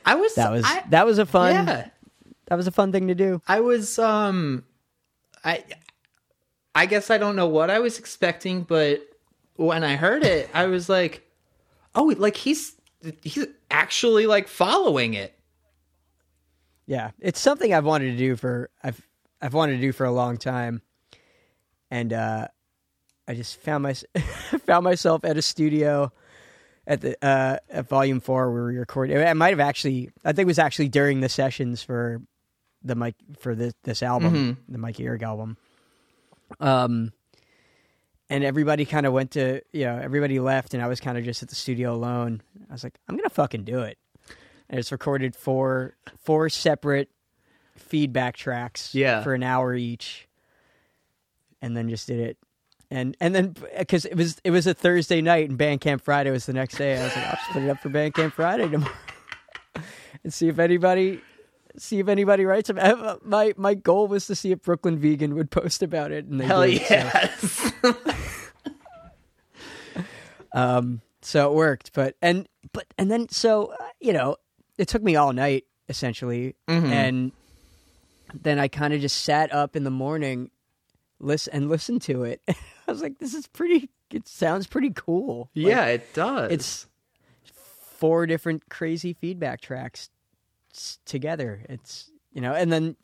I 0.06 0.16
was 0.16 0.34
That 0.36 0.52
was 0.52 0.66
I, 0.66 0.84
that 0.90 1.06
was 1.06 1.20
a 1.20 1.26
fun 1.28 1.54
yeah. 1.68 1.90
that 2.48 2.56
was 2.56 2.66
a 2.66 2.72
fun 2.72 2.92
thing 2.92 3.08
to 3.10 3.16
do. 3.16 3.40
I 3.48 3.60
was 3.62 4.00
um 4.00 4.64
I 5.46 5.64
I 6.74 6.88
guess 6.88 7.12
I 7.12 7.20
don't 7.20 7.36
know 7.36 7.48
what 7.48 7.70
I 7.70 7.80
was 7.80 8.00
expecting, 8.00 8.64
but 8.64 9.02
when 9.56 9.84
I 9.84 9.96
heard 9.96 10.24
it, 10.24 10.50
I 10.56 10.66
was 10.66 10.90
like, 10.90 11.24
"Oh, 11.94 12.16
like 12.18 12.36
he's 12.36 12.74
he's 13.22 13.46
actually 13.70 14.26
like 14.26 14.48
following 14.48 15.14
it." 15.14 15.38
Yeah, 16.86 17.12
it's 17.20 17.40
something 17.40 17.74
I've 17.74 17.86
wanted 17.86 18.12
to 18.12 18.18
do 18.18 18.36
for 18.36 18.70
I've 18.84 19.02
I've 19.42 19.54
wanted 19.54 19.74
to 19.74 19.82
do 19.82 19.92
for 19.92 20.06
a 20.06 20.12
long 20.12 20.38
time, 20.38 20.82
and 21.90 22.12
uh, 22.12 22.48
I 23.28 23.34
just 23.36 23.58
found 23.62 23.84
my 23.84 23.94
found 24.66 24.84
myself 24.84 25.24
at 25.24 25.38
a 25.38 25.42
studio 25.42 26.12
at 26.86 27.02
the 27.02 27.18
uh, 27.26 27.58
at 27.70 27.88
Volume 27.88 28.20
Four 28.20 28.52
where 28.52 28.66
we 28.66 28.78
recorded. 28.78 29.26
I 29.26 29.34
might 29.34 29.52
have 29.52 29.60
actually 29.60 30.12
I 30.26 30.34
think 30.34 30.46
it 30.46 30.48
was 30.48 30.60
actually 30.60 30.90
during 30.90 31.22
the 31.22 31.30
sessions 31.30 31.82
for 31.82 32.22
the 32.84 32.96
Mike 32.96 33.16
for 33.40 33.56
this 33.56 33.74
this 33.84 34.04
album, 34.04 34.58
the 34.68 34.78
Mikey 34.78 35.08
Erg 35.08 35.24
album. 35.24 35.58
Um, 36.60 37.14
and 38.30 38.44
everybody 38.44 38.86
kind 38.86 39.06
of 39.06 39.14
went 39.14 39.32
to 39.32 39.62
you 39.72 39.86
know 39.86 39.98
everybody 39.98 40.40
left, 40.40 40.74
and 40.74 40.82
I 40.84 40.88
was 40.88 41.00
kind 41.00 41.18
of 41.18 41.24
just 41.24 41.44
at 41.44 41.50
the 41.50 41.56
studio 41.56 41.94
alone. 41.94 42.42
I 42.70 42.74
was 42.74 42.84
like, 42.84 42.98
I'm 43.08 43.16
gonna 43.18 43.30
fucking 43.30 43.64
do 43.64 43.80
it. 43.82 43.98
And 44.70 44.80
it's 44.80 44.92
recorded 44.92 45.36
four 45.36 45.96
four 46.24 46.50
separate 46.50 47.10
feedback 47.76 48.36
tracks 48.36 48.94
Yeah. 48.96 49.22
for 49.24 49.34
an 49.34 49.44
hour 49.44 49.74
each 49.76 50.28
and 51.62 51.76
then 51.78 51.90
just 51.90 52.08
did 52.08 52.20
it 52.20 52.38
and 52.92 53.16
and 53.20 53.34
then 53.34 53.56
uh, 53.76 53.80
because 53.80 54.06
it 54.06 54.16
was 54.16 54.38
it 54.44 54.52
was 54.52 54.68
a 54.68 54.74
thursday 54.74 55.22
night 55.22 55.50
and 55.50 55.58
bandcamp 55.58 56.02
friday 56.02 56.30
was 56.30 56.46
the 56.46 56.54
next 56.54 56.76
day 56.78 57.00
i 57.00 57.04
was 57.04 57.16
like 57.16 57.26
i'll 57.26 57.36
just 57.36 57.50
put 57.52 57.64
it 57.64 57.70
up 57.70 57.80
for 57.80 57.90
bandcamp 57.90 58.32
friday 58.34 58.68
tomorrow 58.70 58.94
and 60.24 60.34
see 60.34 60.48
if 60.48 60.60
anybody 60.60 61.20
see 61.78 62.00
if 62.00 62.08
anybody 62.08 62.46
writes 62.46 62.70
about 62.70 63.18
it. 63.18 63.26
my 63.26 63.54
my 63.58 63.74
goal 63.74 64.08
was 64.08 64.28
to 64.28 64.36
see 64.36 64.52
if 64.52 64.62
brooklyn 64.62 64.98
vegan 65.00 65.34
would 65.36 65.50
post 65.50 65.82
about 65.82 66.12
it 66.12 66.26
and 66.26 66.40
they 66.40 66.46
Hell 66.46 66.62
did, 66.64 66.82
so- 66.82 66.94
yes. 66.94 67.74
Um, 70.54 71.02
so 71.22 71.52
it 71.52 71.56
worked, 71.56 71.92
but 71.94 72.16
and 72.22 72.48
but 72.72 72.86
and 72.98 73.10
then 73.10 73.30
so 73.30 73.68
uh, 73.68 73.86
you 74.00 74.14
know, 74.14 74.38
it 74.78 74.88
took 74.88 75.02
me 75.02 75.16
all 75.16 75.34
night 75.34 75.66
essentially, 75.90 76.56
and 76.68 77.32
then 78.34 78.60
I 78.60 78.68
kind 78.68 78.94
of 78.94 79.02
just 79.02 79.24
sat 79.24 79.54
up 79.54 79.76
in 79.76 79.84
the 79.84 79.92
morning, 79.92 80.52
listen 81.20 81.54
and 81.54 81.70
listened 81.70 82.02
to 82.04 82.24
it. 82.24 82.42
I 82.48 82.56
was 82.88 83.02
like, 83.02 83.20
this 83.20 83.34
is 83.34 83.48
pretty. 83.48 83.90
It 84.12 84.28
sounds 84.28 84.68
pretty 84.68 84.92
cool. 84.94 85.50
Like, 85.56 85.66
yeah, 85.66 85.86
it 85.86 86.14
does. 86.14 86.52
it's 86.52 86.88
four 87.98 88.26
different 88.28 88.70
crazy 88.70 89.14
feedback 89.14 89.62
tracks 89.62 90.10
together. 91.06 91.64
It's 91.70 92.12
you 92.32 92.42
know, 92.42 92.54
and 92.54 92.72
then 92.72 92.96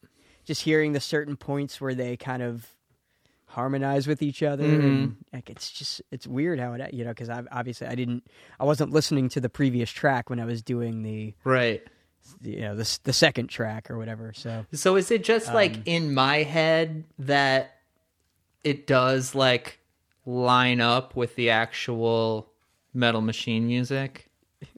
just 0.45 0.63
hearing 0.63 0.93
the 0.93 0.99
certain 0.99 1.37
points 1.37 1.79
where 1.79 1.95
they 1.95 2.17
kind 2.17 2.43
of 2.43 2.73
harmonize 3.59 4.07
with 4.07 4.21
each 4.21 4.41
other, 4.43 4.63
and 4.63 5.15
like 5.33 5.49
it's 5.49 5.69
just 5.71 6.01
it's 6.11 6.25
weird 6.27 6.59
how 6.59 6.73
it 6.73 6.93
you 6.93 7.03
know 7.03 7.11
because 7.11 7.29
I 7.29 7.43
obviously 7.51 7.87
I 7.87 7.95
didn't 7.95 8.23
I 8.59 8.63
wasn't 8.65 8.91
listening 8.91 9.29
to 9.29 9.41
the 9.41 9.49
previous 9.49 9.89
track 9.91 10.29
when 10.29 10.39
I 10.39 10.45
was 10.45 10.61
doing 10.61 11.03
the 11.03 11.33
right. 11.43 11.81
you 12.41 12.61
know 12.61 12.75
the 12.75 12.99
the 13.03 13.13
second 13.13 13.47
track 13.47 13.89
or 13.91 13.97
whatever. 13.97 14.33
So 14.33 14.65
So 14.73 14.95
is 14.95 15.11
it 15.11 15.23
just 15.23 15.53
like 15.53 15.75
Um, 15.75 15.83
in 15.85 16.13
my 16.13 16.37
head 16.43 17.03
that 17.19 17.75
it 18.63 18.87
does 18.87 19.35
like 19.35 19.79
line 20.25 20.81
up 20.81 21.15
with 21.15 21.35
the 21.35 21.49
actual 21.49 22.49
Metal 22.93 23.21
Machine 23.21 23.67
music? 23.67 24.29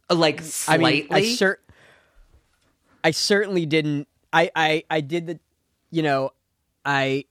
Uh, 0.10 0.16
Like 0.16 0.40
I 0.42 0.44
slightly. 0.44 0.94
mean, 1.02 1.08
I 1.12 1.24
cer- 1.36 1.60
I 3.04 3.12
certainly 3.12 3.66
didn't. 3.66 4.08
I, 4.34 4.50
I, 4.56 4.84
I 4.90 5.02
did 5.02 5.28
the, 5.28 5.40
you 5.90 6.04
know, 6.04 6.32
I 6.86 7.26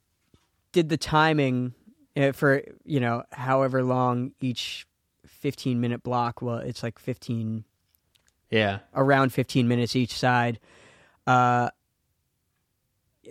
did 0.73 0.89
the 0.89 0.97
timing 0.97 1.75
uh, 2.16 2.33
for 2.33 2.62
you 2.85 3.01
know 3.01 3.25
however 3.33 3.83
long 3.83 4.33
each 4.41 4.87
fifteen 5.27 5.81
minute 5.81 6.03
block. 6.03 6.43
Well, 6.43 6.59
it's 6.59 6.83
like 6.83 6.99
fifteen 6.99 7.64
yeah. 8.51 8.81
around 8.95 9.33
fifteen 9.33 9.68
minutes 9.68 9.95
each 9.97 10.16
side. 10.16 10.59
Uh, 11.27 11.71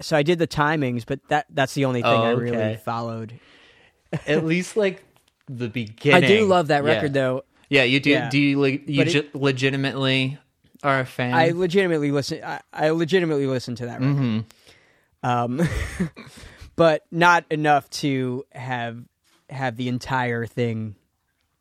so 0.01 0.15
I 0.15 0.23
did 0.23 0.39
the 0.39 0.47
timings, 0.47 1.05
but 1.05 1.19
that 1.29 1.45
that's 1.49 1.73
the 1.73 1.85
only 1.85 2.01
thing 2.01 2.11
Oh, 2.11 2.23
I 2.23 2.31
really 2.31 2.77
followed. 2.77 3.39
at 4.27 4.45
least 4.45 4.75
like 4.77 5.03
the 5.47 5.69
beginning 5.69 6.23
I 6.23 6.27
do 6.27 6.45
love 6.45 6.67
that 6.67 6.83
Yeah. 6.83 6.93
record 6.93 7.13
though. 7.13 7.43
Yeah, 7.69 7.83
you 7.83 7.99
do. 7.99 8.09
Yeah. 8.11 8.29
Do 8.29 8.39
you 8.39 8.59
like 8.59 8.87
you 8.87 9.01
it- 9.01 9.09
ju- 9.09 9.29
legitimately 9.33 10.37
are 10.83 11.01
a 11.01 11.05
fan? 11.05 11.33
I 11.33 11.49
legitimately 11.51 12.11
listen. 12.11 12.43
I, 12.43 12.61
I 12.73 12.89
legitimately 12.89 13.45
listen 13.47 13.75
to 13.75 13.85
that 13.87 13.99
record. 13.99 14.15
Mhm. 14.15 14.45
um, 15.23 15.61
but 16.79 17.03
not 17.11 17.43
enough 17.51 17.89
to 17.89 18.45
have 18.53 19.03
have 19.49 19.75
the 19.75 19.89
entire 19.89 20.45
thing. 20.45 20.95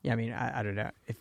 Yeah, 0.03 0.13
I 0.13 0.15
mean, 0.15 0.33
I, 0.33 0.61
I 0.61 0.63
don't 0.63 0.77
know 0.77 0.93
if 1.09 1.17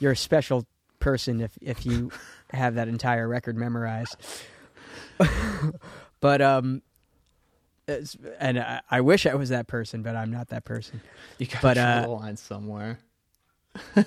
you're 0.00 0.10
a 0.10 0.16
special 0.16 0.66
person 0.98 1.40
if 1.40 1.56
if 1.62 1.86
you 1.86 2.10
have 2.50 2.74
that 2.74 2.88
entire 2.88 3.28
record 3.28 3.56
memorized. 3.56 4.16
but 6.20 6.42
um, 6.42 6.82
and 8.40 8.58
I, 8.58 8.80
I 8.90 9.02
wish 9.02 9.24
I 9.24 9.36
was 9.36 9.50
that 9.50 9.68
person, 9.68 10.02
but 10.02 10.16
I'm 10.16 10.32
not 10.32 10.48
that 10.48 10.64
person. 10.64 11.00
You 11.38 11.46
got 11.46 11.62
but, 11.62 11.78
uh, 11.78 12.02
the 12.02 12.08
line 12.08 12.36
somewhere. 12.36 12.98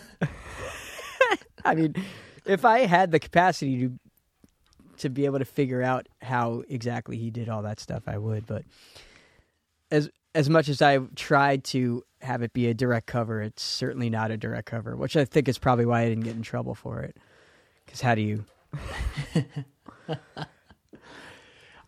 I 1.64 1.74
mean, 1.74 1.96
if 2.46 2.66
I 2.66 2.80
had 2.80 3.12
the 3.12 3.20
capacity 3.20 3.80
to 3.88 3.98
to 4.98 5.10
be 5.10 5.24
able 5.24 5.40
to 5.40 5.46
figure 5.46 5.82
out 5.82 6.10
how 6.22 6.64
exactly 6.68 7.16
he 7.16 7.32
did 7.32 7.48
all 7.48 7.62
that 7.62 7.80
stuff, 7.80 8.04
I 8.08 8.18
would. 8.18 8.46
But 8.46 8.66
as 9.92 10.10
as 10.34 10.50
much 10.50 10.70
as 10.70 10.82
I 10.82 10.98
tried 11.16 11.64
to 11.66 12.04
have 12.22 12.42
it 12.42 12.54
be 12.54 12.68
a 12.68 12.74
direct 12.74 13.08
cover, 13.08 13.42
it's 13.42 13.62
certainly 13.62 14.10
not 14.10 14.32
a 14.32 14.38
direct 14.38 14.66
cover, 14.68 14.96
which 14.96 15.18
I 15.18 15.26
think 15.26 15.48
is 15.50 15.58
probably 15.58 15.86
why 15.86 16.02
I 16.02 16.10
didn't 16.10 16.24
get 16.24 16.36
in 16.36 16.42
trouble 16.42 16.74
for 16.76 17.02
it. 17.02 17.18
Because 17.86 18.00
how 18.02 18.16
do 18.16 18.22
you? 18.22 18.46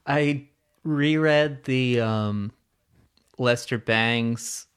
I 0.05 0.47
reread 0.83 1.63
the 1.63 2.01
um, 2.01 2.51
Lester 3.37 3.77
Bangs. 3.77 4.67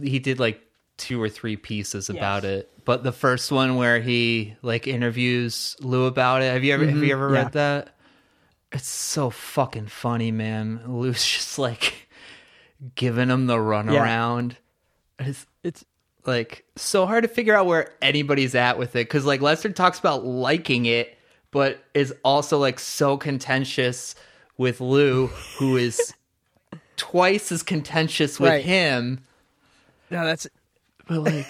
He 0.00 0.18
did 0.18 0.38
like 0.38 0.60
two 0.96 1.20
or 1.20 1.28
three 1.28 1.56
pieces 1.56 2.08
about 2.10 2.44
it, 2.44 2.70
but 2.84 3.02
the 3.02 3.12
first 3.12 3.50
one 3.50 3.76
where 3.76 4.00
he 4.00 4.54
like 4.62 4.86
interviews 4.86 5.76
Lou 5.80 6.06
about 6.06 6.42
it. 6.42 6.52
Have 6.52 6.64
you 6.64 6.74
ever 6.74 6.86
have 6.86 7.02
you 7.02 7.12
ever 7.12 7.26
Mm-hmm. 7.26 7.34
yeah. 7.34 7.42
read 7.42 7.52
that? 7.54 7.94
It's 8.70 8.88
so 8.88 9.30
fucking 9.30 9.86
funny, 9.86 10.30
man. 10.30 10.82
Lou's 10.86 11.24
just 11.26 11.58
like 11.58 12.07
giving 12.94 13.28
him 13.28 13.46
the 13.46 13.56
runaround. 13.56 14.56
It's 15.18 15.46
It's 15.64 15.84
like 16.26 16.64
so 16.76 17.06
hard 17.06 17.22
to 17.22 17.28
figure 17.28 17.54
out 17.54 17.66
where 17.66 17.92
anybody's 18.02 18.54
at 18.54 18.78
with 18.78 18.90
it 18.96 19.08
because 19.08 19.24
like 19.24 19.40
Lester 19.40 19.70
talks 19.70 19.98
about 19.98 20.24
liking 20.24 20.86
it, 20.86 21.16
but 21.50 21.82
is 21.94 22.14
also 22.24 22.58
like 22.58 22.78
so 22.78 23.16
contentious 23.16 24.14
with 24.56 24.80
Lou, 24.80 25.28
who 25.58 25.76
is 25.76 26.12
twice 26.96 27.50
as 27.52 27.62
contentious 27.62 28.38
with 28.38 28.50
Right. 28.50 28.64
him. 28.64 29.20
no, 30.10 30.24
that's 30.24 30.46
But 31.06 31.20
like 31.20 31.46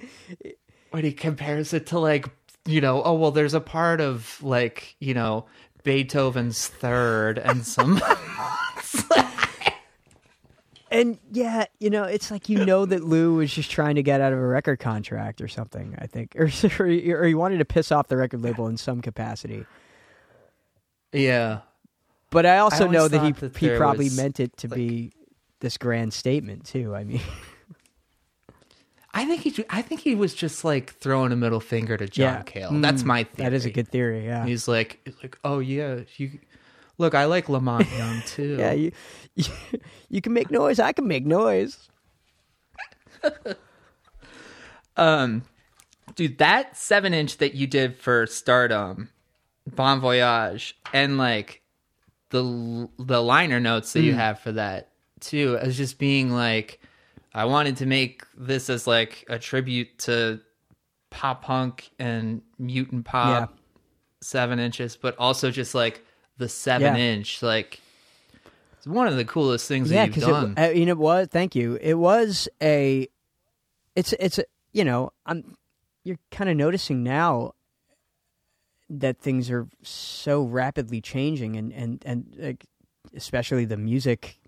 when 0.90 1.04
he 1.04 1.12
compares 1.12 1.72
it 1.72 1.86
to 1.88 1.98
like 1.98 2.28
you 2.66 2.80
know, 2.80 3.02
oh 3.04 3.14
well, 3.14 3.30
there's 3.30 3.54
a 3.54 3.60
part 3.60 4.00
of 4.00 4.42
like 4.42 4.96
you 4.98 5.14
know 5.14 5.46
Beethoven's 5.84 6.66
third 6.66 7.38
and 7.38 7.64
some. 7.64 8.00
and 10.90 11.18
yeah, 11.32 11.66
you 11.80 11.90
know, 11.90 12.04
it's 12.04 12.30
like 12.30 12.48
you 12.48 12.64
know 12.64 12.86
that 12.86 13.02
Lou 13.04 13.34
was 13.34 13.52
just 13.52 13.70
trying 13.70 13.96
to 13.96 14.02
get 14.02 14.20
out 14.20 14.32
of 14.32 14.38
a 14.38 14.46
record 14.46 14.78
contract 14.78 15.40
or 15.40 15.48
something. 15.48 15.96
I 15.98 16.06
think, 16.06 16.36
or 16.36 16.44
or 16.80 16.86
he, 17.26 17.34
wanted 17.34 17.58
to 17.58 17.64
piss 17.64 17.90
off 17.92 18.08
the 18.08 18.16
record 18.16 18.42
label 18.42 18.66
in 18.68 18.76
some 18.76 19.00
capacity. 19.02 19.64
yeah, 21.12 21.60
But 22.30 22.46
I 22.46 22.58
also 22.58 22.84
always 22.84 22.96
know 22.96 23.08
that 23.08 23.24
he 23.24 23.32
that 23.32 23.56
he 23.56 23.76
probably 23.76 24.06
was, 24.06 24.16
meant 24.16 24.40
it 24.40 24.56
to 24.58 24.68
like- 24.68 24.76
be 24.76 25.12
this 25.60 25.78
grand 25.78 26.12
statement 26.12 26.64
too. 26.66 26.94
I 26.94 27.04
mean, 27.04 27.20
I 29.14 29.24
think 29.24 29.40
he. 29.42 29.64
I 29.70 29.80
think 29.82 30.02
he 30.02 30.14
was 30.14 30.34
just 30.34 30.62
like 30.64 30.92
throwing 30.94 31.32
a 31.32 31.36
middle 31.36 31.60
finger 31.60 31.96
to 31.96 32.06
John 32.06 32.34
Yeah. 32.34 32.42
Cale. 32.42 32.70
Mm, 32.70 32.82
That's 32.82 33.02
my 33.02 33.24
theory. 33.24 33.48
that 33.50 33.54
is 33.56 33.64
a 33.64 33.70
good 33.70 33.88
theory. 33.88 34.26
Yeah, 34.26 34.44
He's 34.44 34.68
like, 34.68 35.00
he's 35.06 35.14
like, 35.22 35.38
oh 35.42 35.58
yeah, 35.58 36.00
you 36.18 36.38
look. 36.98 37.14
I 37.14 37.24
like 37.26 37.48
La 37.48 37.60
Monte 37.60 37.88
Young 37.96 38.22
too. 38.26 38.56
yeah. 38.58 38.72
You, 38.72 38.92
you 39.34 39.44
you 40.08 40.20
can 40.20 40.32
make 40.32 40.50
noise. 40.50 40.78
I 40.78 40.92
can 40.92 41.06
make 41.08 41.24
noise. 41.26 41.88
Um, 44.96 45.42
dude, 46.14 46.38
that 46.38 46.76
seven 46.76 47.12
inch 47.12 47.38
that 47.38 47.54
you 47.54 47.66
did 47.66 47.96
for 47.96 48.24
Stardumb, 48.26 49.08
Bon 49.74 50.00
Voyage, 50.00 50.74
and 50.94 51.18
like 51.18 51.62
the 52.30 52.88
the 52.98 53.22
liner 53.22 53.60
notes 53.60 53.92
that 53.92 54.00
you 54.02 54.12
Mm. 54.14 54.16
have 54.16 54.40
for 54.40 54.52
that 54.52 54.92
too, 55.20 55.58
as 55.60 55.76
just 55.76 55.98
being 55.98 56.30
like, 56.30 56.80
I 57.34 57.44
wanted 57.44 57.76
to 57.78 57.86
make 57.86 58.22
this 58.36 58.70
as 58.70 58.86
like 58.86 59.24
a 59.28 59.38
tribute 59.38 59.98
to 60.00 60.40
pop 61.10 61.42
punk 61.42 61.90
and 61.98 62.40
mutant 62.58 63.04
pop 63.04 63.54
seven 64.22 64.58
inches, 64.58 64.96
but 64.96 65.14
also 65.18 65.50
just 65.50 65.74
like 65.74 66.02
the 66.38 66.48
seven 66.48 66.94
Yeah. 66.96 67.00
inch, 67.14 67.42
like. 67.42 67.80
It's 68.78 68.86
one 68.86 69.08
of 69.08 69.16
the 69.16 69.24
coolest 69.24 69.66
things 69.68 69.90
yeah, 69.90 70.06
that 70.06 70.16
you've 70.16 70.24
done. 70.26 70.54
it, 70.56 70.60
I 70.60 70.74
mean, 70.74 70.88
it 70.88 70.98
was. 70.98 71.28
Thank 71.30 71.54
you. 71.54 71.76
It 71.80 71.94
was 71.94 72.48
a. 72.62 73.08
It's 73.94 74.12
it's 74.14 74.38
a, 74.38 74.44
you 74.72 74.84
know 74.84 75.12
I'm. 75.24 75.56
You're 76.04 76.18
kind 76.30 76.48
of 76.50 76.56
noticing 76.56 77.02
now 77.02 77.54
that 78.88 79.18
things 79.18 79.50
are 79.50 79.66
so 79.82 80.42
rapidly 80.44 81.00
changing, 81.00 81.56
and 81.56 81.72
and 81.72 82.02
and 82.06 82.34
like, 82.38 82.66
especially 83.14 83.64
the 83.64 83.76
music, 83.76 84.38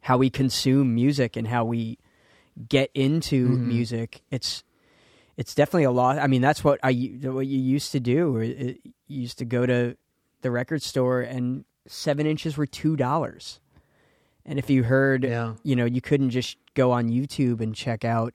how 0.00 0.18
we 0.18 0.28
consume 0.28 0.94
music 0.94 1.36
and 1.36 1.46
how 1.48 1.64
we 1.64 1.98
get 2.68 2.90
into 2.94 3.56
Mhm. 3.56 3.66
music. 3.66 4.20
It's 4.30 4.62
it's 5.38 5.54
definitely 5.54 5.84
a 5.84 5.90
lot. 5.90 6.18
I 6.18 6.26
mean, 6.26 6.42
that's 6.42 6.62
what 6.62 6.78
I 6.82 6.90
what 7.22 7.46
you 7.46 7.58
used 7.58 7.92
to 7.92 8.00
do. 8.00 8.36
It, 8.36 8.48
it, 8.50 8.80
you 9.06 9.22
used 9.22 9.38
to 9.38 9.44
go 9.46 9.64
to 9.64 9.96
the 10.42 10.50
record 10.50 10.82
store 10.82 11.20
and 11.20 11.64
seven 11.86 12.26
inches 12.26 12.56
were 12.56 12.66
two 12.66 12.96
dollars. 12.96 13.60
And 14.44 14.58
if 14.58 14.70
you 14.70 14.84
heard, 14.84 15.24
Yeah. 15.24 15.54
you 15.62 15.76
know, 15.76 15.84
you 15.84 16.00
couldn't 16.00 16.30
just 16.30 16.56
go 16.74 16.92
on 16.92 17.08
YouTube 17.08 17.60
and 17.60 17.74
check 17.74 18.04
out 18.04 18.32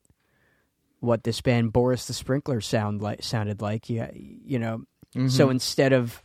what 0.99 1.23
this 1.23 1.41
band 1.41 1.73
Boris 1.73 2.05
the 2.07 2.13
Sprinkler 2.13 2.61
sound 2.61 3.01
like 3.01 3.23
sounded 3.23 3.61
like. 3.61 3.89
You, 3.89 4.07
you 4.13 4.59
know, 4.59 4.83
so 5.27 5.47
Mhm. 5.47 5.51
instead 5.51 5.93
of 5.93 6.21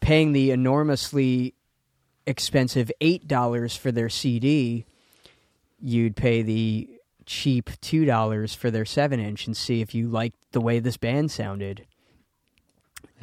paying 0.00 0.32
the 0.32 0.50
enormously 0.50 1.54
expensive 2.26 2.90
eight 3.00 3.28
dollars 3.28 3.76
for 3.76 3.92
their 3.92 4.08
CD, 4.08 4.84
you'd 5.80 6.16
pay 6.16 6.42
the 6.42 6.88
cheap 7.26 7.70
two 7.80 8.04
dollars 8.04 8.54
for 8.54 8.70
their 8.70 8.84
seven 8.84 9.20
inch 9.20 9.46
and 9.46 9.56
see 9.56 9.80
if 9.80 9.94
you 9.94 10.08
liked 10.08 10.36
the 10.52 10.60
way 10.60 10.78
this 10.78 10.96
band 10.96 11.30
sounded. 11.30 11.86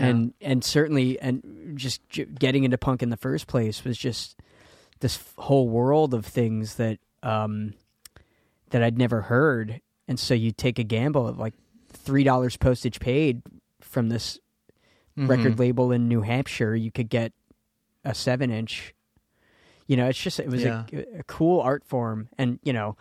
Yeah. 0.01 0.07
And 0.07 0.33
and 0.41 0.63
certainly 0.63 1.19
and 1.19 1.73
just 1.75 2.07
j- 2.09 2.25
getting 2.25 2.63
into 2.63 2.77
punk 2.77 3.01
in 3.03 3.09
the 3.09 3.17
first 3.17 3.47
place 3.47 3.83
was 3.85 3.97
just 3.97 4.37
this 4.99 5.15
f- 5.17 5.33
whole 5.37 5.69
world 5.69 6.13
of 6.13 6.25
things 6.25 6.75
that 6.75 6.99
um 7.23 7.73
that 8.71 8.81
I'd 8.83 8.97
never 8.97 9.21
heard, 9.23 9.81
and 10.07 10.19
so 10.19 10.33
you 10.33 10.51
take 10.51 10.79
a 10.79 10.83
gamble 10.83 11.27
of 11.27 11.37
like 11.37 11.53
three 11.89 12.23
dollars 12.23 12.57
postage 12.57 12.99
paid 12.99 13.41
from 13.81 14.09
this 14.09 14.39
Mhm. 15.17 15.27
record 15.27 15.59
label 15.59 15.91
in 15.91 16.07
New 16.07 16.21
Hampshire, 16.21 16.73
you 16.73 16.89
could 16.89 17.09
get 17.09 17.33
a 18.05 18.15
seven 18.15 18.49
inch. 18.49 18.93
You 19.87 19.97
know, 19.97 20.07
it's 20.07 20.21
just 20.21 20.39
it 20.39 20.47
was 20.47 20.63
Yeah. 20.63 20.85
a, 20.93 21.19
a 21.19 21.23
cool 21.25 21.59
art 21.59 21.83
form, 21.83 22.29
and 22.37 22.59
you 22.63 22.71
know, 22.71 22.95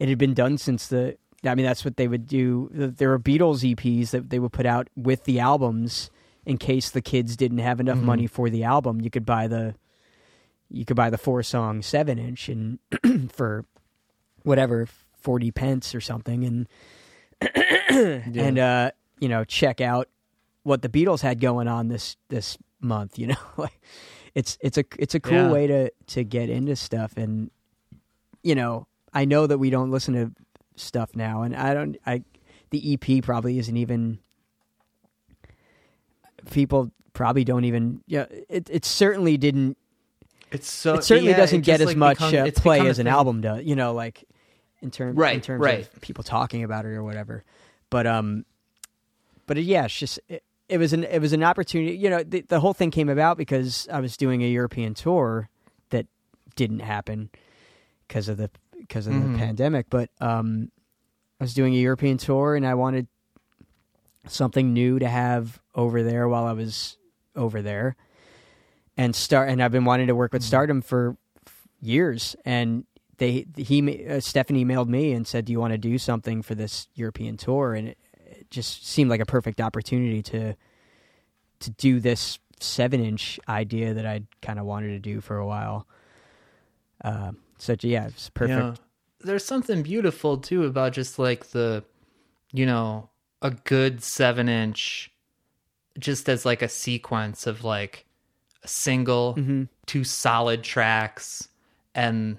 it 0.00 0.08
had 0.08 0.18
been 0.18 0.34
done 0.34 0.58
since 0.58 0.88
the. 0.88 1.16
I 1.46 1.54
mean, 1.54 1.66
that's 1.66 1.84
what 1.84 1.96
they 1.96 2.08
would 2.08 2.26
do. 2.26 2.70
There 2.72 3.10
were 3.10 3.18
Beatles 3.20 3.62
EPs 3.62 4.10
that 4.10 4.30
they 4.30 4.38
would 4.40 4.52
put 4.52 4.64
out 4.66 4.88
with 4.96 5.24
the 5.24 5.38
albums 5.40 6.10
in 6.46 6.58
case 6.58 6.90
the 6.90 7.00
kids 7.02 7.36
didn't 7.36 7.58
have 7.58 7.80
enough 7.80 7.98
Mhm. 7.98 8.02
money 8.04 8.26
for 8.26 8.50
the 8.50 8.64
album. 8.64 9.00
You 9.00 9.10
could 9.10 9.24
buy 9.26 9.46
the, 9.48 9.74
you 10.70 10.84
could 10.84 10.96
buy 10.96 11.10
the 11.10 11.18
four 11.18 11.42
song 11.42 11.82
seven 11.82 12.18
inch 12.18 12.48
and 12.48 12.78
for 13.32 13.64
whatever 14.42 14.86
forty 15.20 15.50
pence 15.50 15.94
or 15.94 16.00
something, 16.00 16.44
and 16.44 16.68
and 17.90 18.58
uh, 18.58 18.90
you 19.20 19.28
know 19.28 19.44
check 19.44 19.80
out 19.80 20.08
what 20.62 20.82
the 20.82 20.88
Beatles 20.88 21.20
had 21.20 21.40
going 21.40 21.68
on 21.68 21.88
this 21.88 22.16
this 22.28 22.58
month. 22.80 23.18
You 23.18 23.28
know, 23.28 23.36
like 23.56 23.80
it's 24.34 24.58
it's 24.60 24.78
a 24.78 24.84
it's 24.98 25.14
a 25.14 25.20
cool 25.20 25.32
Yeah. 25.34 25.50
way 25.50 25.66
to 25.66 25.90
to 26.08 26.24
get 26.24 26.50
into 26.50 26.76
stuff, 26.76 27.16
and 27.16 27.50
you 28.42 28.54
know 28.54 28.86
I 29.12 29.24
know 29.24 29.46
that 29.46 29.58
we 29.58 29.70
don't 29.70 29.90
listen 29.90 30.14
to 30.14 30.32
stuff 30.76 31.10
now, 31.14 31.42
and 31.42 31.54
I 31.54 31.72
don't 31.74 31.96
I 32.06 32.22
the 32.70 32.94
EP 32.94 33.22
probably 33.22 33.58
isn't 33.58 33.76
even 33.76 34.18
people 36.50 36.90
probably 37.12 37.44
don't 37.44 37.64
even 37.64 38.00
yeah 38.06 38.26
it 38.48 38.68
it 38.70 38.84
certainly 38.84 39.36
didn't 39.36 39.76
It's 40.50 40.68
so 40.70 40.94
it 40.94 41.04
certainly 41.04 41.30
yeah, 41.30 41.36
doesn't 41.36 41.60
it 41.60 41.64
get 41.64 41.80
as 41.80 41.86
like, 41.88 41.96
much 41.96 42.18
become- 42.18 42.46
uh, 42.46 42.50
play 42.56 42.80
as 42.88 42.98
an 42.98 43.06
thing. 43.06 43.12
album 43.12 43.40
does 43.40 43.64
you 43.64 43.76
know 43.76 43.92
like 43.94 44.24
in 44.82 44.90
terms 44.90 45.18
in 45.18 45.40
terms 45.40 45.60
right. 45.62 45.80
of 45.94 46.00
people 46.00 46.24
talking 46.24 46.62
about 46.64 46.84
it 46.84 46.88
or 46.88 47.02
whatever 47.04 47.44
but 47.90 48.06
um 48.06 48.44
but 49.46 49.56
uh, 49.56 49.60
yeah 49.60 49.84
it's 49.84 49.98
just 49.98 50.18
it, 50.28 50.42
it 50.68 50.78
was 50.78 50.92
an 50.92 51.04
it 51.04 51.20
was 51.20 51.32
an 51.32 51.42
opportunity 51.44 51.96
you 51.96 52.10
know 52.10 52.22
the, 52.22 52.40
the 52.42 52.58
whole 52.60 52.74
thing 52.74 52.90
came 52.90 53.08
about 53.08 53.36
because 53.38 53.86
i 53.92 54.00
was 54.00 54.16
doing 54.16 54.42
a 54.42 54.48
european 54.48 54.92
tour 54.94 55.48
that 55.90 56.06
didn't 56.56 56.80
happen 56.80 57.30
because 58.08 58.28
of 58.28 58.36
the 58.36 58.50
because 58.78 59.06
of 59.06 59.14
Mhm. 59.14 59.32
the 59.32 59.38
pandemic. 59.38 59.86
But 59.88 60.10
um, 60.20 60.70
I 61.40 61.44
was 61.44 61.54
doing 61.54 61.72
a 61.74 61.78
European 61.78 62.18
tour, 62.18 62.54
and 62.54 62.66
I 62.66 62.74
wanted 62.74 63.06
something 64.26 64.74
new 64.74 64.98
to 64.98 65.08
have 65.08 65.58
over 65.74 66.02
there 66.02 66.28
while 66.28 66.44
I 66.44 66.52
was 66.52 66.96
over 67.36 67.62
there, 67.62 67.96
and 68.96 69.14
start. 69.14 69.48
And 69.48 69.62
I've 69.62 69.72
been 69.72 69.84
wanting 69.84 70.06
to 70.08 70.14
work 70.14 70.32
with 70.32 70.42
Mhm. 70.42 70.50
Stardumb 70.50 70.84
for 70.84 71.16
years, 71.80 72.36
and 72.44 72.84
they 73.18 73.46
he 73.56 74.06
uh, 74.08 74.20
Stephanie 74.20 74.64
emailed 74.64 74.88
me 74.88 75.12
and 75.12 75.26
said, 75.26 75.44
"Do 75.44 75.52
you 75.52 75.60
want 75.60 75.72
to 75.72 75.78
do 75.78 75.98
something 75.98 76.42
for 76.42 76.54
this 76.54 76.88
European 76.94 77.36
tour?" 77.36 77.74
And 77.74 77.88
it, 77.88 77.98
it 78.26 78.50
just 78.50 78.86
seemed 78.86 79.10
like 79.10 79.20
a 79.20 79.26
perfect 79.26 79.60
opportunity 79.60 80.22
to 80.24 80.54
to 81.60 81.70
do 81.70 82.00
this 82.00 82.38
seven 82.60 83.04
inch 83.04 83.38
idea 83.48 83.94
that 83.94 84.06
I'd 84.06 84.26
kind 84.42 84.58
of 84.58 84.64
wanted 84.66 84.88
to 84.88 84.98
do 84.98 85.20
for 85.20 85.36
a 85.38 85.46
while. 85.46 85.86
Uh, 87.02 87.32
so 87.58 87.74
yeah, 87.80 88.06
it's 88.06 88.30
perfect. 88.30 88.78
Yeah. 88.78 88.84
There's 89.20 89.44
something 89.44 89.82
beautiful 89.82 90.36
too 90.38 90.64
about 90.64 90.92
just 90.92 91.18
like 91.18 91.46
the, 91.50 91.82
you 92.52 92.66
know, 92.66 93.10
a 93.42 93.50
good 93.50 94.02
seven 94.02 94.48
inch, 94.48 95.10
just 95.98 96.28
as 96.28 96.44
like 96.44 96.62
a 96.62 96.68
sequence 96.68 97.46
of 97.46 97.64
like 97.64 98.04
a 98.62 98.68
single, 98.68 99.34
Mhm. 99.36 99.68
two 99.86 100.04
solid 100.04 100.62
tracks, 100.62 101.48
and 101.94 102.38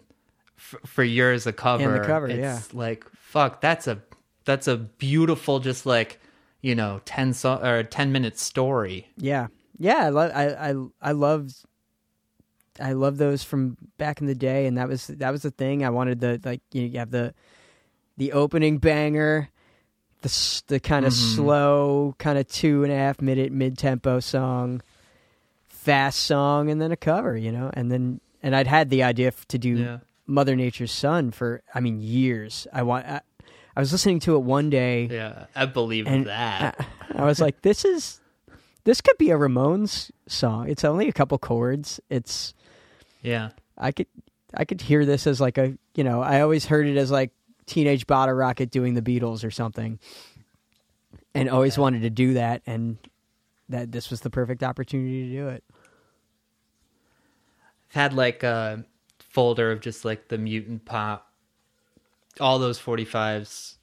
f- 0.58 0.76
for 0.86 1.04
yours 1.04 1.46
a 1.48 1.54
cover. 1.54 2.00
the 2.00 2.06
cover, 2.06 2.28
it's 2.28 2.38
yeah. 2.38 2.60
Like 2.74 3.06
fuck, 3.14 3.62
that's 3.62 3.88
a 3.88 4.02
that's 4.46 4.68
a 4.68 4.78
beautiful, 4.78 5.60
just 5.60 5.86
like 5.86 6.20
you 6.62 6.74
know, 6.76 7.00
ten 7.06 7.34
so 7.34 7.56
or 7.64 7.84
ten 7.84 8.12
minute 8.12 8.40
story. 8.40 9.08
Yeah, 9.18 9.48
yeah. 9.78 9.98
I 10.06 10.10
love. 10.10 10.32
I 10.34 10.46
I 10.72 10.74
I 11.02 11.12
loved. 11.12 11.54
I 12.80 12.92
love 12.92 13.18
those 13.18 13.42
from 13.44 13.78
back 13.98 14.20
in 14.20 14.28
the 14.28 14.36
day, 14.36 14.66
and 14.66 14.78
that 14.78 14.90
was 14.90 15.08
that 15.08 15.32
was 15.32 15.44
the 15.44 15.52
thing. 15.52 15.86
I 15.86 15.90
wanted 15.92 16.20
the 16.20 16.42
like 16.44 16.62
you, 16.74 16.82
know, 16.82 16.88
you 16.88 17.00
have 17.00 17.12
the 17.12 17.34
the 18.18 18.32
opening 18.34 18.80
banger, 18.80 19.50
the 20.26 20.64
the 20.76 20.80
kind 20.80 21.06
of 21.06 21.14
Mhm. 21.14 21.36
slow, 21.36 22.16
kind 22.18 22.38
of 22.38 22.48
two 22.48 22.84
and 22.84 22.92
a 22.92 22.96
half 22.96 23.22
minute 23.22 23.52
mid 23.52 23.78
tempo 23.78 24.20
song, 24.20 24.82
fast 25.68 26.20
song, 26.20 26.70
and 26.70 26.82
then 26.82 26.92
a 26.92 26.98
cover. 26.98 27.38
You 27.38 27.52
know, 27.52 27.70
and 27.74 27.92
then 27.92 28.20
and 28.42 28.56
I'd 28.56 28.68
had 28.68 28.90
the 28.90 29.04
idea 29.04 29.32
to 29.50 29.58
do 29.58 29.70
Yeah. 29.76 29.98
Mother 30.28 30.56
Nature's 30.56 30.92
Son 30.92 31.32
for 31.32 31.62
I 31.74 31.80
mean 31.80 32.00
years. 32.02 32.68
I 32.74 32.84
want. 32.84 33.06
I, 33.06 33.22
I 33.78 33.80
was 33.82 33.92
listening 33.92 34.20
to 34.22 34.36
it 34.36 34.40
one 34.40 34.70
day. 34.70 35.08
Yeah, 35.12 35.46
I 35.56 35.66
believe 35.66 36.06
that. 36.06 36.76
I, 37.14 37.22
I 37.22 37.26
was 37.26 37.42
like, 37.42 37.62
this 37.62 37.84
is 37.86 38.22
this 38.86 39.02
could 39.02 39.18
be 39.18 39.32
a 39.32 39.36
Ramones 39.38 40.12
song. 40.28 40.70
It's 40.70 40.84
only 40.86 41.08
a 41.10 41.14
couple 41.14 41.38
chords. 41.38 42.00
It's 42.10 42.54
yeah. 43.22 43.50
I 43.78 43.92
could 43.92 44.08
I 44.54 44.64
could 44.66 44.82
hear 44.82 45.06
this 45.06 45.28
as 45.28 45.42
like 45.42 45.58
a 45.58 45.78
you 45.96 46.04
know 46.06 46.22
I 46.22 46.40
always 46.42 46.66
heard 46.66 46.88
it 46.88 46.96
as 46.98 47.12
like 47.12 47.32
Teenage 47.66 48.08
Bottle 48.08 48.36
Rocket 48.36 48.70
doing 48.72 48.94
the 48.94 49.02
Beatles 49.02 49.44
or 49.44 49.52
something, 49.52 50.00
and 51.34 51.50
always 51.50 51.78
wanted 51.78 52.02
to 52.02 52.10
do 52.10 52.34
that, 52.34 52.62
and 52.66 52.98
that 53.70 53.92
this 53.92 54.10
was 54.10 54.22
the 54.22 54.30
perfect 54.30 54.64
opportunity 54.64 55.30
to 55.30 55.36
do 55.36 55.48
it. 55.50 55.64
I've 57.90 57.96
had 57.96 58.14
like 58.14 58.44
a 58.44 58.86
folder 59.20 59.72
of 59.72 59.82
just 59.82 60.06
like 60.06 60.28
the 60.28 60.38
mutant 60.38 60.86
pop 60.86 61.32
all 62.40 62.60
those 62.60 62.80
45s 62.80 63.76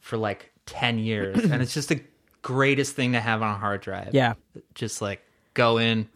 for 0.00 0.16
like 0.16 0.52
10 0.66 0.98
years 0.98 1.38
and 1.50 1.62
it's 1.62 1.74
just 1.74 1.88
the 1.88 2.00
greatest 2.42 2.94
thing 2.94 3.12
to 3.12 3.20
have 3.20 3.42
on 3.42 3.54
a 3.54 3.58
hard 3.58 3.80
drive 3.80 4.14
Yeah, 4.14 4.34
just 4.74 5.02
like 5.02 5.22
go 5.54 5.78
in 5.78 6.08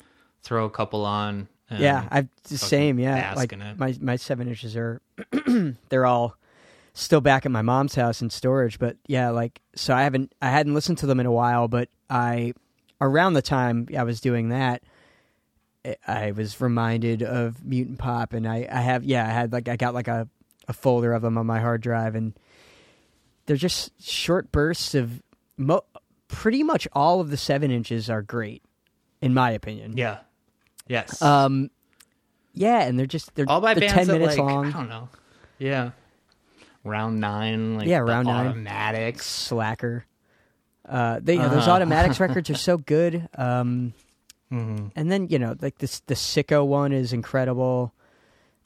throw 0.43 0.65
a 0.65 0.71
couple 0.71 1.05
on 1.05 1.49
yeah, 1.79 2.07
I 2.11 2.29
the 2.45 2.59
same. 2.59 2.99
Yeah, 2.99 3.33
like 3.35 3.53
it. 3.53 3.79
my 3.79 3.95
my 4.01 4.17
seven 4.17 4.49
inches 4.49 4.77
are 4.77 5.01
they're 5.89 6.07
all 6.07 6.37
still 6.95 7.21
back 7.21 7.45
at 7.47 7.53
my 7.53 7.63
mom's 7.63 7.95
house 7.95 8.21
in 8.23 8.31
storage. 8.31 8.79
But 8.79 8.97
yeah, 9.07 9.31
like 9.31 9.61
so 9.75 9.95
I 9.95 10.03
haven't 10.03 10.33
I 10.43 10.51
hadn't 10.51 10.75
listened 10.75 10.99
to 10.99 11.07
them 11.07 11.21
in 11.21 11.27
a 11.27 11.33
while, 11.33 11.69
but 11.69 11.89
I 12.11 12.53
around 13.01 13.33
the 13.35 13.43
time 13.43 13.89
I 13.97 14.03
was 14.05 14.21
doing 14.21 14.51
that. 14.51 14.83
I- 16.07 16.31
was 16.31 16.61
reminded 16.61 17.23
of 17.25 17.65
Mutant 17.65 17.99
Pop, 17.99 18.33
and 18.35 18.47
I, 18.47 18.69
I 18.71 18.81
have 18.83 19.03
yeah 19.05 19.27
I 19.27 19.31
had 19.31 19.53
like 19.53 19.69
I 19.69 19.77
got 19.77 19.95
like 19.95 20.07
a, 20.09 20.29
a 20.69 20.73
folder 20.73 21.13
of 21.13 21.23
them 21.23 21.37
on 21.37 21.47
my 21.47 21.59
hard 21.61 21.81
drive, 21.81 22.15
and 22.15 22.35
they're 23.47 23.57
just 23.57 23.91
short 24.01 24.53
bursts 24.53 24.95
of 24.95 25.21
mo- 25.57 25.85
pretty 26.29 26.63
much 26.63 26.87
all 26.93 27.21
of 27.21 27.31
the 27.31 27.37
seven 27.37 27.73
inches 27.73 28.09
are 28.09 28.23
great, 28.23 28.63
in 29.21 29.35
my 29.35 29.51
opinion. 29.51 29.97
yeah 29.97 30.19
yes 30.87 31.21
Um, 31.21 31.69
yeah, 32.55 32.83
and 32.83 32.97
they're 32.97 33.07
just 33.07 33.35
they're 33.35 33.47
all 33.49 33.61
by 33.61 33.75
bands 33.75 33.93
ten 33.93 34.07
that, 34.07 34.13
minutes 34.13 34.39
like, 34.39 34.47
long. 34.47 34.67
i 34.67 34.71
don't 34.71 34.89
know 34.89 35.09
yeah 35.59 35.91
round 36.85 37.21
nine 37.21 37.77
like 37.79 37.87
Yeah, 37.89 37.99
Round 37.99 38.27
Nine. 38.27 38.47
automatics 38.49 39.27
Slacker. 39.27 40.05
Uh, 40.89 41.21
they, 41.23 41.37
yeah, 41.37 41.49
those 41.49 41.63
Uh-huh. 41.63 41.73
automatics 41.77 42.19
records 42.21 42.51
are 42.51 42.57
so 42.57 42.77
good. 42.79 43.29
Um, 43.37 43.93
Mhm. 44.51 44.91
and 44.97 45.11
then 45.11 45.29
you 45.29 45.39
know, 45.39 45.57
like 45.63 45.79
this, 45.79 46.01
the 46.01 46.15
Sicko 46.15 46.67
one 46.67 46.93
is 46.93 47.13
incredible. 47.13 47.93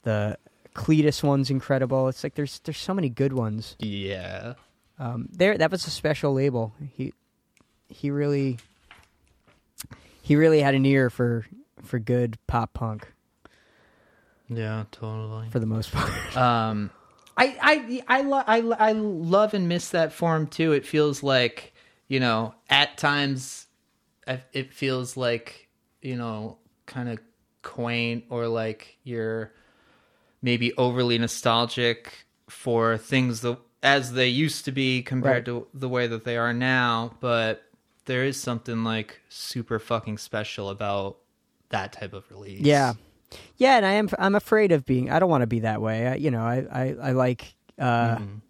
The 0.03 0.37
Cletus 0.73 1.23
one's 1.23 1.49
incredible. 1.49 2.07
It's 2.07 2.23
like 2.23 2.35
there's 2.35 2.59
there's 2.59 2.77
so 2.77 2.93
many 2.93 3.09
good 3.09 3.33
ones. 3.33 3.75
yeah 3.79 4.53
Um, 4.99 5.29
there, 5.31 5.57
that 5.57 5.69
was 5.71 5.85
a 5.87 5.89
special 5.91 6.33
label. 6.33 6.73
He 6.93 7.13
he 7.87 8.09
really 8.11 8.57
he 10.21 10.35
really 10.35 10.61
had 10.61 10.75
an 10.75 10.85
ear 10.85 11.09
for 11.09 11.45
for 11.83 11.99
good 11.99 12.37
pop 12.47 12.73
punk 12.73 13.13
yeah 14.49 14.83
totally 14.91 15.49
for 15.49 15.59
the 15.59 15.65
most 15.65 15.91
part. 15.91 16.35
Um, 16.37 16.89
I 17.37 17.57
I 18.07 18.17
I, 18.17 18.21
lo- 18.21 18.43
I 18.47 18.57
I 18.89 18.91
love 18.93 19.53
and 19.53 19.67
miss 19.69 19.89
that 19.89 20.11
form 20.13 20.47
too. 20.47 20.71
It 20.73 20.85
feels 20.85 21.21
like 21.23 21.73
you 22.07 22.19
know 22.19 22.55
at 22.69 22.97
times 22.97 23.67
it 24.53 24.73
feels 24.73 25.15
like 25.15 25.69
you 26.01 26.15
know 26.15 26.57
kind 26.85 27.09
of 27.09 27.19
quaint 27.61 28.25
or 28.29 28.47
like 28.47 28.97
you're 29.03 29.53
maybe 30.41 30.73
overly 30.77 31.17
nostalgic 31.17 32.25
for 32.49 32.97
things 32.97 33.41
the, 33.41 33.57
as 33.83 34.13
they 34.13 34.27
used 34.27 34.65
to 34.65 34.71
be 34.71 35.01
compared 35.01 35.35
Right. 35.35 35.45
to 35.45 35.67
the 35.73 35.89
way 35.89 36.07
that 36.07 36.23
they 36.23 36.37
are 36.37 36.53
now. 36.53 37.11
But 37.19 37.63
there 38.05 38.23
is 38.23 38.39
something 38.39 38.83
like 38.83 39.21
super 39.29 39.79
fucking 39.79 40.17
special 40.17 40.69
about 40.69 41.17
that 41.69 41.91
type 41.93 42.13
of 42.13 42.29
release. 42.31 42.61
Yeah, 42.61 42.93
yeah, 43.57 43.77
and 43.77 43.85
I 43.85 43.93
am. 43.93 44.09
I'm 44.17 44.35
afraid 44.35 44.71
of 44.71 44.85
being. 44.85 45.09
I 45.11 45.19
don't 45.19 45.29
want 45.29 45.41
to 45.41 45.47
be 45.47 45.61
that 45.61 45.81
way. 45.81 46.07
I, 46.07 46.15
you 46.15 46.31
know, 46.31 46.41
I, 46.43 46.65
I, 46.71 46.95
I 47.01 47.11
like. 47.11 47.53
Uh, 47.79 48.17
Mhm. 48.17 48.41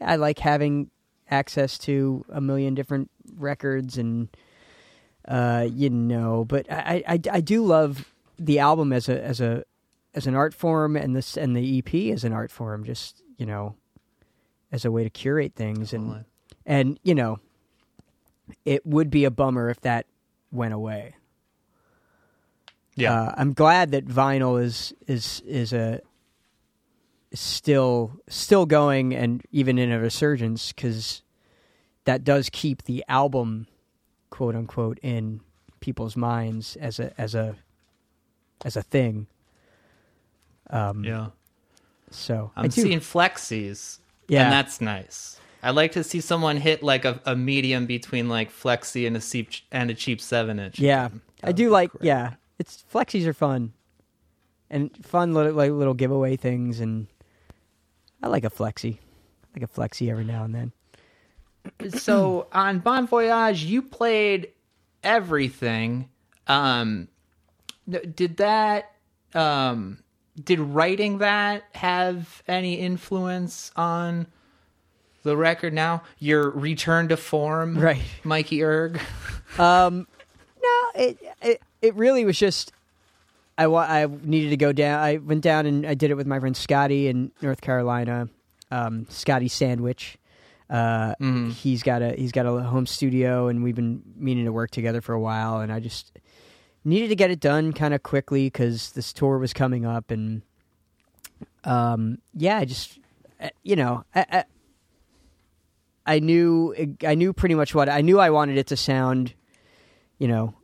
I 0.00 0.16
like 0.16 0.38
having 0.40 0.90
access 1.30 1.78
to 1.78 2.24
a 2.28 2.40
million 2.40 2.74
different 2.74 3.10
records, 3.36 3.98
and 3.98 4.28
uh, 5.28 5.66
you 5.70 5.90
know. 5.90 6.44
But 6.44 6.70
I, 6.70 7.04
I, 7.06 7.20
I 7.30 7.40
do 7.40 7.64
love 7.64 8.04
the 8.38 8.58
album 8.58 8.92
as 8.92 9.08
a, 9.08 9.22
as 9.22 9.40
a, 9.40 9.64
as 10.14 10.26
an 10.26 10.34
art 10.34 10.54
form, 10.54 10.96
and 10.96 11.14
this 11.14 11.36
and 11.36 11.54
the 11.56 11.78
EP 11.78 12.12
as 12.12 12.24
an 12.24 12.32
art 12.32 12.50
form. 12.50 12.84
Just 12.84 13.22
you 13.36 13.46
know, 13.46 13.76
as 14.72 14.84
a 14.84 14.90
way 14.90 15.04
to 15.04 15.10
curate 15.10 15.54
things, 15.54 15.92
and 15.92 16.24
and 16.66 16.98
you 17.04 17.14
know, 17.14 17.38
it 18.64 18.84
would 18.86 19.10
be 19.10 19.24
a 19.24 19.30
bummer 19.30 19.70
if 19.70 19.80
that 19.82 20.06
went 20.50 20.74
away. 20.74 21.14
Yeah. 23.02 23.22
Uh, 23.22 23.34
I'm 23.36 23.52
glad 23.52 23.90
that 23.92 24.06
vinyl 24.06 24.62
is 24.62 24.94
is 25.06 25.42
is 25.46 25.72
a 25.72 26.00
is 27.30 27.40
still 27.40 28.12
still 28.28 28.66
going 28.66 29.14
and 29.14 29.42
even 29.50 29.78
in 29.78 29.90
a 29.90 29.98
resurgence 29.98 30.72
because 30.72 31.22
that 32.04 32.24
does 32.24 32.48
keep 32.50 32.82
the 32.82 33.04
album 33.08 33.66
quote 34.30 34.54
unquote 34.54 34.98
in 35.02 35.40
people's 35.80 36.16
minds 36.16 36.76
as 36.76 36.98
a 36.98 37.12
as 37.20 37.34
a 37.34 37.56
as 38.64 38.76
a 38.76 38.82
thing. 38.82 39.26
Um, 40.70 41.04
yeah. 41.04 41.28
So 42.10 42.50
I'm 42.56 42.70
seeing 42.70 43.00
flexies. 43.00 43.98
Yeah. 44.28 44.44
And 44.44 44.52
that's 44.52 44.80
nice. 44.80 45.38
I 45.62 45.70
like 45.70 45.92
to 45.92 46.02
see 46.02 46.20
someone 46.20 46.56
hit 46.56 46.82
like 46.82 47.04
a, 47.04 47.20
a 47.24 47.36
medium 47.36 47.86
between 47.86 48.28
like 48.28 48.52
flexi 48.52 49.06
and 49.06 49.16
a 49.16 49.20
cheap 49.20 49.50
and 49.70 49.90
a 49.90 49.94
cheap 49.94 50.20
seven 50.20 50.58
inch. 50.58 50.78
yeah, 50.78 51.08
I 51.42 51.52
do 51.52 51.70
like. 51.70 51.90
great. 51.90 52.04
Yeah, 52.04 52.34
it's 52.62 52.84
flexies 52.92 53.26
are 53.26 53.32
fun 53.32 53.72
and 54.70 54.90
fun 55.04 55.34
little 55.34 55.52
like 55.52 55.72
little 55.72 55.94
giveaway 55.94 56.36
things, 56.36 56.78
and 56.80 57.08
I 58.22 58.28
like 58.28 58.44
a 58.44 58.50
flexi, 58.50 58.94
I 58.94 59.60
like 59.60 59.68
a 59.68 59.72
flexi 59.72 60.08
every 60.10 60.24
now 60.24 60.44
and 60.44 60.54
then. 60.54 60.72
So 61.98 62.46
on 62.52 62.78
Bon 62.78 63.06
Voyage, 63.06 63.64
you 63.64 63.82
played 63.82 64.48
everything. 65.02 66.08
Um, 66.46 67.08
did 67.88 68.36
that? 68.38 68.92
Um, 69.34 69.98
did 70.42 70.60
writing 70.60 71.18
that 71.18 71.64
have 71.74 72.42
any 72.48 72.74
influence 72.74 73.70
on 73.76 74.26
the 75.22 75.36
record? 75.36 75.72
Now 75.72 76.02
your 76.18 76.50
return 76.50 77.08
to 77.08 77.16
form, 77.16 77.78
Right. 77.78 78.02
Mikey 78.24 78.62
Erg. 78.62 79.00
Um, 79.58 80.06
no, 80.62 80.82
it, 80.94 81.18
it 81.42 81.62
it 81.82 81.94
really 81.94 82.24
was 82.24 82.38
just. 82.38 82.72
I 83.58 83.66
wa- 83.66 83.86
I 83.86 84.06
needed 84.06 84.48
to 84.50 84.56
go 84.56 84.72
down. 84.72 84.98
I 85.00 85.18
went 85.18 85.42
down 85.42 85.66
and 85.66 85.86
I 85.86 85.92
did 85.94 86.10
it 86.10 86.14
with 86.14 86.26
my 86.26 86.40
friend 86.40 86.56
Scotty 86.56 87.08
in 87.08 87.32
North 87.42 87.60
Carolina. 87.60 88.28
Um, 88.70 89.06
Scotty 89.10 89.48
Sandwich. 89.48 90.16
Uh, 90.70 91.14
Mhm. 91.20 91.52
He's 91.52 91.82
got 91.82 92.00
a 92.00 92.12
he's 92.14 92.32
got 92.32 92.46
a 92.46 92.62
home 92.62 92.86
studio, 92.86 93.48
and 93.48 93.62
we've 93.62 93.74
been 93.74 94.00
meaning 94.16 94.46
to 94.46 94.52
work 94.52 94.70
together 94.70 95.02
for 95.02 95.12
a 95.12 95.20
while. 95.20 95.60
And 95.60 95.70
I 95.70 95.80
just 95.80 96.18
needed 96.82 97.08
to 97.08 97.14
get 97.16 97.30
it 97.30 97.40
done 97.40 97.74
kind 97.74 97.92
of 97.92 98.02
quickly 98.02 98.46
because 98.46 98.92
this 98.92 99.12
tour 99.12 99.36
was 99.36 99.52
coming 99.52 99.84
up, 99.84 100.10
and 100.10 100.40
um, 101.64 102.18
yeah, 102.34 102.56
I 102.56 102.64
just 102.64 102.98
uh, 103.38 103.50
you 103.62 103.76
know 103.76 104.04
I, 104.14 104.26
I 104.32 104.44
I 106.06 106.18
knew 106.20 106.74
I 107.06 107.14
knew 107.14 107.32
pretty 107.34 107.54
much 107.54 107.74
what 107.74 107.88
I 107.90 108.00
knew. 108.00 108.18
I 108.18 108.30
wanted 108.30 108.56
it 108.56 108.68
to 108.68 108.76
sound, 108.76 109.34
you 110.18 110.26
know, 110.26 110.54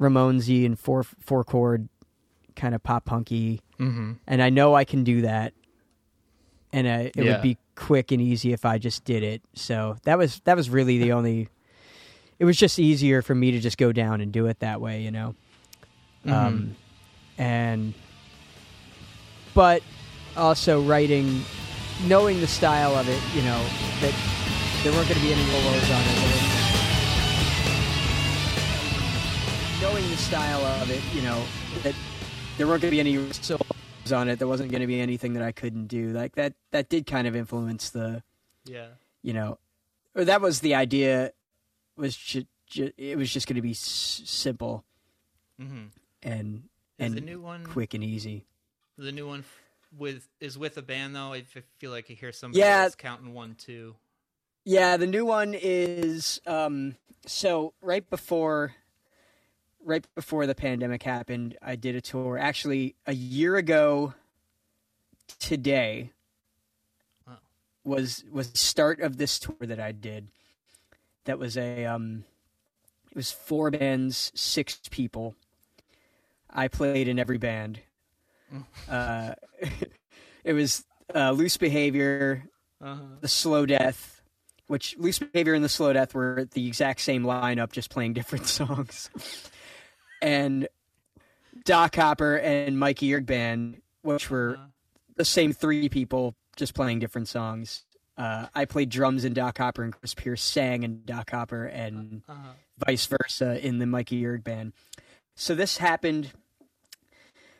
Ramonesy 0.00 0.64
and 0.66 0.78
four 0.78 1.02
four 1.02 1.44
chord 1.44 1.88
kind 2.54 2.74
of 2.74 2.82
pop 2.82 3.04
punky, 3.04 3.60
Mm-hmm. 3.78 4.12
and 4.26 4.42
I 4.42 4.50
know 4.50 4.74
I 4.74 4.84
can 4.84 5.04
do 5.04 5.22
that. 5.22 5.52
And 6.72 6.86
uh, 6.86 6.90
it 7.14 7.16
Yeah. 7.16 7.32
would 7.32 7.42
be 7.42 7.56
quick 7.74 8.10
and 8.12 8.20
easy 8.20 8.52
if 8.52 8.64
I 8.64 8.78
just 8.78 9.04
did 9.04 9.22
it. 9.22 9.42
So 9.54 9.96
that 10.04 10.18
was 10.18 10.40
that 10.44 10.56
was 10.56 10.68
really 10.70 10.98
the 10.98 11.12
only. 11.12 11.48
It 12.38 12.44
was 12.44 12.56
just 12.58 12.78
easier 12.78 13.22
for 13.22 13.34
me 13.34 13.52
to 13.52 13.60
just 13.60 13.78
go 13.78 13.92
down 13.92 14.20
and 14.20 14.30
do 14.32 14.46
it 14.46 14.58
that 14.60 14.80
way, 14.80 15.02
you 15.02 15.10
know. 15.10 15.34
Um, 16.26 16.74
and 17.38 17.94
but 19.54 19.82
also 20.36 20.82
writing, 20.82 21.42
knowing 22.06 22.40
the 22.40 22.46
style 22.46 22.94
of 22.96 23.08
it, 23.08 23.20
you 23.34 23.42
know 23.42 23.62
that 24.00 24.14
there 24.82 24.92
weren't 24.92 25.08
going 25.08 25.20
to 25.20 25.26
be 25.26 25.32
any 25.32 25.42
lolos 25.44 25.94
on 25.94 26.02
it. 26.02 26.45
Knowing 29.80 30.08
the 30.10 30.16
style 30.16 30.64
of 30.82 30.90
it, 30.90 31.00
you 31.14 31.22
know 31.22 31.42
that 31.82 31.94
there 32.58 32.66
weren't 32.66 32.82
going 32.82 32.90
to 32.90 32.96
be 32.96 33.00
any 33.00 33.32
solos 33.32 33.60
on 34.12 34.28
it. 34.28 34.38
There 34.38 34.48
wasn't 34.48 34.70
going 34.70 34.80
to 34.80 34.86
be 34.86 35.00
anything 35.00 35.34
that 35.34 35.42
I 35.42 35.52
couldn't 35.52 35.86
do. 35.88 36.08
Like 36.10 36.34
that. 36.36 36.54
That 36.72 36.88
did 36.88 37.06
kind 37.06 37.26
of 37.26 37.36
influence 37.36 37.90
the 37.90 38.22
Yeah. 38.64 38.88
you 39.22 39.32
know, 39.32 39.58
or 40.14 40.24
that 40.24 40.40
was 40.40 40.60
the 40.60 40.74
idea. 40.74 41.32
Was 41.96 42.16
ju- 42.16 42.46
ju- 42.66 42.92
it 42.96 43.16
was 43.16 43.32
just 43.32 43.46
going 43.46 43.56
to 43.56 43.62
be 43.62 43.70
s- 43.70 44.22
simple 44.24 44.84
Mm-hmm. 45.60 45.84
and 46.22 46.64
and 46.98 47.14
the 47.14 47.20
new 47.22 47.40
one 47.40 47.64
quick 47.66 47.94
and 47.94 48.04
easy. 48.04 48.44
The 48.98 49.12
new 49.12 49.26
one 49.26 49.40
f- 49.40 49.62
with 49.96 50.28
is 50.40 50.58
with 50.58 50.76
a 50.76 50.82
band 50.82 51.16
though. 51.16 51.32
I 51.32 51.42
feel 51.78 51.90
like 51.90 52.06
I 52.10 52.12
hear 52.14 52.32
somebody 52.32 52.60
Yeah. 52.60 52.82
else 52.82 52.94
counting 52.94 53.32
one 53.32 53.54
two. 53.54 53.96
Yeah, 54.66 54.96
the 54.98 55.06
new 55.06 55.24
one 55.24 55.54
is 55.54 56.40
um 56.46 56.96
so 57.26 57.72
right 57.80 58.08
before 58.08 58.74
right 59.86 60.04
before 60.14 60.46
the 60.46 60.54
pandemic 60.54 61.02
happened, 61.04 61.56
I 61.62 61.76
did 61.76 61.94
a 61.94 62.00
tour 62.00 62.36
actually 62.38 62.96
a 63.06 63.14
year 63.14 63.56
ago 63.56 64.12
today 65.38 66.12
Wow. 67.26 67.38
was 67.84 68.24
was 68.30 68.50
the 68.52 68.58
start 68.58 69.00
of 69.00 69.16
this 69.16 69.38
tour 69.38 69.56
that 69.60 69.80
I 69.80 69.92
did. 69.92 70.28
That 71.24 71.38
was 71.38 71.56
a 71.56 71.84
um 71.86 72.24
it 73.10 73.16
was 73.16 73.32
four 73.32 73.70
bands, 73.70 74.32
six 74.34 74.78
people. 74.90 75.34
I 76.50 76.68
played 76.68 77.08
in 77.08 77.18
every 77.18 77.38
band. 77.38 77.80
Uh 78.88 79.34
it 80.44 80.52
was 80.52 80.84
uh, 81.14 81.30
loose 81.30 81.56
behavior, 81.56 82.42
Uh-huh. 82.82 83.02
the 83.20 83.28
slow 83.28 83.64
death, 83.66 84.22
which 84.66 84.96
loose 84.98 85.18
behavior 85.20 85.54
and 85.54 85.64
the 85.64 85.68
slow 85.68 85.92
death 85.92 86.14
were 86.14 86.48
the 86.52 86.66
exact 86.66 87.00
same 87.00 87.22
lineup, 87.24 87.70
just 87.72 87.90
playing 87.90 88.12
different 88.12 88.46
songs. 88.60 89.08
And 90.26 90.68
Doc 91.64 91.96
Hopper 91.96 92.36
and 92.36 92.78
Mikey 92.78 93.14
Erg 93.14 93.26
band, 93.26 93.80
which 94.02 94.28
were 94.28 94.56
Uh, 94.58 94.66
the 95.16 95.24
same 95.24 95.52
three 95.52 95.88
people, 95.88 96.34
just 96.56 96.74
playing 96.74 96.98
different 96.98 97.28
songs. 97.28 97.84
Uh, 98.18 98.46
I 98.54 98.64
played 98.64 98.90
drums 98.90 99.24
in 99.24 99.34
Doc 99.34 99.58
Hopper, 99.58 99.82
and 99.82 99.92
Chris 99.92 100.14
Pierce 100.14 100.42
sang 100.42 100.82
in 100.82 101.04
Doc 101.04 101.30
Hopper, 101.30 101.64
and 101.64 102.22
uh-huh. 102.28 102.52
vice 102.86 103.06
versa 103.06 103.64
in 103.66 103.78
the 103.78 103.86
Mikey 103.86 104.26
Erg 104.26 104.42
band. 104.42 104.72
So 105.34 105.54
this 105.54 105.78
happened. 105.78 106.32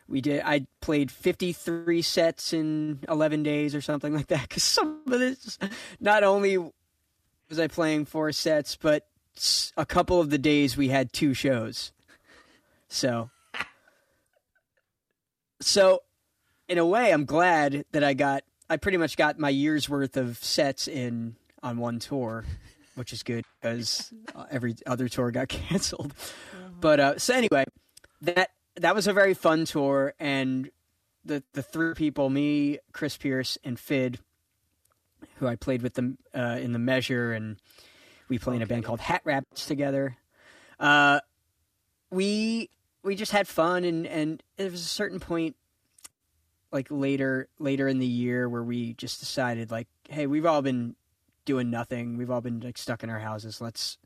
We 0.09 0.21
did. 0.21 0.43
I 0.45 0.67
played 0.81 1.11
fifty 1.11 1.53
three 1.53 2.03
sets 2.03 2.53
in 2.53 3.01
eleven 3.09 3.43
days 3.43 3.75
or 3.75 3.81
something 3.81 4.15
like 4.15 4.29
that. 4.29 4.49
Because 4.49 4.63
some 4.63 5.03
of 5.07 5.19
this, 5.19 5.59
not 6.01 6.23
only 6.25 6.59
was 6.59 7.59
I 7.59 7.69
playing 7.69 8.07
four 8.07 8.33
sets, 8.33 8.77
but 8.77 9.07
a 9.77 9.85
couple 9.85 10.21
of 10.21 10.31
the 10.31 10.39
days 10.39 10.77
we 10.77 10.89
had 10.89 11.13
two 11.13 11.35
shows. 11.35 11.93
So, 12.89 13.31
so 15.61 16.03
in 16.69 16.79
a 16.79 16.87
way, 16.87 17.13
I'm 17.13 17.25
glad 17.25 17.85
that 17.93 18.05
I 18.05 18.15
got. 18.15 18.43
I 18.69 18.77
pretty 18.77 18.99
much 18.99 19.17
got 19.17 19.39
my 19.39 19.49
year's 19.49 19.89
worth 19.89 20.17
of 20.17 20.39
sets 20.39 20.89
in 20.89 21.37
on 21.63 21.79
one 21.79 21.99
tour, 22.01 22.45
which 22.97 23.13
is 23.13 23.23
good 23.23 23.45
because 23.61 24.13
every 24.51 24.75
other 24.87 25.09
tour 25.09 25.31
got 25.31 25.49
canceled. 25.49 26.15
But 26.81 27.01
uh, 27.01 27.19
so 27.19 27.35
anyway, 27.35 27.65
that 28.23 28.51
that 28.77 28.95
was 28.95 29.07
a 29.07 29.13
very 29.13 29.35
fun 29.35 29.65
tour, 29.65 30.15
and 30.19 30.71
the 31.25 31.43
the 31.53 31.63
three 31.63 31.95
people, 31.95 32.29
me, 32.31 32.79
Chris 32.93 33.17
Pierce, 33.17 33.59
and 33.63 33.79
Fid, 33.79 34.19
who 35.37 35.47
I 35.47 35.57
played 35.57 35.83
with 35.83 35.95
them 35.95 36.19
uh, 36.35 36.59
in 36.61 36.73
the 36.73 36.79
Measure, 36.79 37.33
and 37.33 37.57
we 38.29 38.39
played 38.39 38.57
in 38.57 38.63
a 38.63 38.67
band 38.67 38.85
called 38.85 39.01
Hat 39.01 39.23
Rabbits 39.25 39.67
together. 39.67 40.17
Uh, 40.79 41.21
we 42.11 42.71
we 43.07 43.15
just 43.15 43.33
had 43.33 43.49
fun, 43.49 43.85
and 43.85 44.07
and 44.07 44.43
there 44.57 44.71
was 44.71 44.83
a 44.83 44.85
certain 44.85 45.21
point, 45.21 45.57
like 46.73 46.89
later 46.91 47.49
later 47.59 47.89
in 47.89 47.99
the 47.99 48.07
year, 48.07 48.49
where 48.49 48.63
we 48.63 48.93
just 48.95 49.21
decided, 49.21 49.71
like, 49.71 49.87
hey, 50.11 50.27
we've 50.27 50.45
all 50.45 50.61
been 50.61 50.97
doing 51.45 51.71
nothing. 51.71 52.17
We've 52.19 52.31
all 52.31 52.41
been 52.43 52.61
like 52.61 52.77
stuck 52.77 53.03
in 53.03 53.09
our 53.09 53.21
houses. 53.21 53.61
Let's 53.61 53.97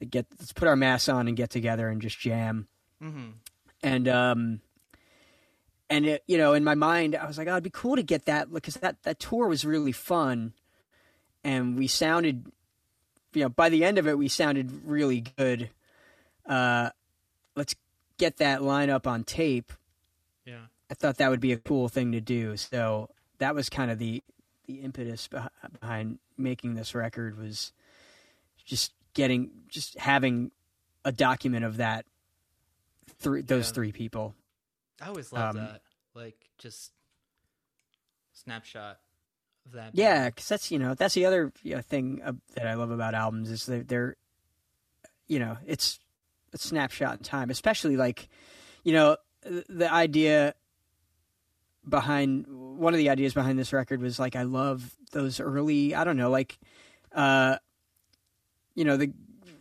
like, 0.00 0.10
get 0.10 0.26
let's 0.38 0.52
put 0.52 0.66
our 0.66 0.76
masks 0.76 1.08
on 1.08 1.28
and 1.28 1.36
get 1.36 1.50
together 1.50 1.88
and 1.88 2.00
just 2.02 2.18
jam 2.18 2.66
Mm-hmm. 3.02 3.28
and 3.82 4.08
um 4.08 4.60
and 5.90 6.06
it, 6.06 6.24
you 6.26 6.38
know 6.38 6.54
in 6.54 6.64
my 6.64 6.74
mind 6.74 7.14
i 7.14 7.26
was 7.26 7.36
like 7.36 7.46
oh 7.46 7.50
it'd 7.52 7.62
be 7.62 7.68
cool 7.68 7.94
to 7.96 8.02
get 8.02 8.24
that 8.24 8.50
because 8.50 8.76
that 8.76 9.02
that 9.02 9.20
tour 9.20 9.46
was 9.48 9.66
really 9.66 9.92
fun 9.92 10.54
and 11.44 11.76
we 11.76 11.88
sounded 11.88 12.50
you 13.34 13.42
know 13.42 13.50
by 13.50 13.68
the 13.68 13.84
end 13.84 13.98
of 13.98 14.08
it 14.08 14.16
we 14.16 14.28
sounded 14.28 14.80
really 14.86 15.20
good 15.36 15.68
uh 16.46 16.88
let's 17.54 17.74
get 18.18 18.36
that 18.38 18.60
lineup 18.60 19.06
on 19.06 19.24
tape 19.24 19.72
Yeah. 20.44 20.66
i 20.90 20.94
thought 20.94 21.18
that 21.18 21.30
would 21.30 21.40
be 21.40 21.52
a 21.52 21.58
cool 21.58 21.88
thing 21.88 22.12
to 22.12 22.20
do 22.20 22.56
so 22.56 23.10
that 23.38 23.54
was 23.54 23.68
kind 23.68 23.90
of 23.90 23.98
the 23.98 24.22
the 24.66 24.80
impetus 24.80 25.28
beh- 25.28 25.48
behind 25.80 26.18
making 26.36 26.74
this 26.74 26.94
record 26.94 27.38
was 27.38 27.72
just 28.64 28.92
getting 29.14 29.50
just 29.68 29.96
having 29.98 30.50
a 31.04 31.12
document 31.12 31.64
of 31.64 31.76
that 31.76 32.04
three 33.18 33.42
those 33.42 33.68
Yeah. 33.68 33.74
three 33.74 33.92
people 33.92 34.34
I 35.00 35.08
always 35.08 35.30
love 35.32 35.56
Um, 35.56 35.62
that. 35.64 35.82
Like 36.14 36.48
just 36.58 36.90
snapshot 38.32 38.98
of 39.66 39.72
that. 39.72 39.90
Yeah, 39.94 40.30
because 40.30 40.48
that's 40.48 40.70
you 40.70 40.78
know 40.78 40.94
that's 40.94 41.14
the 41.14 41.26
other 41.26 41.52
you 41.62 41.74
know, 41.76 41.82
thing 41.82 42.22
uh, 42.24 42.32
that 42.54 42.66
I 42.66 42.74
love 42.74 42.90
about 42.90 43.14
albums 43.14 43.50
is 43.50 43.66
that 43.66 43.88
they're, 43.88 44.16
you 45.26 45.38
know, 45.38 45.58
it's 45.66 45.98
snapshot 46.60 47.18
in 47.18 47.24
time, 47.24 47.50
especially 47.50 47.96
like, 47.96 48.28
you 48.84 48.92
know, 48.92 49.16
the 49.42 49.92
idea 49.92 50.54
behind 51.88 52.46
one 52.48 52.92
of 52.94 52.98
the 52.98 53.10
ideas 53.10 53.32
behind 53.34 53.58
this 53.58 53.72
record 53.72 54.00
was 54.00 54.18
like 54.18 54.34
I 54.36 54.42
love 54.42 54.96
those 55.12 55.38
early 55.40 55.94
I 55.94 56.04
don't 56.04 56.16
know 56.16 56.30
like, 56.30 56.58
uh, 57.12 57.56
you 58.74 58.84
know 58.84 58.96
the 58.96 59.12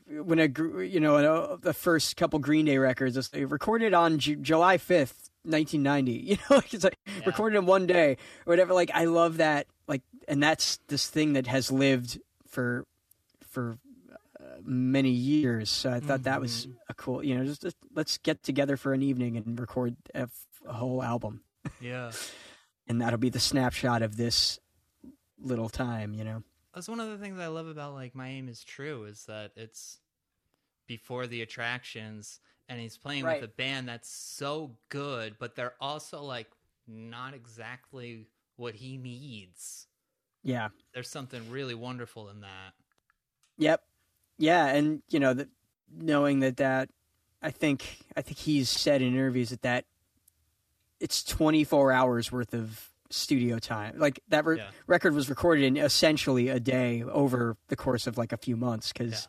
when 0.09 0.39
a 0.39 0.47
you 0.83 0.99
know 0.99 1.15
uh, 1.17 1.57
the 1.61 1.73
first 1.73 2.17
couple 2.17 2.39
Green 2.39 2.65
Day 2.65 2.77
records 2.77 3.29
they 3.29 3.45
recorded 3.45 3.93
on 3.93 4.17
Ju- 4.19 4.35
July 4.37 4.77
fifth. 4.77 5.29
1990 5.47 6.11
you 6.31 6.37
know 6.49 6.55
like 6.55 6.73
it's 6.73 6.83
like 6.83 6.97
Yeah. 7.05 7.21
recorded 7.27 7.55
in 7.59 7.67
one 7.67 7.85
day 7.85 8.13
or 8.47 8.49
whatever 8.49 8.73
like 8.73 8.89
i 8.95 9.05
love 9.05 9.37
that 9.37 9.67
like 9.87 10.01
and 10.27 10.41
that's 10.41 10.79
this 10.87 11.07
thing 11.07 11.33
that 11.33 11.45
has 11.45 11.71
lived 11.71 12.19
for 12.47 12.87
for 13.47 13.77
many 14.65 15.09
years 15.11 15.69
so 15.69 15.91
i 15.91 15.99
thought 15.99 16.23
that 16.23 16.41
was 16.41 16.65
mm-hmm. 16.65 16.77
a 16.89 16.93
cool 16.95 17.23
you 17.23 17.37
know 17.37 17.45
just, 17.45 17.61
just 17.61 17.77
let's 17.93 18.17
get 18.17 18.41
together 18.43 18.77
for 18.77 18.93
an 18.93 19.01
evening 19.01 19.37
and 19.37 19.59
record 19.59 19.95
a, 20.13 20.21
f- 20.21 20.45
a 20.67 20.73
whole 20.73 21.03
album 21.03 21.41
Yeah. 21.79 22.11
and 22.87 23.01
that'll 23.01 23.19
be 23.19 23.29
the 23.29 23.39
snapshot 23.39 24.01
of 24.01 24.17
this 24.17 24.59
little 25.39 25.69
time 25.69 26.13
you 26.13 26.23
know 26.23 26.43
That's 26.73 26.87
one 26.87 26.99
of 26.99 27.09
the 27.09 27.17
things 27.17 27.39
I 27.39 27.47
love 27.47 27.67
about 27.67 27.93
like 27.93 28.15
My 28.15 28.29
Aim 28.29 28.49
is 28.49 28.63
True 28.63 29.05
is 29.05 29.25
that 29.25 29.51
it's 29.55 29.99
before 30.87 31.27
the 31.27 31.41
attractions 31.41 32.39
and 32.67 32.79
he's 32.79 32.97
playing 32.97 33.23
Right. 33.25 33.41
with 33.41 33.49
a 33.49 33.53
band 33.53 33.87
that's 33.87 34.09
so 34.09 34.77
good, 34.89 35.35
but 35.39 35.55
they're 35.55 35.75
also 35.79 36.21
like 36.23 36.47
not 36.87 37.33
exactly 37.33 38.27
what 38.55 38.75
he 38.75 38.97
needs. 38.97 39.87
yeah 40.43 40.69
There's 40.93 41.09
something 41.09 41.49
really 41.51 41.75
wonderful 41.75 42.29
in 42.29 42.41
that. 42.41 42.73
Yep. 43.57 43.81
Yeah, 44.37 44.65
and 44.67 45.01
you 45.09 45.19
know 45.19 45.33
that 45.33 45.47
knowing 45.95 46.41
that 46.41 46.57
that 46.57 46.89
I 47.41 47.51
think 47.51 47.99
I 48.15 48.21
think 48.21 48.37
he's 48.37 48.69
said 48.69 49.01
in 49.01 49.13
interviews 49.13 49.49
that 49.49 49.61
that 49.61 49.85
it's 50.99 51.23
24 51.23 51.91
hours 51.91 52.31
worth 52.31 52.53
of 52.53 52.89
studio 53.09 53.59
time. 53.59 53.93
Like 53.97 54.19
that 54.29 54.45
re- 54.45 54.57
Yeah. 54.57 54.69
record 54.87 55.13
was 55.13 55.29
recorded 55.29 55.63
in 55.65 55.77
essentially 55.77 56.49
a 56.49 56.59
day 56.59 57.03
over 57.03 57.55
the 57.67 57.75
course 57.75 58.07
of 58.07 58.17
like 58.17 58.31
a 58.33 58.37
few 58.37 58.55
months 58.57 58.91
because 58.91 59.27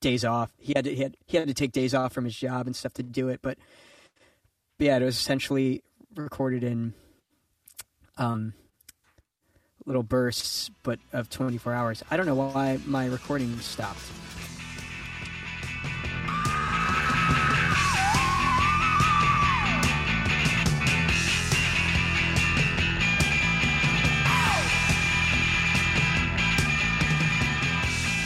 days 0.00 0.24
off. 0.24 0.52
He 0.58 0.72
had 0.74 0.84
to 0.84 0.94
he 0.94 1.02
had 1.02 1.16
he 1.26 1.36
had 1.36 1.48
to 1.48 1.54
take 1.54 1.72
days 1.72 1.94
off 1.94 2.12
from 2.12 2.24
his 2.24 2.36
job 2.36 2.66
and 2.66 2.74
stuff 2.74 2.92
to 2.94 3.02
do 3.02 3.28
it. 3.28 3.40
But, 3.42 3.58
but 4.78 4.84
yeah, 4.86 4.96
it 4.98 5.02
was 5.04 5.16
essentially 5.16 5.82
recorded 6.14 6.64
in 6.64 6.94
um 8.18 8.52
little 9.86 10.02
bursts, 10.02 10.70
but 10.82 10.98
of 11.12 11.30
24 11.30 11.72
hours. 11.72 12.02
I 12.10 12.16
don't 12.16 12.26
know 12.26 12.34
why 12.34 12.78
my 12.86 13.06
recording 13.06 13.56
stopped. 13.60 14.00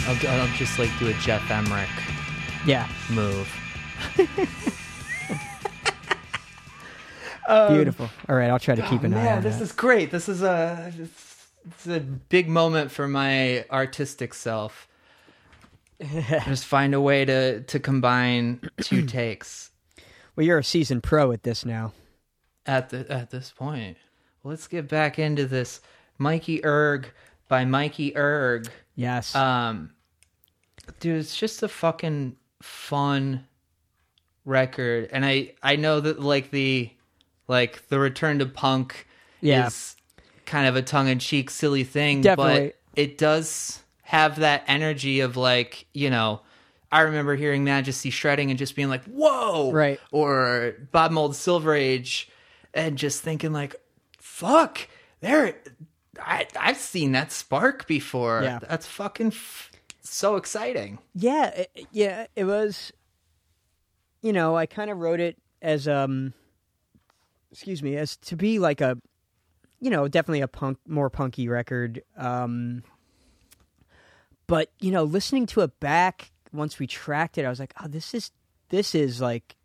I'll, 0.06 0.28
I'll 0.40 0.48
just 0.56 0.78
like 0.78 0.90
do 0.98 1.08
a 1.08 1.12
Geoff 1.14 1.48
Emerick 1.50 1.88
Yeah, 2.66 2.88
move. 3.10 3.48
beautiful. 7.68 8.08
All 8.28 8.34
right, 8.36 8.50
I'll 8.50 8.58
try 8.58 8.74
to 8.74 8.82
keep 8.82 9.02
an 9.04 9.14
eye 9.14 9.20
Um, 9.20 9.26
oh, 9.26 9.36
on 9.36 9.42
this 9.42 9.56
that. 9.56 9.62
is 9.62 9.72
great. 9.72 10.10
This 10.10 10.28
is 10.28 10.42
a 10.42 10.92
it's, 10.98 11.29
it's 11.66 11.86
a 11.86 12.00
big 12.00 12.48
moment 12.48 12.90
for 12.90 13.06
my 13.08 13.64
artistic 13.70 14.34
self. 14.34 14.88
Just 16.44 16.64
find 16.64 16.94
a 16.94 17.00
way 17.00 17.24
to 17.24 17.60
to 17.62 17.78
combine 17.78 18.60
two 18.80 19.04
takes 19.06 19.70
Well, 20.34 20.46
you're 20.46 20.58
a 20.58 20.64
seasoned 20.64 21.02
pro 21.02 21.30
at 21.32 21.42
this 21.42 21.64
now. 21.64 21.92
at 22.66 22.88
the 22.90 23.10
at 23.10 23.30
this 23.30 23.50
point. 23.50 23.98
Let's 24.42 24.66
get 24.66 24.88
back 24.88 25.18
into 25.18 25.46
this. 25.46 25.80
Mikey 26.16 26.64
Erg 26.64 27.10
by 27.48 27.64
Mikey 27.66 28.16
Erg. 28.16 28.68
Yes. 28.94 29.34
Um, 29.34 29.90
dude, 31.00 31.18
it's 31.18 31.36
just 31.36 31.62
a 31.62 31.68
fucking 31.68 32.36
fun 32.62 33.46
record, 34.46 35.10
and 35.12 35.24
I 35.24 35.52
I 35.62 35.76
know 35.76 36.00
that 36.00 36.20
like 36.20 36.50
the 36.50 36.90
like 37.48 37.88
the 37.88 37.98
return 37.98 38.38
to 38.38 38.46
punk 38.46 39.06
Yeah. 39.42 39.66
is 39.66 39.96
kind 40.50 40.66
of 40.66 40.74
a 40.74 40.82
tongue 40.82 41.06
in 41.08 41.20
cheek, 41.20 41.48
silly 41.48 41.84
thing, 41.84 42.22
Definitely. 42.22 42.74
but 42.94 43.00
it 43.00 43.16
does 43.16 43.82
have 44.02 44.40
that 44.40 44.64
energy 44.66 45.20
of 45.20 45.36
like 45.36 45.86
you 45.94 46.10
know. 46.10 46.40
I 46.92 47.02
remember 47.02 47.36
hearing 47.36 47.62
Majesty 47.62 48.10
shredding 48.10 48.50
and 48.50 48.58
just 48.58 48.74
being 48.74 48.88
like, 48.88 49.04
"Whoa!" 49.04 49.70
Right. 49.70 50.00
Or 50.10 50.74
Bob 50.90 51.12
Mould 51.12 51.36
Silver 51.36 51.72
Age, 51.72 52.28
and 52.74 52.98
just 52.98 53.22
thinking 53.22 53.52
like, 53.52 53.76
"Fuck, 54.18 54.88
there." 55.20 55.54
I 56.18 56.48
I've 56.58 56.76
seen 56.78 57.12
that 57.12 57.30
spark 57.30 57.86
before. 57.86 58.40
Yeah. 58.42 58.58
That's 58.58 58.86
fucking 58.86 59.28
f- 59.28 59.70
so 60.02 60.34
exciting. 60.34 60.98
Yeah, 61.14 61.46
it, 61.50 61.86
yeah, 61.92 62.26
it 62.34 62.44
was. 62.44 62.92
You 64.20 64.32
know, 64.32 64.56
I 64.56 64.66
kind 64.66 64.90
of 64.90 64.98
wrote 64.98 65.20
it 65.20 65.38
as 65.62 65.86
um, 65.86 66.34
excuse 67.52 67.82
me, 67.84 67.96
as 67.96 68.16
to 68.16 68.36
be 68.36 68.58
like 68.58 68.80
a, 68.80 68.98
you 69.80 69.90
know, 69.90 70.08
definitely 70.08 70.40
a 70.42 70.48
punk, 70.48 70.78
more 70.86 71.10
punky 71.10 71.48
record. 71.48 72.02
Um, 72.16 72.82
but 74.46 74.70
you 74.80 74.90
know, 74.90 75.04
listening 75.04 75.46
to 75.46 75.60
it 75.62 75.78
back 75.80 76.30
once 76.52 76.78
we 76.78 76.86
tracked 76.86 77.38
it, 77.38 77.44
I 77.44 77.48
was 77.48 77.60
like, 77.60 77.72
oh, 77.82 77.88
this 77.88 78.14
is 78.14 78.30
this 78.68 78.94
is 78.94 79.20
like 79.20 79.56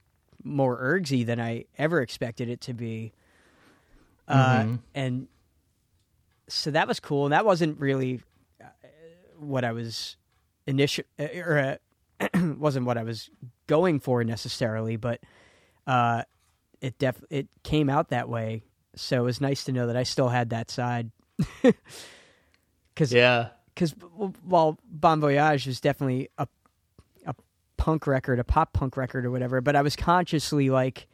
more 0.44 0.78
ergsy 0.80 1.26
than 1.26 1.40
I 1.40 1.66
ever 1.78 2.02
expected 2.02 2.50
it 2.50 2.62
to 2.62 2.74
be. 2.74 3.14
Uh, 4.28 4.62
Mhm. 4.62 4.80
and 4.94 5.28
so 6.48 6.72
that 6.72 6.88
was 6.88 7.00
cool. 7.00 7.26
And 7.26 7.34
that 7.34 7.46
wasn't 7.46 7.80
really 7.80 8.22
uh, 8.62 8.66
what 9.40 9.64
I 9.64 9.72
was 9.72 10.18
initial 10.68 11.04
or 11.20 11.78
uh, 12.22 12.28
wasn't 12.58 12.86
what 12.86 12.98
I 12.98 13.04
was 13.04 13.30
going 13.68 14.00
for 14.00 14.24
necessarily, 14.24 14.96
but 14.96 15.20
uh, 15.88 16.24
it 16.82 16.98
def 17.00 17.22
it 17.30 17.48
came 17.64 17.90
out 17.90 18.10
that 18.10 18.30
way. 18.30 18.62
So 18.96 19.22
it 19.22 19.26
was 19.26 19.42
nice 19.42 19.64
to 19.66 19.72
know 19.72 19.88
that 19.88 19.96
I 19.98 20.04
still 20.04 20.30
had 20.30 20.50
that 20.52 20.70
side. 20.72 21.12
Because 22.94 23.12
Yeah. 23.12 23.50
because 23.74 23.92
while 24.44 24.78
Bon 24.90 25.20
Voyage 25.20 25.68
was 25.68 25.82
definitely 25.82 26.30
a 26.38 26.48
a 27.26 27.36
punk 27.76 28.08
record, 28.08 28.40
a 28.40 28.44
pop 28.46 28.72
punk 28.72 28.96
record 28.96 29.26
or 29.26 29.32
whatever, 29.32 29.60
but 29.60 29.76
I 29.76 29.82
was 29.82 29.98
consciously 29.98 30.70
like 30.70 31.08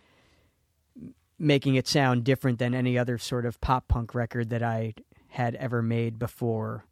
making 1.39 1.73
it 1.75 1.87
sound 1.87 2.23
different 2.23 2.59
than 2.59 2.75
any 2.75 2.97
other 2.99 3.17
sort 3.17 3.47
of 3.47 3.59
pop 3.61 3.87
punk 3.87 4.13
record 4.13 4.51
that 4.51 4.61
I 4.61 4.93
had 5.29 5.55
ever 5.55 5.81
made 5.81 6.19
before. 6.19 6.85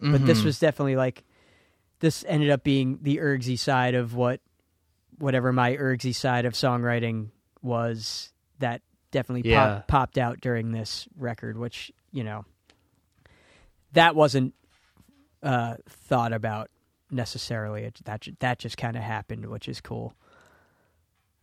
But 0.00 0.24
this 0.24 0.40
Mhm. 0.40 0.44
was 0.46 0.58
definitely 0.58 0.96
like 0.96 1.24
this 2.00 2.24
ended 2.26 2.48
up 2.50 2.62
being 2.64 2.98
the 3.02 3.18
ergsy 3.18 3.58
side 3.58 3.94
of 3.94 4.14
what 4.14 4.40
whatever 5.18 5.52
my 5.52 5.76
ergsy 5.76 6.14
side 6.14 6.44
of 6.46 6.54
songwriting 6.54 7.28
was 7.62 8.32
that 8.60 8.80
definitely 9.14 9.44
Yeah. 9.44 9.76
pop, 9.76 9.86
popped 9.86 10.18
out 10.18 10.40
during 10.40 10.72
this 10.72 11.06
record 11.16 11.56
which 11.56 11.92
you 12.10 12.24
know 12.24 12.44
that 13.92 14.16
wasn't 14.16 14.52
uh, 15.42 15.76
thought 15.88 16.32
about 16.32 16.68
necessarily 17.10 17.84
it, 17.84 18.00
that 18.04 18.26
that 18.40 18.58
just 18.58 18.76
kind 18.76 18.96
of 18.96 19.02
happened 19.02 19.46
which 19.46 19.68
is 19.68 19.80
cool 19.80 20.14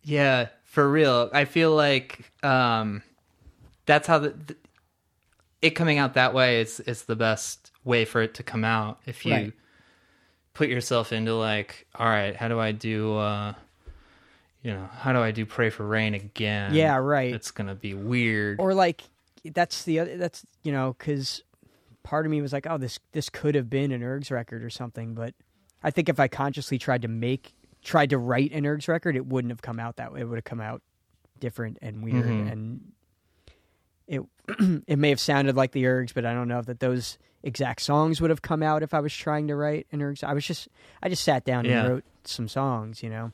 Yeah, 0.04 0.50
for 0.64 0.90
real. 0.90 1.30
I 1.34 1.46
feel 1.46 1.74
like 1.76 2.30
um 2.44 3.04
that's 3.86 4.08
how 4.08 4.20
the, 4.20 4.30
the 4.30 4.56
it 5.62 5.72
coming 5.72 5.98
out 5.98 6.16
that 6.16 6.34
way 6.34 6.60
is 6.62 6.80
is 6.82 7.04
the 7.04 7.16
best 7.16 7.72
way 7.84 8.04
for 8.06 8.22
it 8.22 8.34
to 8.36 8.44
come 8.44 8.64
out 8.66 9.00
if 9.06 9.26
you 9.26 9.32
Right. 9.32 9.54
put 10.54 10.70
yourself 10.70 11.14
into 11.14 11.34
like, 11.36 11.88
all 11.96 12.08
right, 12.08 12.36
how 12.36 12.48
do 12.50 12.60
I 12.60 12.72
do 12.74 13.16
uh 13.16 13.54
you 14.64 14.72
know, 14.74 14.88
how 14.94 15.12
do 15.14 15.20
I 15.20 15.32
do 15.32 15.46
pray 15.46 15.70
for 15.70 15.86
rain 15.86 16.14
again? 16.14 16.74
Yeah, 16.74 16.98
right. 16.98 17.34
It's 17.34 17.52
going 17.52 17.68
to 17.68 17.76
be 17.76 17.94
weird. 17.94 18.60
or 18.60 18.74
like 18.74 19.02
that's 19.54 19.84
the 19.86 20.00
other 20.00 20.18
that's 20.18 20.46
you 20.62 20.72
know 20.72 20.96
because 21.00 21.42
part 22.04 22.26
of 22.28 22.32
me 22.32 22.42
was 22.44 22.54
like 22.54 22.68
oh 22.70 22.78
this 22.78 23.00
this 23.12 23.28
could 23.28 23.56
have 23.56 23.72
been 23.72 23.92
an 23.92 24.02
ergs 24.02 24.30
record 24.30 24.64
or 24.64 24.70
something 24.70 25.16
but 25.16 25.34
i 25.84 25.90
think 25.90 26.10
if 26.10 26.20
i 26.20 26.28
consciously 26.28 26.78
tried 26.78 27.02
to 27.02 27.08
make 27.08 27.56
tried 27.84 28.12
to 28.12 28.20
write 28.20 28.52
an 28.52 28.66
ergs 28.66 28.88
record 28.88 29.16
it 29.16 29.26
wouldn't 29.26 29.52
have 29.52 29.64
come 29.64 29.80
out 29.80 29.96
that 29.96 30.14
way 30.14 30.20
it 30.22 30.26
would 30.26 30.36
have 30.38 30.44
come 30.44 30.62
out 30.62 30.84
different 31.40 31.80
and 31.82 32.04
weird 32.04 32.26
Mhm. 32.26 32.52
and 32.52 32.92
it 34.08 34.22
it 34.88 35.00
may 35.00 35.10
have 35.10 35.20
sounded 35.20 35.56
like 35.56 35.72
the 35.72 35.86
ergs 35.86 36.14
but 36.14 36.24
i 36.24 36.34
don't 36.36 36.48
know 36.48 36.60
if 36.60 36.68
that 36.68 36.80
those 36.80 37.18
exact 37.42 37.82
songs 37.82 38.22
would 38.22 38.30
have 38.30 38.44
come 38.44 38.62
out 38.62 38.84
if 38.84 38.94
i 38.94 39.00
was 39.00 39.12
trying 39.14 39.48
to 39.48 39.56
write 39.56 39.88
an 39.92 40.02
ergs 40.02 40.24
i 40.24 40.34
was 40.36 40.46
just 40.46 40.68
i 41.02 41.10
just 41.10 41.24
sat 41.24 41.46
down 41.46 41.66
Yeah. 41.66 41.82
and 41.82 41.90
wrote 41.90 42.04
some 42.26 42.48
songs 42.48 43.02
you 43.02 43.10
know 43.10 43.32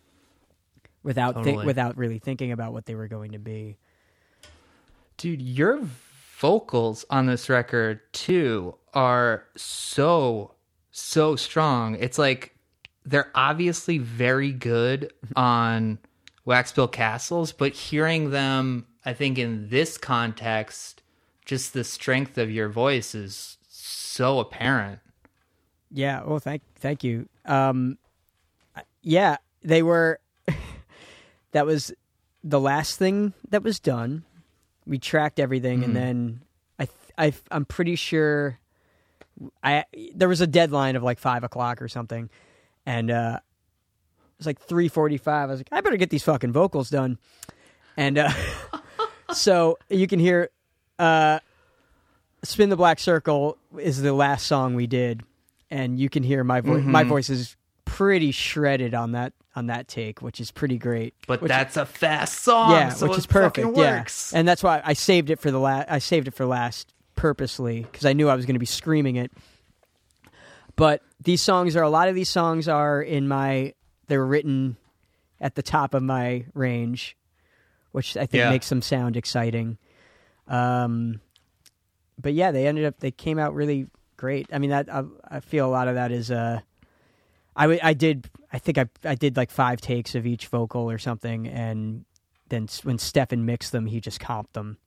without 1.03 1.43
thi- 1.43 1.57
without 1.57 1.97
really 1.97 2.19
thinking 2.19 2.51
about 2.51 2.73
what 2.73 2.85
they 2.85 2.95
were 2.95 3.07
going 3.07 3.31
to 3.31 3.39
be 3.39 3.77
Dude, 5.17 5.41
your 5.41 5.79
vocals 6.37 7.03
on 7.09 7.25
this 7.25 7.49
record 7.49 8.01
too 8.13 8.75
are 8.93 9.45
so 9.55 10.53
so 10.91 11.35
strong. 11.35 11.95
It's 11.95 12.19
like 12.19 12.55
they're 13.03 13.31
obviously 13.33 13.97
very 13.97 14.51
good 14.51 15.11
on 15.35 15.97
Wax 16.45 16.71
Built 16.71 16.91
Castles, 16.91 17.51
but 17.51 17.73
hearing 17.73 18.29
them, 18.29 18.85
I 19.05 19.13
think 19.13 19.39
in 19.39 19.69
this 19.69 19.97
context, 19.97 21.01
just 21.45 21.73
the 21.73 21.83
strength 21.83 22.37
of 22.37 22.51
your 22.51 22.69
voice 22.69 23.15
is 23.15 23.57
so 23.67 24.39
apparent. 24.39 24.99
Yeah. 25.91 26.23
Well, 26.23 26.39
thank 26.39 26.61
thank 26.75 27.03
you. 27.03 27.27
Um, 27.45 27.97
yeah, 29.01 29.37
they 29.63 29.81
were. 29.81 30.19
That 31.51 31.65
was 31.65 31.91
the 32.43 32.59
last 32.59 32.97
thing 32.97 33.33
that 33.49 33.63
was 33.63 33.79
done. 33.79 34.23
We 34.85 34.99
tracked 34.99 35.39
everything, 35.39 35.81
Mhm. 35.81 35.83
and 35.85 35.95
then 35.95 36.41
I 36.79 36.85
th- 36.85 36.97
I 37.17 37.33
I'm 37.51 37.65
pretty 37.65 37.95
sure 37.95 38.59
I 39.63 39.83
there 40.15 40.29
was 40.29 40.41
a 40.41 40.47
deadline 40.47 40.95
of 40.95 41.03
like 41.03 41.19
five 41.19 41.43
o'clock 41.43 41.81
or 41.81 41.87
something, 41.87 42.29
and 42.85 43.11
uh, 43.11 43.39
it 43.41 44.37
was 44.37 44.45
like 44.47 44.59
three 44.59 44.87
forty 44.87 45.17
five. 45.17 45.49
I 45.49 45.53
was 45.53 45.59
like, 45.59 45.69
I 45.71 45.81
better 45.81 45.97
get 45.97 46.09
these 46.09 46.23
fucking 46.23 46.53
vocals 46.53 46.89
done, 46.89 47.17
and 47.97 48.17
uh, 48.17 48.31
so 49.33 49.77
you 49.89 50.07
can 50.07 50.19
hear. 50.19 50.49
Uh, 50.99 51.39
Spin 52.43 52.69
the 52.69 52.75
Black 52.77 52.99
Circle 52.99 53.57
is 53.79 54.01
the 54.01 54.13
last 54.13 54.45
song 54.47 54.75
we 54.75 54.85
did, 54.87 55.23
and 55.71 55.99
you 55.99 56.07
can 56.07 56.21
hear 56.23 56.43
my 56.43 56.61
voice. 56.61 56.83
My 56.83 57.03
Mhm. 57.03 57.07
voice 57.09 57.29
is 57.31 57.56
pretty 57.97 58.31
shredded 58.31 58.93
on 58.93 59.13
that 59.13 59.33
on 59.55 59.67
that 59.67 59.87
take, 59.87 60.21
which 60.21 60.39
is 60.39 60.51
pretty 60.51 60.77
great. 60.77 61.15
But 61.27 61.41
Which- 61.41 61.49
that's 61.49 61.77
a 61.77 61.85
fast 61.85 62.43
song, 62.43 62.71
yeah, 62.71 62.89
so 62.89 63.07
which 63.07 63.15
it 63.15 63.19
is 63.19 63.25
perfect. 63.27 63.75
Yeah, 63.75 64.05
and 64.33 64.47
that's 64.47 64.61
why 64.61 64.81
I 64.85 64.93
saved 64.93 65.31
it 65.31 65.39
for 65.39 65.49
the 65.49 65.59
last. 65.59 65.87
I 65.89 65.97
saved 65.97 66.27
it 66.27 66.35
for 66.35 66.45
last 66.45 66.93
purposely 67.15 67.81
because 67.81 68.05
I 68.05 68.13
knew 68.13 68.29
I 68.29 68.35
was 68.35 68.45
going 68.45 68.53
to 68.53 68.59
be 68.59 68.67
screaming 68.67 69.15
it. 69.15 69.31
But 70.75 71.01
these 71.23 71.41
songs 71.41 71.75
are 71.75 71.81
a 71.81 71.89
lot 71.89 72.07
of 72.07 72.13
these 72.13 72.29
songs 72.29 72.67
are 72.67 73.01
in 73.01 73.27
my. 73.27 73.73
They're 74.07 74.23
written 74.25 74.77
at 75.41 75.55
the 75.55 75.63
top 75.63 75.93
of 75.95 76.03
my 76.03 76.45
range, 76.53 77.17
which 77.93 78.15
I 78.15 78.27
think 78.27 78.41
Yeah. 78.41 78.49
makes 78.51 78.69
them 78.69 78.81
sound 78.83 79.17
exciting. 79.17 79.77
Um, 80.47 81.19
but 82.21 82.33
yeah, 82.33 82.51
they 82.51 82.67
ended 82.67 82.85
up 82.85 82.99
they 82.99 83.09
came 83.11 83.39
out 83.39 83.55
really 83.55 83.87
great. 84.17 84.47
I 84.53 84.59
mean, 84.59 84.69
that 84.69 84.87
I, 84.93 85.03
I 85.29 85.39
feel 85.39 85.65
a 85.65 85.71
lot 85.71 85.87
of 85.87 85.95
that 85.95 86.11
is 86.11 86.29
uh, 86.29 86.59
I 87.57 87.79
I 87.83 87.93
did 87.93 88.29
I 88.53 88.59
think 88.59 88.77
I 88.77 88.85
I 89.03 89.15
did 89.15 89.35
like 89.35 89.51
five 89.51 89.81
takes 89.81 90.15
of 90.15 90.25
each 90.25 90.47
vocal 90.47 90.89
or 90.89 90.97
something, 90.97 91.47
and 91.47 92.05
then 92.49 92.67
when 92.83 92.97
Stefan 92.97 93.45
mixed 93.45 93.71
them, 93.73 93.87
he 93.87 93.99
just 93.99 94.21
comped 94.21 94.53
them. 94.53 94.77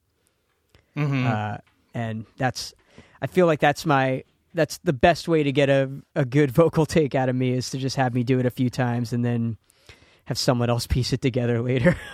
Mhm. 0.97 1.25
Uh, 1.29 1.57
and 1.93 2.25
that's 2.37 2.73
I 3.21 3.27
feel 3.27 3.45
like 3.45 3.59
that's 3.59 3.85
my 3.85 4.23
that's 4.53 4.79
the 4.79 4.93
best 4.93 5.27
way 5.27 5.43
to 5.43 5.51
get 5.51 5.69
a 5.69 5.89
a 6.15 6.25
good 6.25 6.51
vocal 6.61 6.85
take 6.85 7.13
out 7.13 7.29
of 7.29 7.35
me 7.35 7.51
is 7.51 7.69
to 7.71 7.77
just 7.77 7.97
have 7.97 8.13
me 8.13 8.23
do 8.23 8.39
it 8.39 8.45
a 8.45 8.49
few 8.51 8.69
times 8.69 9.13
and 9.13 9.23
then 9.23 9.57
have 10.25 10.37
someone 10.37 10.69
else 10.69 10.87
piece 10.95 11.13
it 11.13 11.21
together 11.21 11.61
later. 11.61 11.95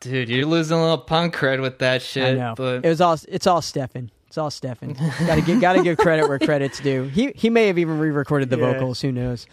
Dude, 0.00 0.28
you're 0.30 0.46
losing 0.46 0.78
a 0.78 0.80
little 0.80 0.98
punk 0.98 1.34
cred 1.34 1.60
with 1.60 1.78
that 1.80 2.00
shit. 2.02 2.24
I 2.24 2.32
know 2.34 2.54
But 2.56 2.84
it 2.84 2.88
was 2.88 3.00
all 3.00 3.18
it's 3.28 3.46
all 3.46 3.60
Stefan. 3.62 4.10
It's 4.30 4.38
all 4.38 4.50
Stefan. 4.50 4.92
gotta 5.26 5.42
give 5.42 5.60
gotta 5.60 5.82
give 5.82 5.98
credit 5.98 6.28
where 6.28 6.38
credit's 6.38 6.78
due. 6.78 7.04
He 7.04 7.32
he 7.34 7.50
may 7.50 7.66
have 7.66 7.78
even 7.78 7.98
re-recorded 7.98 8.48
the 8.48 8.58
Yeah. 8.58 8.74
vocals. 8.74 9.00
Who 9.00 9.10
knows? 9.10 9.46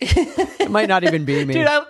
it 0.00 0.70
might 0.70 0.88
not 0.88 1.02
even 1.04 1.24
be 1.24 1.44
me. 1.44 1.54
Dude, 1.54 1.66
I, 1.66 1.82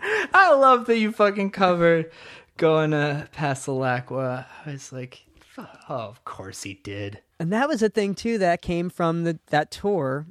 I 0.32 0.54
love 0.54 0.86
that 0.86 0.98
you 0.98 1.12
fucking 1.12 1.50
covered 1.50 2.10
going 2.56 2.92
to 2.92 3.28
Pasalacqua. 3.34 4.46
I 4.64 4.70
was 4.70 4.92
like, 4.92 5.24
"Fu- 5.40 5.62
oh, 5.88 5.94
of 5.94 6.24
course 6.24 6.62
he 6.62 6.74
did. 6.74 7.20
and 7.38 7.52
that 7.52 7.68
was 7.68 7.82
a 7.82 7.88
thing 7.88 8.14
too 8.14 8.38
that 8.38 8.62
came 8.62 8.88
from 8.88 9.24
the 9.24 9.38
that 9.48 9.70
tour 9.70 10.26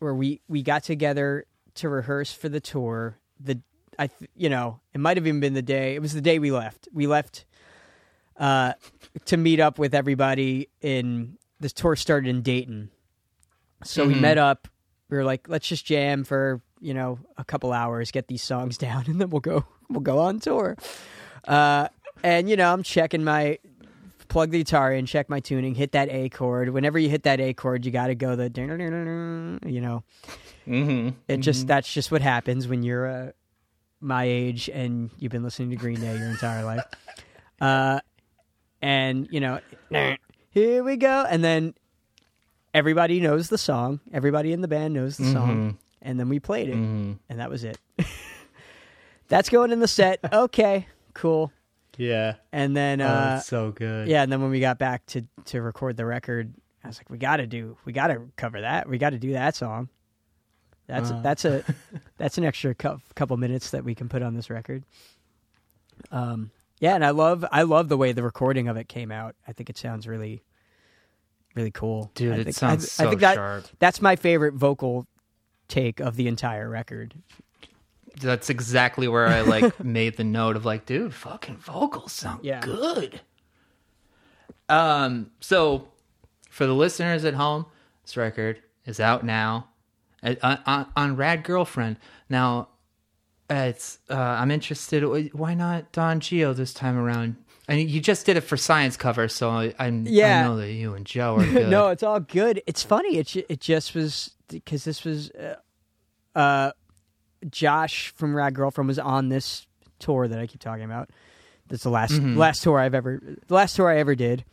where 0.00 0.14
we 0.14 0.40
we 0.48 0.62
got 0.62 0.82
together 0.82 1.44
to 1.74 1.88
rehearse 1.88 2.32
for 2.32 2.48
the 2.48 2.58
tour 2.60 3.16
the 3.38 3.60
i 3.98 4.08
th- 4.08 4.28
you 4.36 4.48
know 4.48 4.80
it 4.94 4.98
might 4.98 5.16
have 5.16 5.26
even 5.28 5.38
been 5.38 5.54
the 5.54 5.62
day 5.62 5.94
it 5.94 6.02
was 6.02 6.12
the 6.12 6.20
day 6.20 6.40
we 6.40 6.50
left 6.50 6.88
we 6.92 7.06
left 7.06 7.44
uh 8.38 8.72
to 9.26 9.36
meet 9.36 9.60
up 9.60 9.78
with 9.78 9.94
everybody 9.94 10.68
in 10.80 11.36
this 11.60 11.72
tour 11.72 11.96
started 11.96 12.28
in 12.28 12.42
dayton 12.42 12.90
so 13.84 14.06
we 14.06 14.14
Mhm. 14.14 14.20
met 14.20 14.38
up 14.38 14.68
we 15.10 15.16
were 15.16 15.24
like 15.24 15.48
let's 15.48 15.66
just 15.68 15.84
jam 15.84 16.24
for 16.24 16.60
you 16.80 16.94
know 16.94 17.18
a 17.36 17.44
couple 17.44 17.72
hours 17.72 18.10
get 18.10 18.28
these 18.28 18.42
songs 18.42 18.78
down 18.86 19.04
and 19.06 19.20
then 19.20 19.30
we'll 19.30 19.40
go 19.40 19.64
we'll 19.90 20.00
go 20.00 20.18
on 20.20 20.38
tour 20.40 20.76
uh 21.46 21.88
and 22.22 22.48
you 22.48 22.56
know 22.56 22.72
i'm 22.72 22.82
checking 22.82 23.24
my 23.24 23.58
plug 24.28 24.50
the 24.50 24.58
guitar 24.58 24.92
in, 24.92 25.06
check 25.06 25.30
my 25.30 25.40
tuning, 25.40 25.74
hit 25.74 25.92
that 25.92 26.10
A 26.10 26.28
chord. 26.28 26.68
Whenever 26.68 26.98
you 26.98 27.08
hit 27.08 27.22
that 27.22 27.40
A 27.40 27.54
chord, 27.54 27.86
you 27.86 27.90
got 27.90 28.08
to 28.08 28.14
go 28.14 28.36
the, 28.36 28.50
you 29.64 29.80
know, 29.80 30.02
Mm-hmm. 30.66 31.08
it 31.28 31.38
just 31.38 31.66
that's 31.66 31.90
just 31.90 32.12
what 32.12 32.20
happens 32.20 32.68
when 32.68 32.82
you're 32.82 33.06
uh, 33.06 33.30
my 34.02 34.24
age 34.24 34.68
and 34.68 35.08
you've 35.18 35.32
been 35.32 35.42
listening 35.42 35.70
to 35.70 35.76
Green 35.76 35.98
Day 35.98 36.14
your 36.18 36.28
entire 36.28 36.62
life. 36.62 36.84
Uh, 37.58 38.00
and 38.82 39.28
you 39.30 39.40
know, 39.40 39.60
here 40.50 40.82
we 40.84 40.96
go, 40.96 41.24
and 41.28 41.42
then 41.44 41.74
everybody 42.74 43.20
knows 43.20 43.48
the 43.48 43.58
song. 43.58 44.00
Everybody 44.12 44.52
in 44.52 44.60
the 44.60 44.68
band 44.68 44.94
knows 44.94 45.16
the 45.16 45.32
song, 45.32 45.78
and 46.02 46.18
then 46.20 46.28
we 46.28 46.38
played 46.40 46.68
it, 46.68 46.74
Mm-hmm. 46.76 47.12
and 47.28 47.40
that 47.40 47.50
was 47.50 47.64
it. 47.64 47.78
that's 49.28 49.48
going 49.48 49.70
in 49.72 49.80
the 49.80 49.88
set. 49.88 50.20
Okay, 50.32 50.86
cool. 51.14 51.52
Yeah. 51.96 52.34
And 52.52 52.76
then 52.76 53.00
oh, 53.00 53.06
uh, 53.06 53.40
so 53.40 53.72
good. 53.72 54.06
yeah, 54.08 54.22
and 54.22 54.30
then 54.30 54.40
when 54.40 54.50
we 54.50 54.60
got 54.60 54.78
back 54.78 55.04
to 55.06 55.22
to 55.46 55.60
record 55.62 55.96
the 55.96 56.06
record, 56.06 56.52
I 56.84 56.88
was 56.88 56.98
like, 56.98 57.10
we 57.10 57.18
got 57.18 57.38
to 57.38 57.46
do, 57.46 57.76
we 57.84 57.92
got 57.92 58.06
to 58.08 58.22
cover 58.36 58.60
that. 58.60 58.88
We 58.88 58.98
got 58.98 59.10
to 59.10 59.18
do 59.18 59.32
that 59.32 59.56
song. 59.56 59.88
That's 60.86 61.10
Uh. 61.10 61.20
that's 61.20 61.44
a 61.44 61.64
that's 62.16 62.38
an 62.38 62.44
extra 62.44 62.74
cou- 62.74 63.00
couple 63.16 63.36
minutes 63.36 63.70
that 63.72 63.84
we 63.84 63.94
can 63.96 64.08
put 64.08 64.22
on 64.22 64.34
this 64.34 64.48
record. 64.48 64.84
Um, 66.12 66.50
yeah, 66.80 66.94
and 66.94 67.04
I 67.04 67.10
love 67.10 67.44
I 67.50 67.62
love 67.62 67.88
the 67.88 67.96
way 67.96 68.12
the 68.12 68.22
recording 68.22 68.68
of 68.68 68.76
it 68.76 68.88
came 68.88 69.10
out. 69.10 69.34
I 69.46 69.52
think 69.52 69.68
it 69.70 69.76
sounds 69.78 70.06
really, 70.06 70.42
really 71.54 71.70
cool. 71.70 72.10
Dude, 72.14 72.32
I 72.34 72.36
it 72.38 72.44
think, 72.44 72.56
sounds 72.56 72.84
I, 72.84 72.88
so 72.88 73.06
I 73.06 73.08
think 73.10 73.20
that 73.22 73.34
sharp. 73.34 73.64
that's 73.78 74.00
my 74.02 74.16
favorite 74.16 74.54
vocal 74.54 75.06
take 75.68 76.00
of 76.00 76.16
the 76.16 76.28
entire 76.28 76.68
record. 76.68 77.14
That's 78.20 78.50
exactly 78.50 79.06
where 79.06 79.26
I 79.28 79.42
like 79.42 79.78
made 79.84 80.16
the 80.16 80.24
note 80.24 80.56
of 80.56 80.64
like, 80.64 80.86
dude, 80.86 81.14
fucking 81.14 81.58
vocals 81.58 82.12
sound 82.12 82.44
Yeah. 82.44 82.60
good. 82.60 83.20
Um, 84.68 85.30
so 85.40 85.88
for 86.50 86.66
the 86.66 86.74
listeners 86.74 87.24
at 87.24 87.34
home, 87.34 87.66
this 88.02 88.16
record 88.16 88.60
is 88.86 89.00
out 89.00 89.24
now 89.24 89.68
uh, 90.22 90.34
on, 90.42 90.58
on, 90.66 90.86
on 90.96 91.16
Rad 91.16 91.44
Girlfriend. 91.44 91.96
Now, 92.28 92.60
uh, 92.60 92.64
it's 93.50 93.98
uh, 94.10 94.14
I'm 94.14 94.50
interested. 94.50 95.32
Why 95.34 95.54
not 95.54 95.90
Don 95.92 96.20
Gio 96.20 96.54
this 96.54 96.74
time 96.74 96.96
around? 96.98 97.36
I 97.68 97.76
mean, 97.76 97.88
you 97.88 98.00
just 98.00 98.24
did 98.24 98.36
it 98.38 98.42
for 98.42 98.56
Science 98.56 98.96
cover, 98.96 99.28
so 99.28 99.50
I, 99.50 99.74
I'm, 99.78 100.06
Yeah. 100.06 100.40
I 100.40 100.42
know 100.48 100.56
that 100.56 100.72
you 100.72 100.94
and 100.94 101.04
Joe 101.04 101.36
are 101.36 101.44
good. 101.52 101.68
no, 101.68 101.88
it's 101.88 102.02
all 102.02 102.20
good. 102.20 102.62
It's 102.66 102.82
funny. 102.82 103.18
It 103.18 103.36
it 103.36 103.60
just 103.60 103.94
was 103.94 104.30
because 104.48 104.84
this 104.84 105.04
was 105.04 105.30
uh, 105.32 105.56
uh, 106.34 106.72
Josh 107.50 108.08
from 108.16 108.34
Rad 108.34 108.54
Girlfriend 108.54 108.88
was 108.88 108.98
on 108.98 109.28
this 109.28 109.66
tour 109.98 110.28
that 110.28 110.38
I 110.38 110.46
keep 110.46 110.60
talking 110.60 110.84
about. 110.84 111.10
That's 111.68 111.82
the 111.82 111.90
last 111.90 112.12
Mhm. 112.14 112.36
last 112.36 112.62
tour 112.62 112.78
I've 112.78 112.94
ever 112.94 113.20
the 113.46 113.54
last 113.54 113.76
tour 113.76 113.90
I 113.90 113.98
ever 113.98 114.14
did 114.14 114.44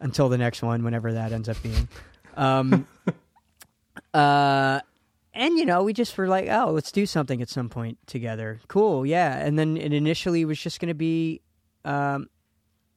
until 0.00 0.28
the 0.30 0.38
next 0.38 0.62
one, 0.62 0.84
whenever 0.84 1.12
that 1.12 1.32
ends 1.32 1.48
up 1.50 1.62
being. 1.62 1.88
Um, 2.36 2.86
uh, 4.14 4.80
and 5.36 5.56
you 5.58 5.64
know, 5.66 5.82
we 5.82 5.92
just 5.92 6.16
were 6.18 6.28
like, 6.28 6.48
oh, 6.48 6.70
let's 6.72 6.90
do 6.92 7.06
something 7.06 7.40
at 7.42 7.48
some 7.48 7.68
point 7.68 7.98
together. 8.06 8.60
Cool, 8.68 9.04
yeah. 9.06 9.36
And 9.38 9.58
then 9.58 9.76
it 9.76 9.92
initially 9.92 10.44
was 10.44 10.58
just 10.58 10.80
going 10.80 10.88
to 10.88 10.94
be, 10.94 11.40
um, 11.84 12.28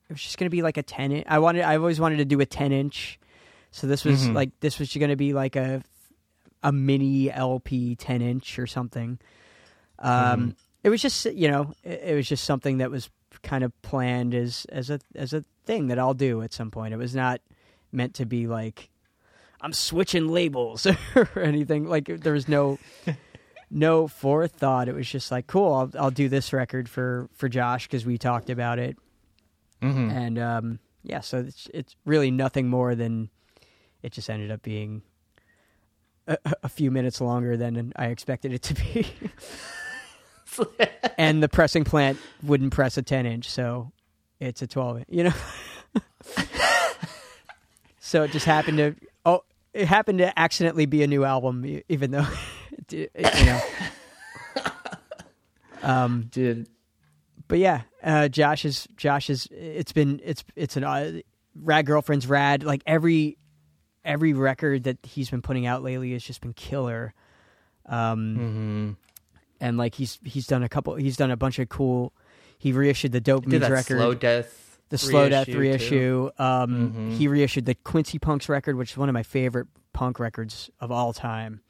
it 0.09 0.13
was 0.13 0.21
just 0.21 0.37
going 0.37 0.45
to 0.47 0.55
be 0.55 0.61
like 0.61 0.77
a 0.77 0.83
ten. 0.83 1.11
In- 1.11 1.23
I 1.27 1.39
wanted, 1.39 1.61
I 1.63 1.75
always 1.77 1.99
wanted 1.99 2.17
to 2.17 2.25
do 2.25 2.39
a 2.39 2.45
ten 2.45 2.71
inch. 2.71 3.19
So 3.71 3.85
this 3.85 4.03
was 4.03 4.27
Mhm. 4.27 4.33
like 4.33 4.59
this 4.61 4.79
was 4.79 4.91
going 4.95 5.09
to 5.09 5.15
be 5.15 5.33
like 5.33 5.55
a 5.55 5.83
a 6.63 6.71
mini 6.71 7.31
LP 7.31 7.95
ten 7.95 8.21
inch 8.21 8.57
or 8.59 8.65
something. 8.67 9.19
Um, 9.99 10.11
Mhm. 10.51 10.55
it 10.83 10.89
was 10.89 11.01
just 11.01 11.25
you 11.25 11.49
know, 11.49 11.73
it, 11.83 12.01
it 12.05 12.15
was 12.15 12.27
just 12.27 12.43
something 12.45 12.79
that 12.79 12.89
was 12.89 13.09
kind 13.43 13.63
of 13.63 13.79
planned 13.83 14.33
as 14.33 14.65
as 14.69 14.89
a 14.89 14.99
as 15.15 15.33
a 15.33 15.45
thing 15.65 15.87
that 15.87 15.99
I'll 15.99 16.15
do 16.15 16.41
at 16.41 16.51
some 16.53 16.71
point. 16.71 16.93
It 16.93 16.97
was 16.97 17.13
not 17.15 17.41
meant 17.91 18.15
to 18.15 18.25
be 18.25 18.47
like 18.47 18.89
I'm 19.61 19.73
switching 19.73 20.27
labels 20.29 20.87
or 21.15 21.27
anything. 21.39 21.87
Like 21.87 22.05
there 22.05 22.33
was 22.33 22.47
no 22.47 22.79
no 23.69 24.07
forethought. 24.07 24.87
It 24.87 24.95
was 24.95 25.09
just 25.09 25.31
like 25.31 25.47
cool. 25.47 25.73
I'll 25.73 25.91
I'll 26.05 26.11
do 26.11 26.29
this 26.29 26.53
record 26.53 26.89
for 26.89 27.29
for 27.33 27.49
Josh 27.49 27.87
because 27.87 28.05
we 28.05 28.17
talked 28.17 28.49
about 28.49 28.79
it, 28.79 28.97
Mhm. 29.81 30.11
and 30.11 30.39
um, 30.39 30.79
yeah. 31.03 31.19
So 31.21 31.39
it's 31.39 31.67
it's 31.73 31.95
really 32.05 32.31
nothing 32.31 32.69
more 32.69 32.95
than 32.95 33.29
it 34.01 34.13
just 34.13 34.29
ended 34.29 34.49
up 34.51 34.61
being 34.61 35.01
a, 36.27 36.37
a 36.63 36.69
few 36.69 36.89
minutes 36.91 37.19
longer 37.19 37.57
than 37.57 37.91
I 37.97 38.05
expected 38.07 38.53
it 38.53 38.61
to 38.63 38.73
be. 38.75 39.07
and 41.17 41.43
the 41.43 41.49
pressing 41.49 41.83
plant 41.83 42.17
wouldn't 42.43 42.71
press 42.73 42.97
a 42.97 43.01
10 43.01 43.25
inch, 43.25 43.49
so 43.49 43.91
it's 44.39 44.61
a 44.61 44.67
12 44.67 44.97
inch, 44.99 45.07
you 45.09 45.23
know? 45.25 45.33
so 47.99 48.23
it 48.23 48.31
just 48.31 48.45
happened 48.45 48.77
to, 48.77 48.95
it 49.73 49.85
happened 49.87 50.19
to 50.19 50.37
accidentally 50.39 50.85
be 50.85 51.03
a 51.03 51.07
new 51.07 51.23
album, 51.23 51.81
even 51.89 52.11
though, 52.11 52.27
you 52.89 53.09
know. 53.15 53.61
Um, 55.81 56.27
Dude, 56.29 56.67
but 57.47 57.57
yeah, 57.57 57.83
uh, 58.03 58.27
Josh 58.27 58.65
is 58.65 58.85
Josh 58.97 59.29
is. 59.29 59.47
It's 59.51 59.93
been 59.93 60.19
it's 60.23 60.43
it's 60.55 60.75
an 60.75 60.83
uh, 60.83 61.21
rad 61.55 61.85
girlfriend's 61.85 62.27
rad. 62.27 62.63
Like 62.63 62.83
every 62.85 63.37
every 64.03 64.33
record 64.33 64.83
that 64.83 64.97
he's 65.03 65.29
been 65.29 65.41
putting 65.41 65.65
out 65.65 65.81
lately 65.81 66.11
has 66.13 66.23
just 66.23 66.41
been 66.41 66.53
killer. 66.53 67.13
Um, 67.85 68.35
Mhm. 68.37 68.95
and 69.61 69.77
like 69.77 69.95
he's 69.95 70.19
he's 70.25 70.47
done 70.47 70.63
a 70.63 70.69
couple. 70.69 70.95
He's 70.95 71.15
done 71.15 71.31
a 71.31 71.37
bunch 71.37 71.59
of 71.59 71.69
cool. 71.69 72.11
He 72.57 72.73
reissued 72.73 73.13
the 73.13 73.21
Dopamines 73.21 73.61
record, 73.69 73.85
slow 73.97 74.13
death, 74.13 74.68
the 74.89 74.97
Slow 74.97 75.29
Death 75.29 75.45
too. 75.47 75.57
reissue. 75.59 76.29
Um, 76.37 76.93
Mhm. 76.93 77.17
He 77.17 77.27
reissued 77.27 77.65
the 77.65 77.75
Quincy 77.75 78.19
Punx 78.19 78.49
record, 78.49 78.75
which 78.75 78.91
is 78.91 78.97
one 78.97 79.09
of 79.09 79.13
my 79.13 79.23
favorite 79.23 79.67
punk 79.93 80.19
records 80.19 80.69
of 80.79 80.91
all 80.91 81.13
time. 81.13 81.61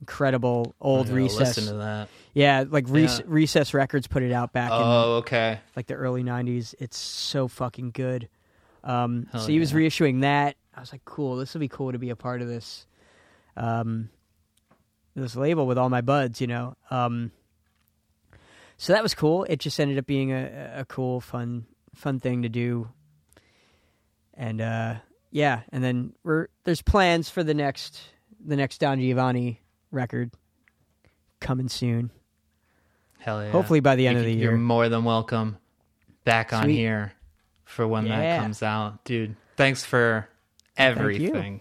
Incredible 0.00 0.74
old 0.80 1.08
Recess. 1.08 1.56
Listen 1.56 1.66
to 1.74 1.78
that. 1.78 2.08
Yeah, 2.34 2.64
like 2.68 2.86
Rec- 2.88 3.08
Yeah. 3.08 3.24
Recess 3.26 3.72
Records 3.72 4.06
put 4.08 4.22
it 4.22 4.32
out 4.32 4.52
back 4.52 4.70
in 4.72 4.76
Oh, 4.80 5.14
okay. 5.18 5.60
like 5.76 5.86
the 5.86 5.94
early 5.94 6.22
90s 6.24 6.74
it's 6.80 6.96
so 6.98 7.46
fucking 7.48 7.92
good 7.92 8.28
um 8.84 9.28
so 9.32 9.46
he 9.46 9.60
was 9.60 9.72
reissuing 9.72 10.22
that 10.22 10.56
i 10.74 10.80
was 10.80 10.90
like 10.90 11.04
cool 11.04 11.36
this 11.36 11.54
will 11.54 11.60
be 11.60 11.68
cool 11.68 11.92
to 11.92 12.00
be 12.00 12.10
a 12.10 12.16
part 12.16 12.42
of 12.42 12.48
this 12.48 12.84
um 13.56 14.08
this 15.14 15.36
label 15.36 15.68
with 15.68 15.78
all 15.78 15.88
my 15.88 16.00
buds 16.00 16.40
you 16.40 16.48
know 16.48 16.74
um 16.90 17.30
so 18.76 18.92
that 18.92 19.00
was 19.02 19.14
cool 19.14 19.44
it 19.44 19.60
just 19.60 19.78
ended 19.78 19.98
up 19.98 20.06
being 20.06 20.32
a, 20.32 20.72
a 20.78 20.84
cool 20.86 21.20
fun 21.20 21.64
fun 21.94 22.20
thing 22.20 22.42
to 22.42 22.48
do 22.48 22.88
and 24.34 24.60
uh 24.60 24.94
yeah 25.30 25.60
and 25.70 25.84
then 25.84 26.12
we're 26.24 26.48
there's 26.64 26.82
plans 26.82 27.28
for 27.28 27.44
the 27.44 27.54
next 27.54 28.00
the 28.44 28.56
next 28.56 28.78
don 28.78 28.98
giovanni 28.98 29.60
record 29.90 30.30
coming 31.40 31.68
soon 31.68 32.10
Hell 33.22 33.44
yeah. 33.44 33.50
Hopefully 33.52 33.78
by 33.78 33.94
the 33.94 34.08
end 34.08 34.16
You 34.16 34.20
of 34.20 34.26
the 34.26 34.32
year. 34.32 34.50
You're 34.50 34.58
more 34.58 34.88
than 34.88 35.04
welcome 35.04 35.56
back 36.24 36.52
on 36.52 36.68
here 36.68 37.12
for 37.64 37.86
when 37.86 38.08
that 38.08 38.40
comes 38.40 38.64
out. 38.64 39.04
Dude, 39.04 39.36
thanks 39.56 39.84
for 39.84 40.28
everything. 40.76 41.60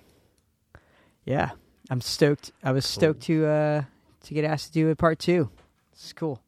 Yeah, 1.23 1.51
I'm 1.91 2.01
stoked. 2.01 2.51
I 2.63 2.71
was 2.71 2.85
stoked 2.87 3.21
to 3.23 3.45
uh 3.45 3.83
to 4.23 4.33
get 4.33 4.43
asked 4.43 4.67
to 4.67 4.71
do 4.73 4.89
a 4.89 4.95
part 4.95 5.19
two. 5.19 5.51
It's 5.93 6.13
cool. 6.13 6.41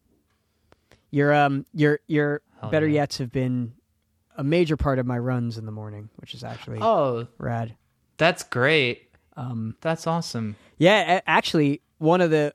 Your 1.12 1.32
um 1.32 1.68
your 1.76 2.00
your 2.08 2.42
Hell 2.64 2.72
better 2.72 2.88
yeah. 2.88 3.06
yets 3.06 3.18
have 3.20 3.32
been 3.32 3.74
a 4.38 4.44
major 4.44 4.76
part 4.78 5.00
of 5.00 5.06
my 5.06 5.18
runs 5.18 5.58
in 5.58 5.66
the 5.66 5.72
morning, 5.72 6.10
which 6.18 6.34
is 6.34 6.44
actually 6.44 6.80
Oh, 6.82 7.28
rad. 7.38 7.76
that's 8.18 8.44
great. 8.44 9.10
Um, 9.36 9.76
That's 9.82 10.06
awesome. 10.06 10.56
yeah, 10.78 11.22
actually, 11.26 11.82
one 11.98 12.22
of 12.22 12.30
the 12.30 12.54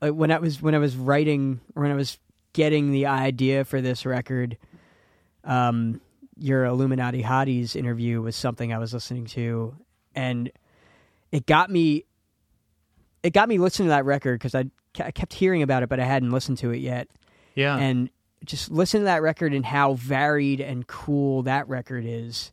like 0.00 0.12
when 0.12 0.30
I 0.32 0.38
was 0.38 0.60
when 0.60 0.74
I 0.74 0.78
was 0.78 0.96
writing 0.96 1.60
when 1.74 1.90
I 1.90 1.94
was 1.94 2.18
getting 2.52 2.90
the 2.90 3.06
idea 3.06 3.64
for 3.64 3.80
this 3.80 4.04
record, 4.04 4.56
um, 5.44 6.00
your 6.36 6.64
Illuminati 6.64 7.22
Hotties 7.22 7.76
interview 7.76 8.20
was 8.20 8.34
something 8.34 8.72
I 8.72 8.78
was 8.78 8.92
listening 8.92 9.26
to, 9.26 9.76
and 10.16 10.50
it 11.30 11.46
got 11.46 11.70
me. 11.70 12.04
It 13.22 13.32
got 13.32 13.48
me 13.48 13.58
listening 13.58 13.86
to 13.86 13.90
that 13.90 14.04
record 14.04 14.38
because 14.40 14.54
I, 14.54 14.64
I 14.98 15.10
kept 15.12 15.32
hearing 15.32 15.62
about 15.62 15.82
it, 15.84 15.88
but 15.88 15.98
I 16.00 16.04
hadn't 16.04 16.30
listened 16.30 16.58
to 16.58 16.70
it 16.70 16.78
yet. 16.78 17.08
Yeah. 17.54 17.76
And 17.76 18.10
just 18.44 18.70
listen 18.70 19.00
to 19.00 19.04
that 19.04 19.22
record 19.22 19.52
and 19.52 19.64
how 19.64 19.94
varied 19.94 20.60
and 20.60 20.86
cool 20.86 21.42
that 21.42 21.68
record 21.68 22.04
is 22.06 22.52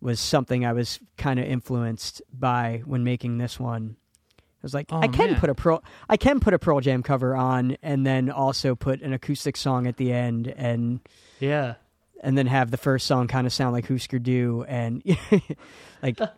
was 0.00 0.18
something 0.18 0.64
I 0.64 0.72
was 0.72 0.98
kind 1.18 1.38
of 1.38 1.46
influenced 1.46 2.22
by 2.32 2.82
when 2.84 3.04
making 3.04 3.38
this 3.38 3.60
one. 3.60 3.96
I 4.38 4.42
was 4.62 4.74
like, 4.74 4.86
Oh, 4.90 5.00
I 5.00 5.08
can 5.08 5.32
man. 5.32 5.40
put 5.40 5.50
a 5.50 5.54
Pearl, 5.54 5.82
I 6.08 6.16
can 6.16 6.40
put 6.40 6.54
a 6.54 6.58
Pearl 6.58 6.80
Jam 6.80 7.02
cover 7.02 7.34
on, 7.34 7.76
and 7.82 8.06
then 8.06 8.30
also 8.30 8.74
put 8.74 9.00
an 9.02 9.12
acoustic 9.12 9.56
song 9.56 9.86
at 9.86 9.96
the 9.96 10.12
end, 10.12 10.48
and 10.48 11.00
yeah. 11.38 11.74
and 12.22 12.36
then 12.36 12.46
have 12.46 12.70
the 12.70 12.76
first 12.76 13.06
song 13.06 13.26
kind 13.26 13.46
of 13.46 13.52
sound 13.52 13.72
like 13.72 13.88
Husker 13.88 14.18
Du, 14.18 14.64
and 14.68 15.02
like, 16.02 16.20
uh, 16.20 16.30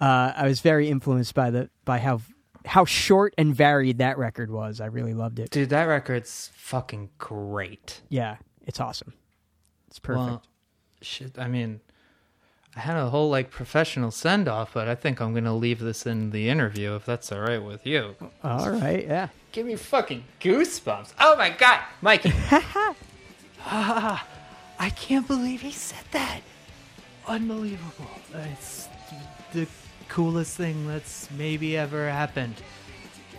I 0.00 0.44
was 0.44 0.60
very 0.60 0.90
influenced 0.90 1.34
by 1.34 1.50
the 1.50 1.70
by 1.86 1.98
how 1.98 2.20
how 2.66 2.84
short 2.84 3.34
and 3.38 3.54
varied 3.54 3.98
that 3.98 4.18
record 4.18 4.50
was. 4.50 4.80
I 4.80 4.86
really 4.86 5.14
loved 5.14 5.38
it. 5.38 5.50
Dude, 5.50 5.70
that 5.70 5.84
record's 5.84 6.50
fucking 6.54 7.10
great. 7.18 8.02
Yeah, 8.08 8.36
it's 8.66 8.80
awesome. 8.80 9.14
It's 9.88 9.98
perfect. 9.98 10.26
Well, 10.26 10.42
shit, 11.00 11.38
I 11.38 11.48
mean, 11.48 11.80
I 12.74 12.80
had 12.80 12.96
a 12.96 13.08
whole 13.08 13.30
like 13.30 13.50
professional 13.50 14.10
send 14.10 14.48
off, 14.48 14.74
but 14.74 14.88
I 14.88 14.94
think 14.94 15.20
I'm 15.20 15.32
gonna 15.32 15.56
leave 15.56 15.78
this 15.78 16.04
in 16.06 16.30
the 16.30 16.48
interview 16.48 16.94
if 16.94 17.06
that's 17.06 17.32
all 17.32 17.40
right 17.40 17.62
with 17.62 17.86
you. 17.86 18.16
All 18.42 18.70
right, 18.70 19.06
yeah. 19.06 19.28
Give 19.52 19.64
me 19.64 19.76
fucking 19.76 20.24
goosebumps. 20.40 21.14
Oh 21.18 21.36
my 21.36 21.50
god, 21.50 21.80
Mikey. 22.02 22.32
ah, 23.64 24.26
I 24.78 24.90
can't 24.90 25.26
believe 25.26 25.62
he 25.62 25.72
said 25.72 26.04
that. 26.12 26.40
Unbelievable. 27.26 28.10
It's 28.52 28.88
the 29.52 29.66
coolest 30.08 30.56
thing 30.56 30.86
that's 30.86 31.28
maybe 31.32 31.76
ever 31.76 32.08
happened. 32.10 32.54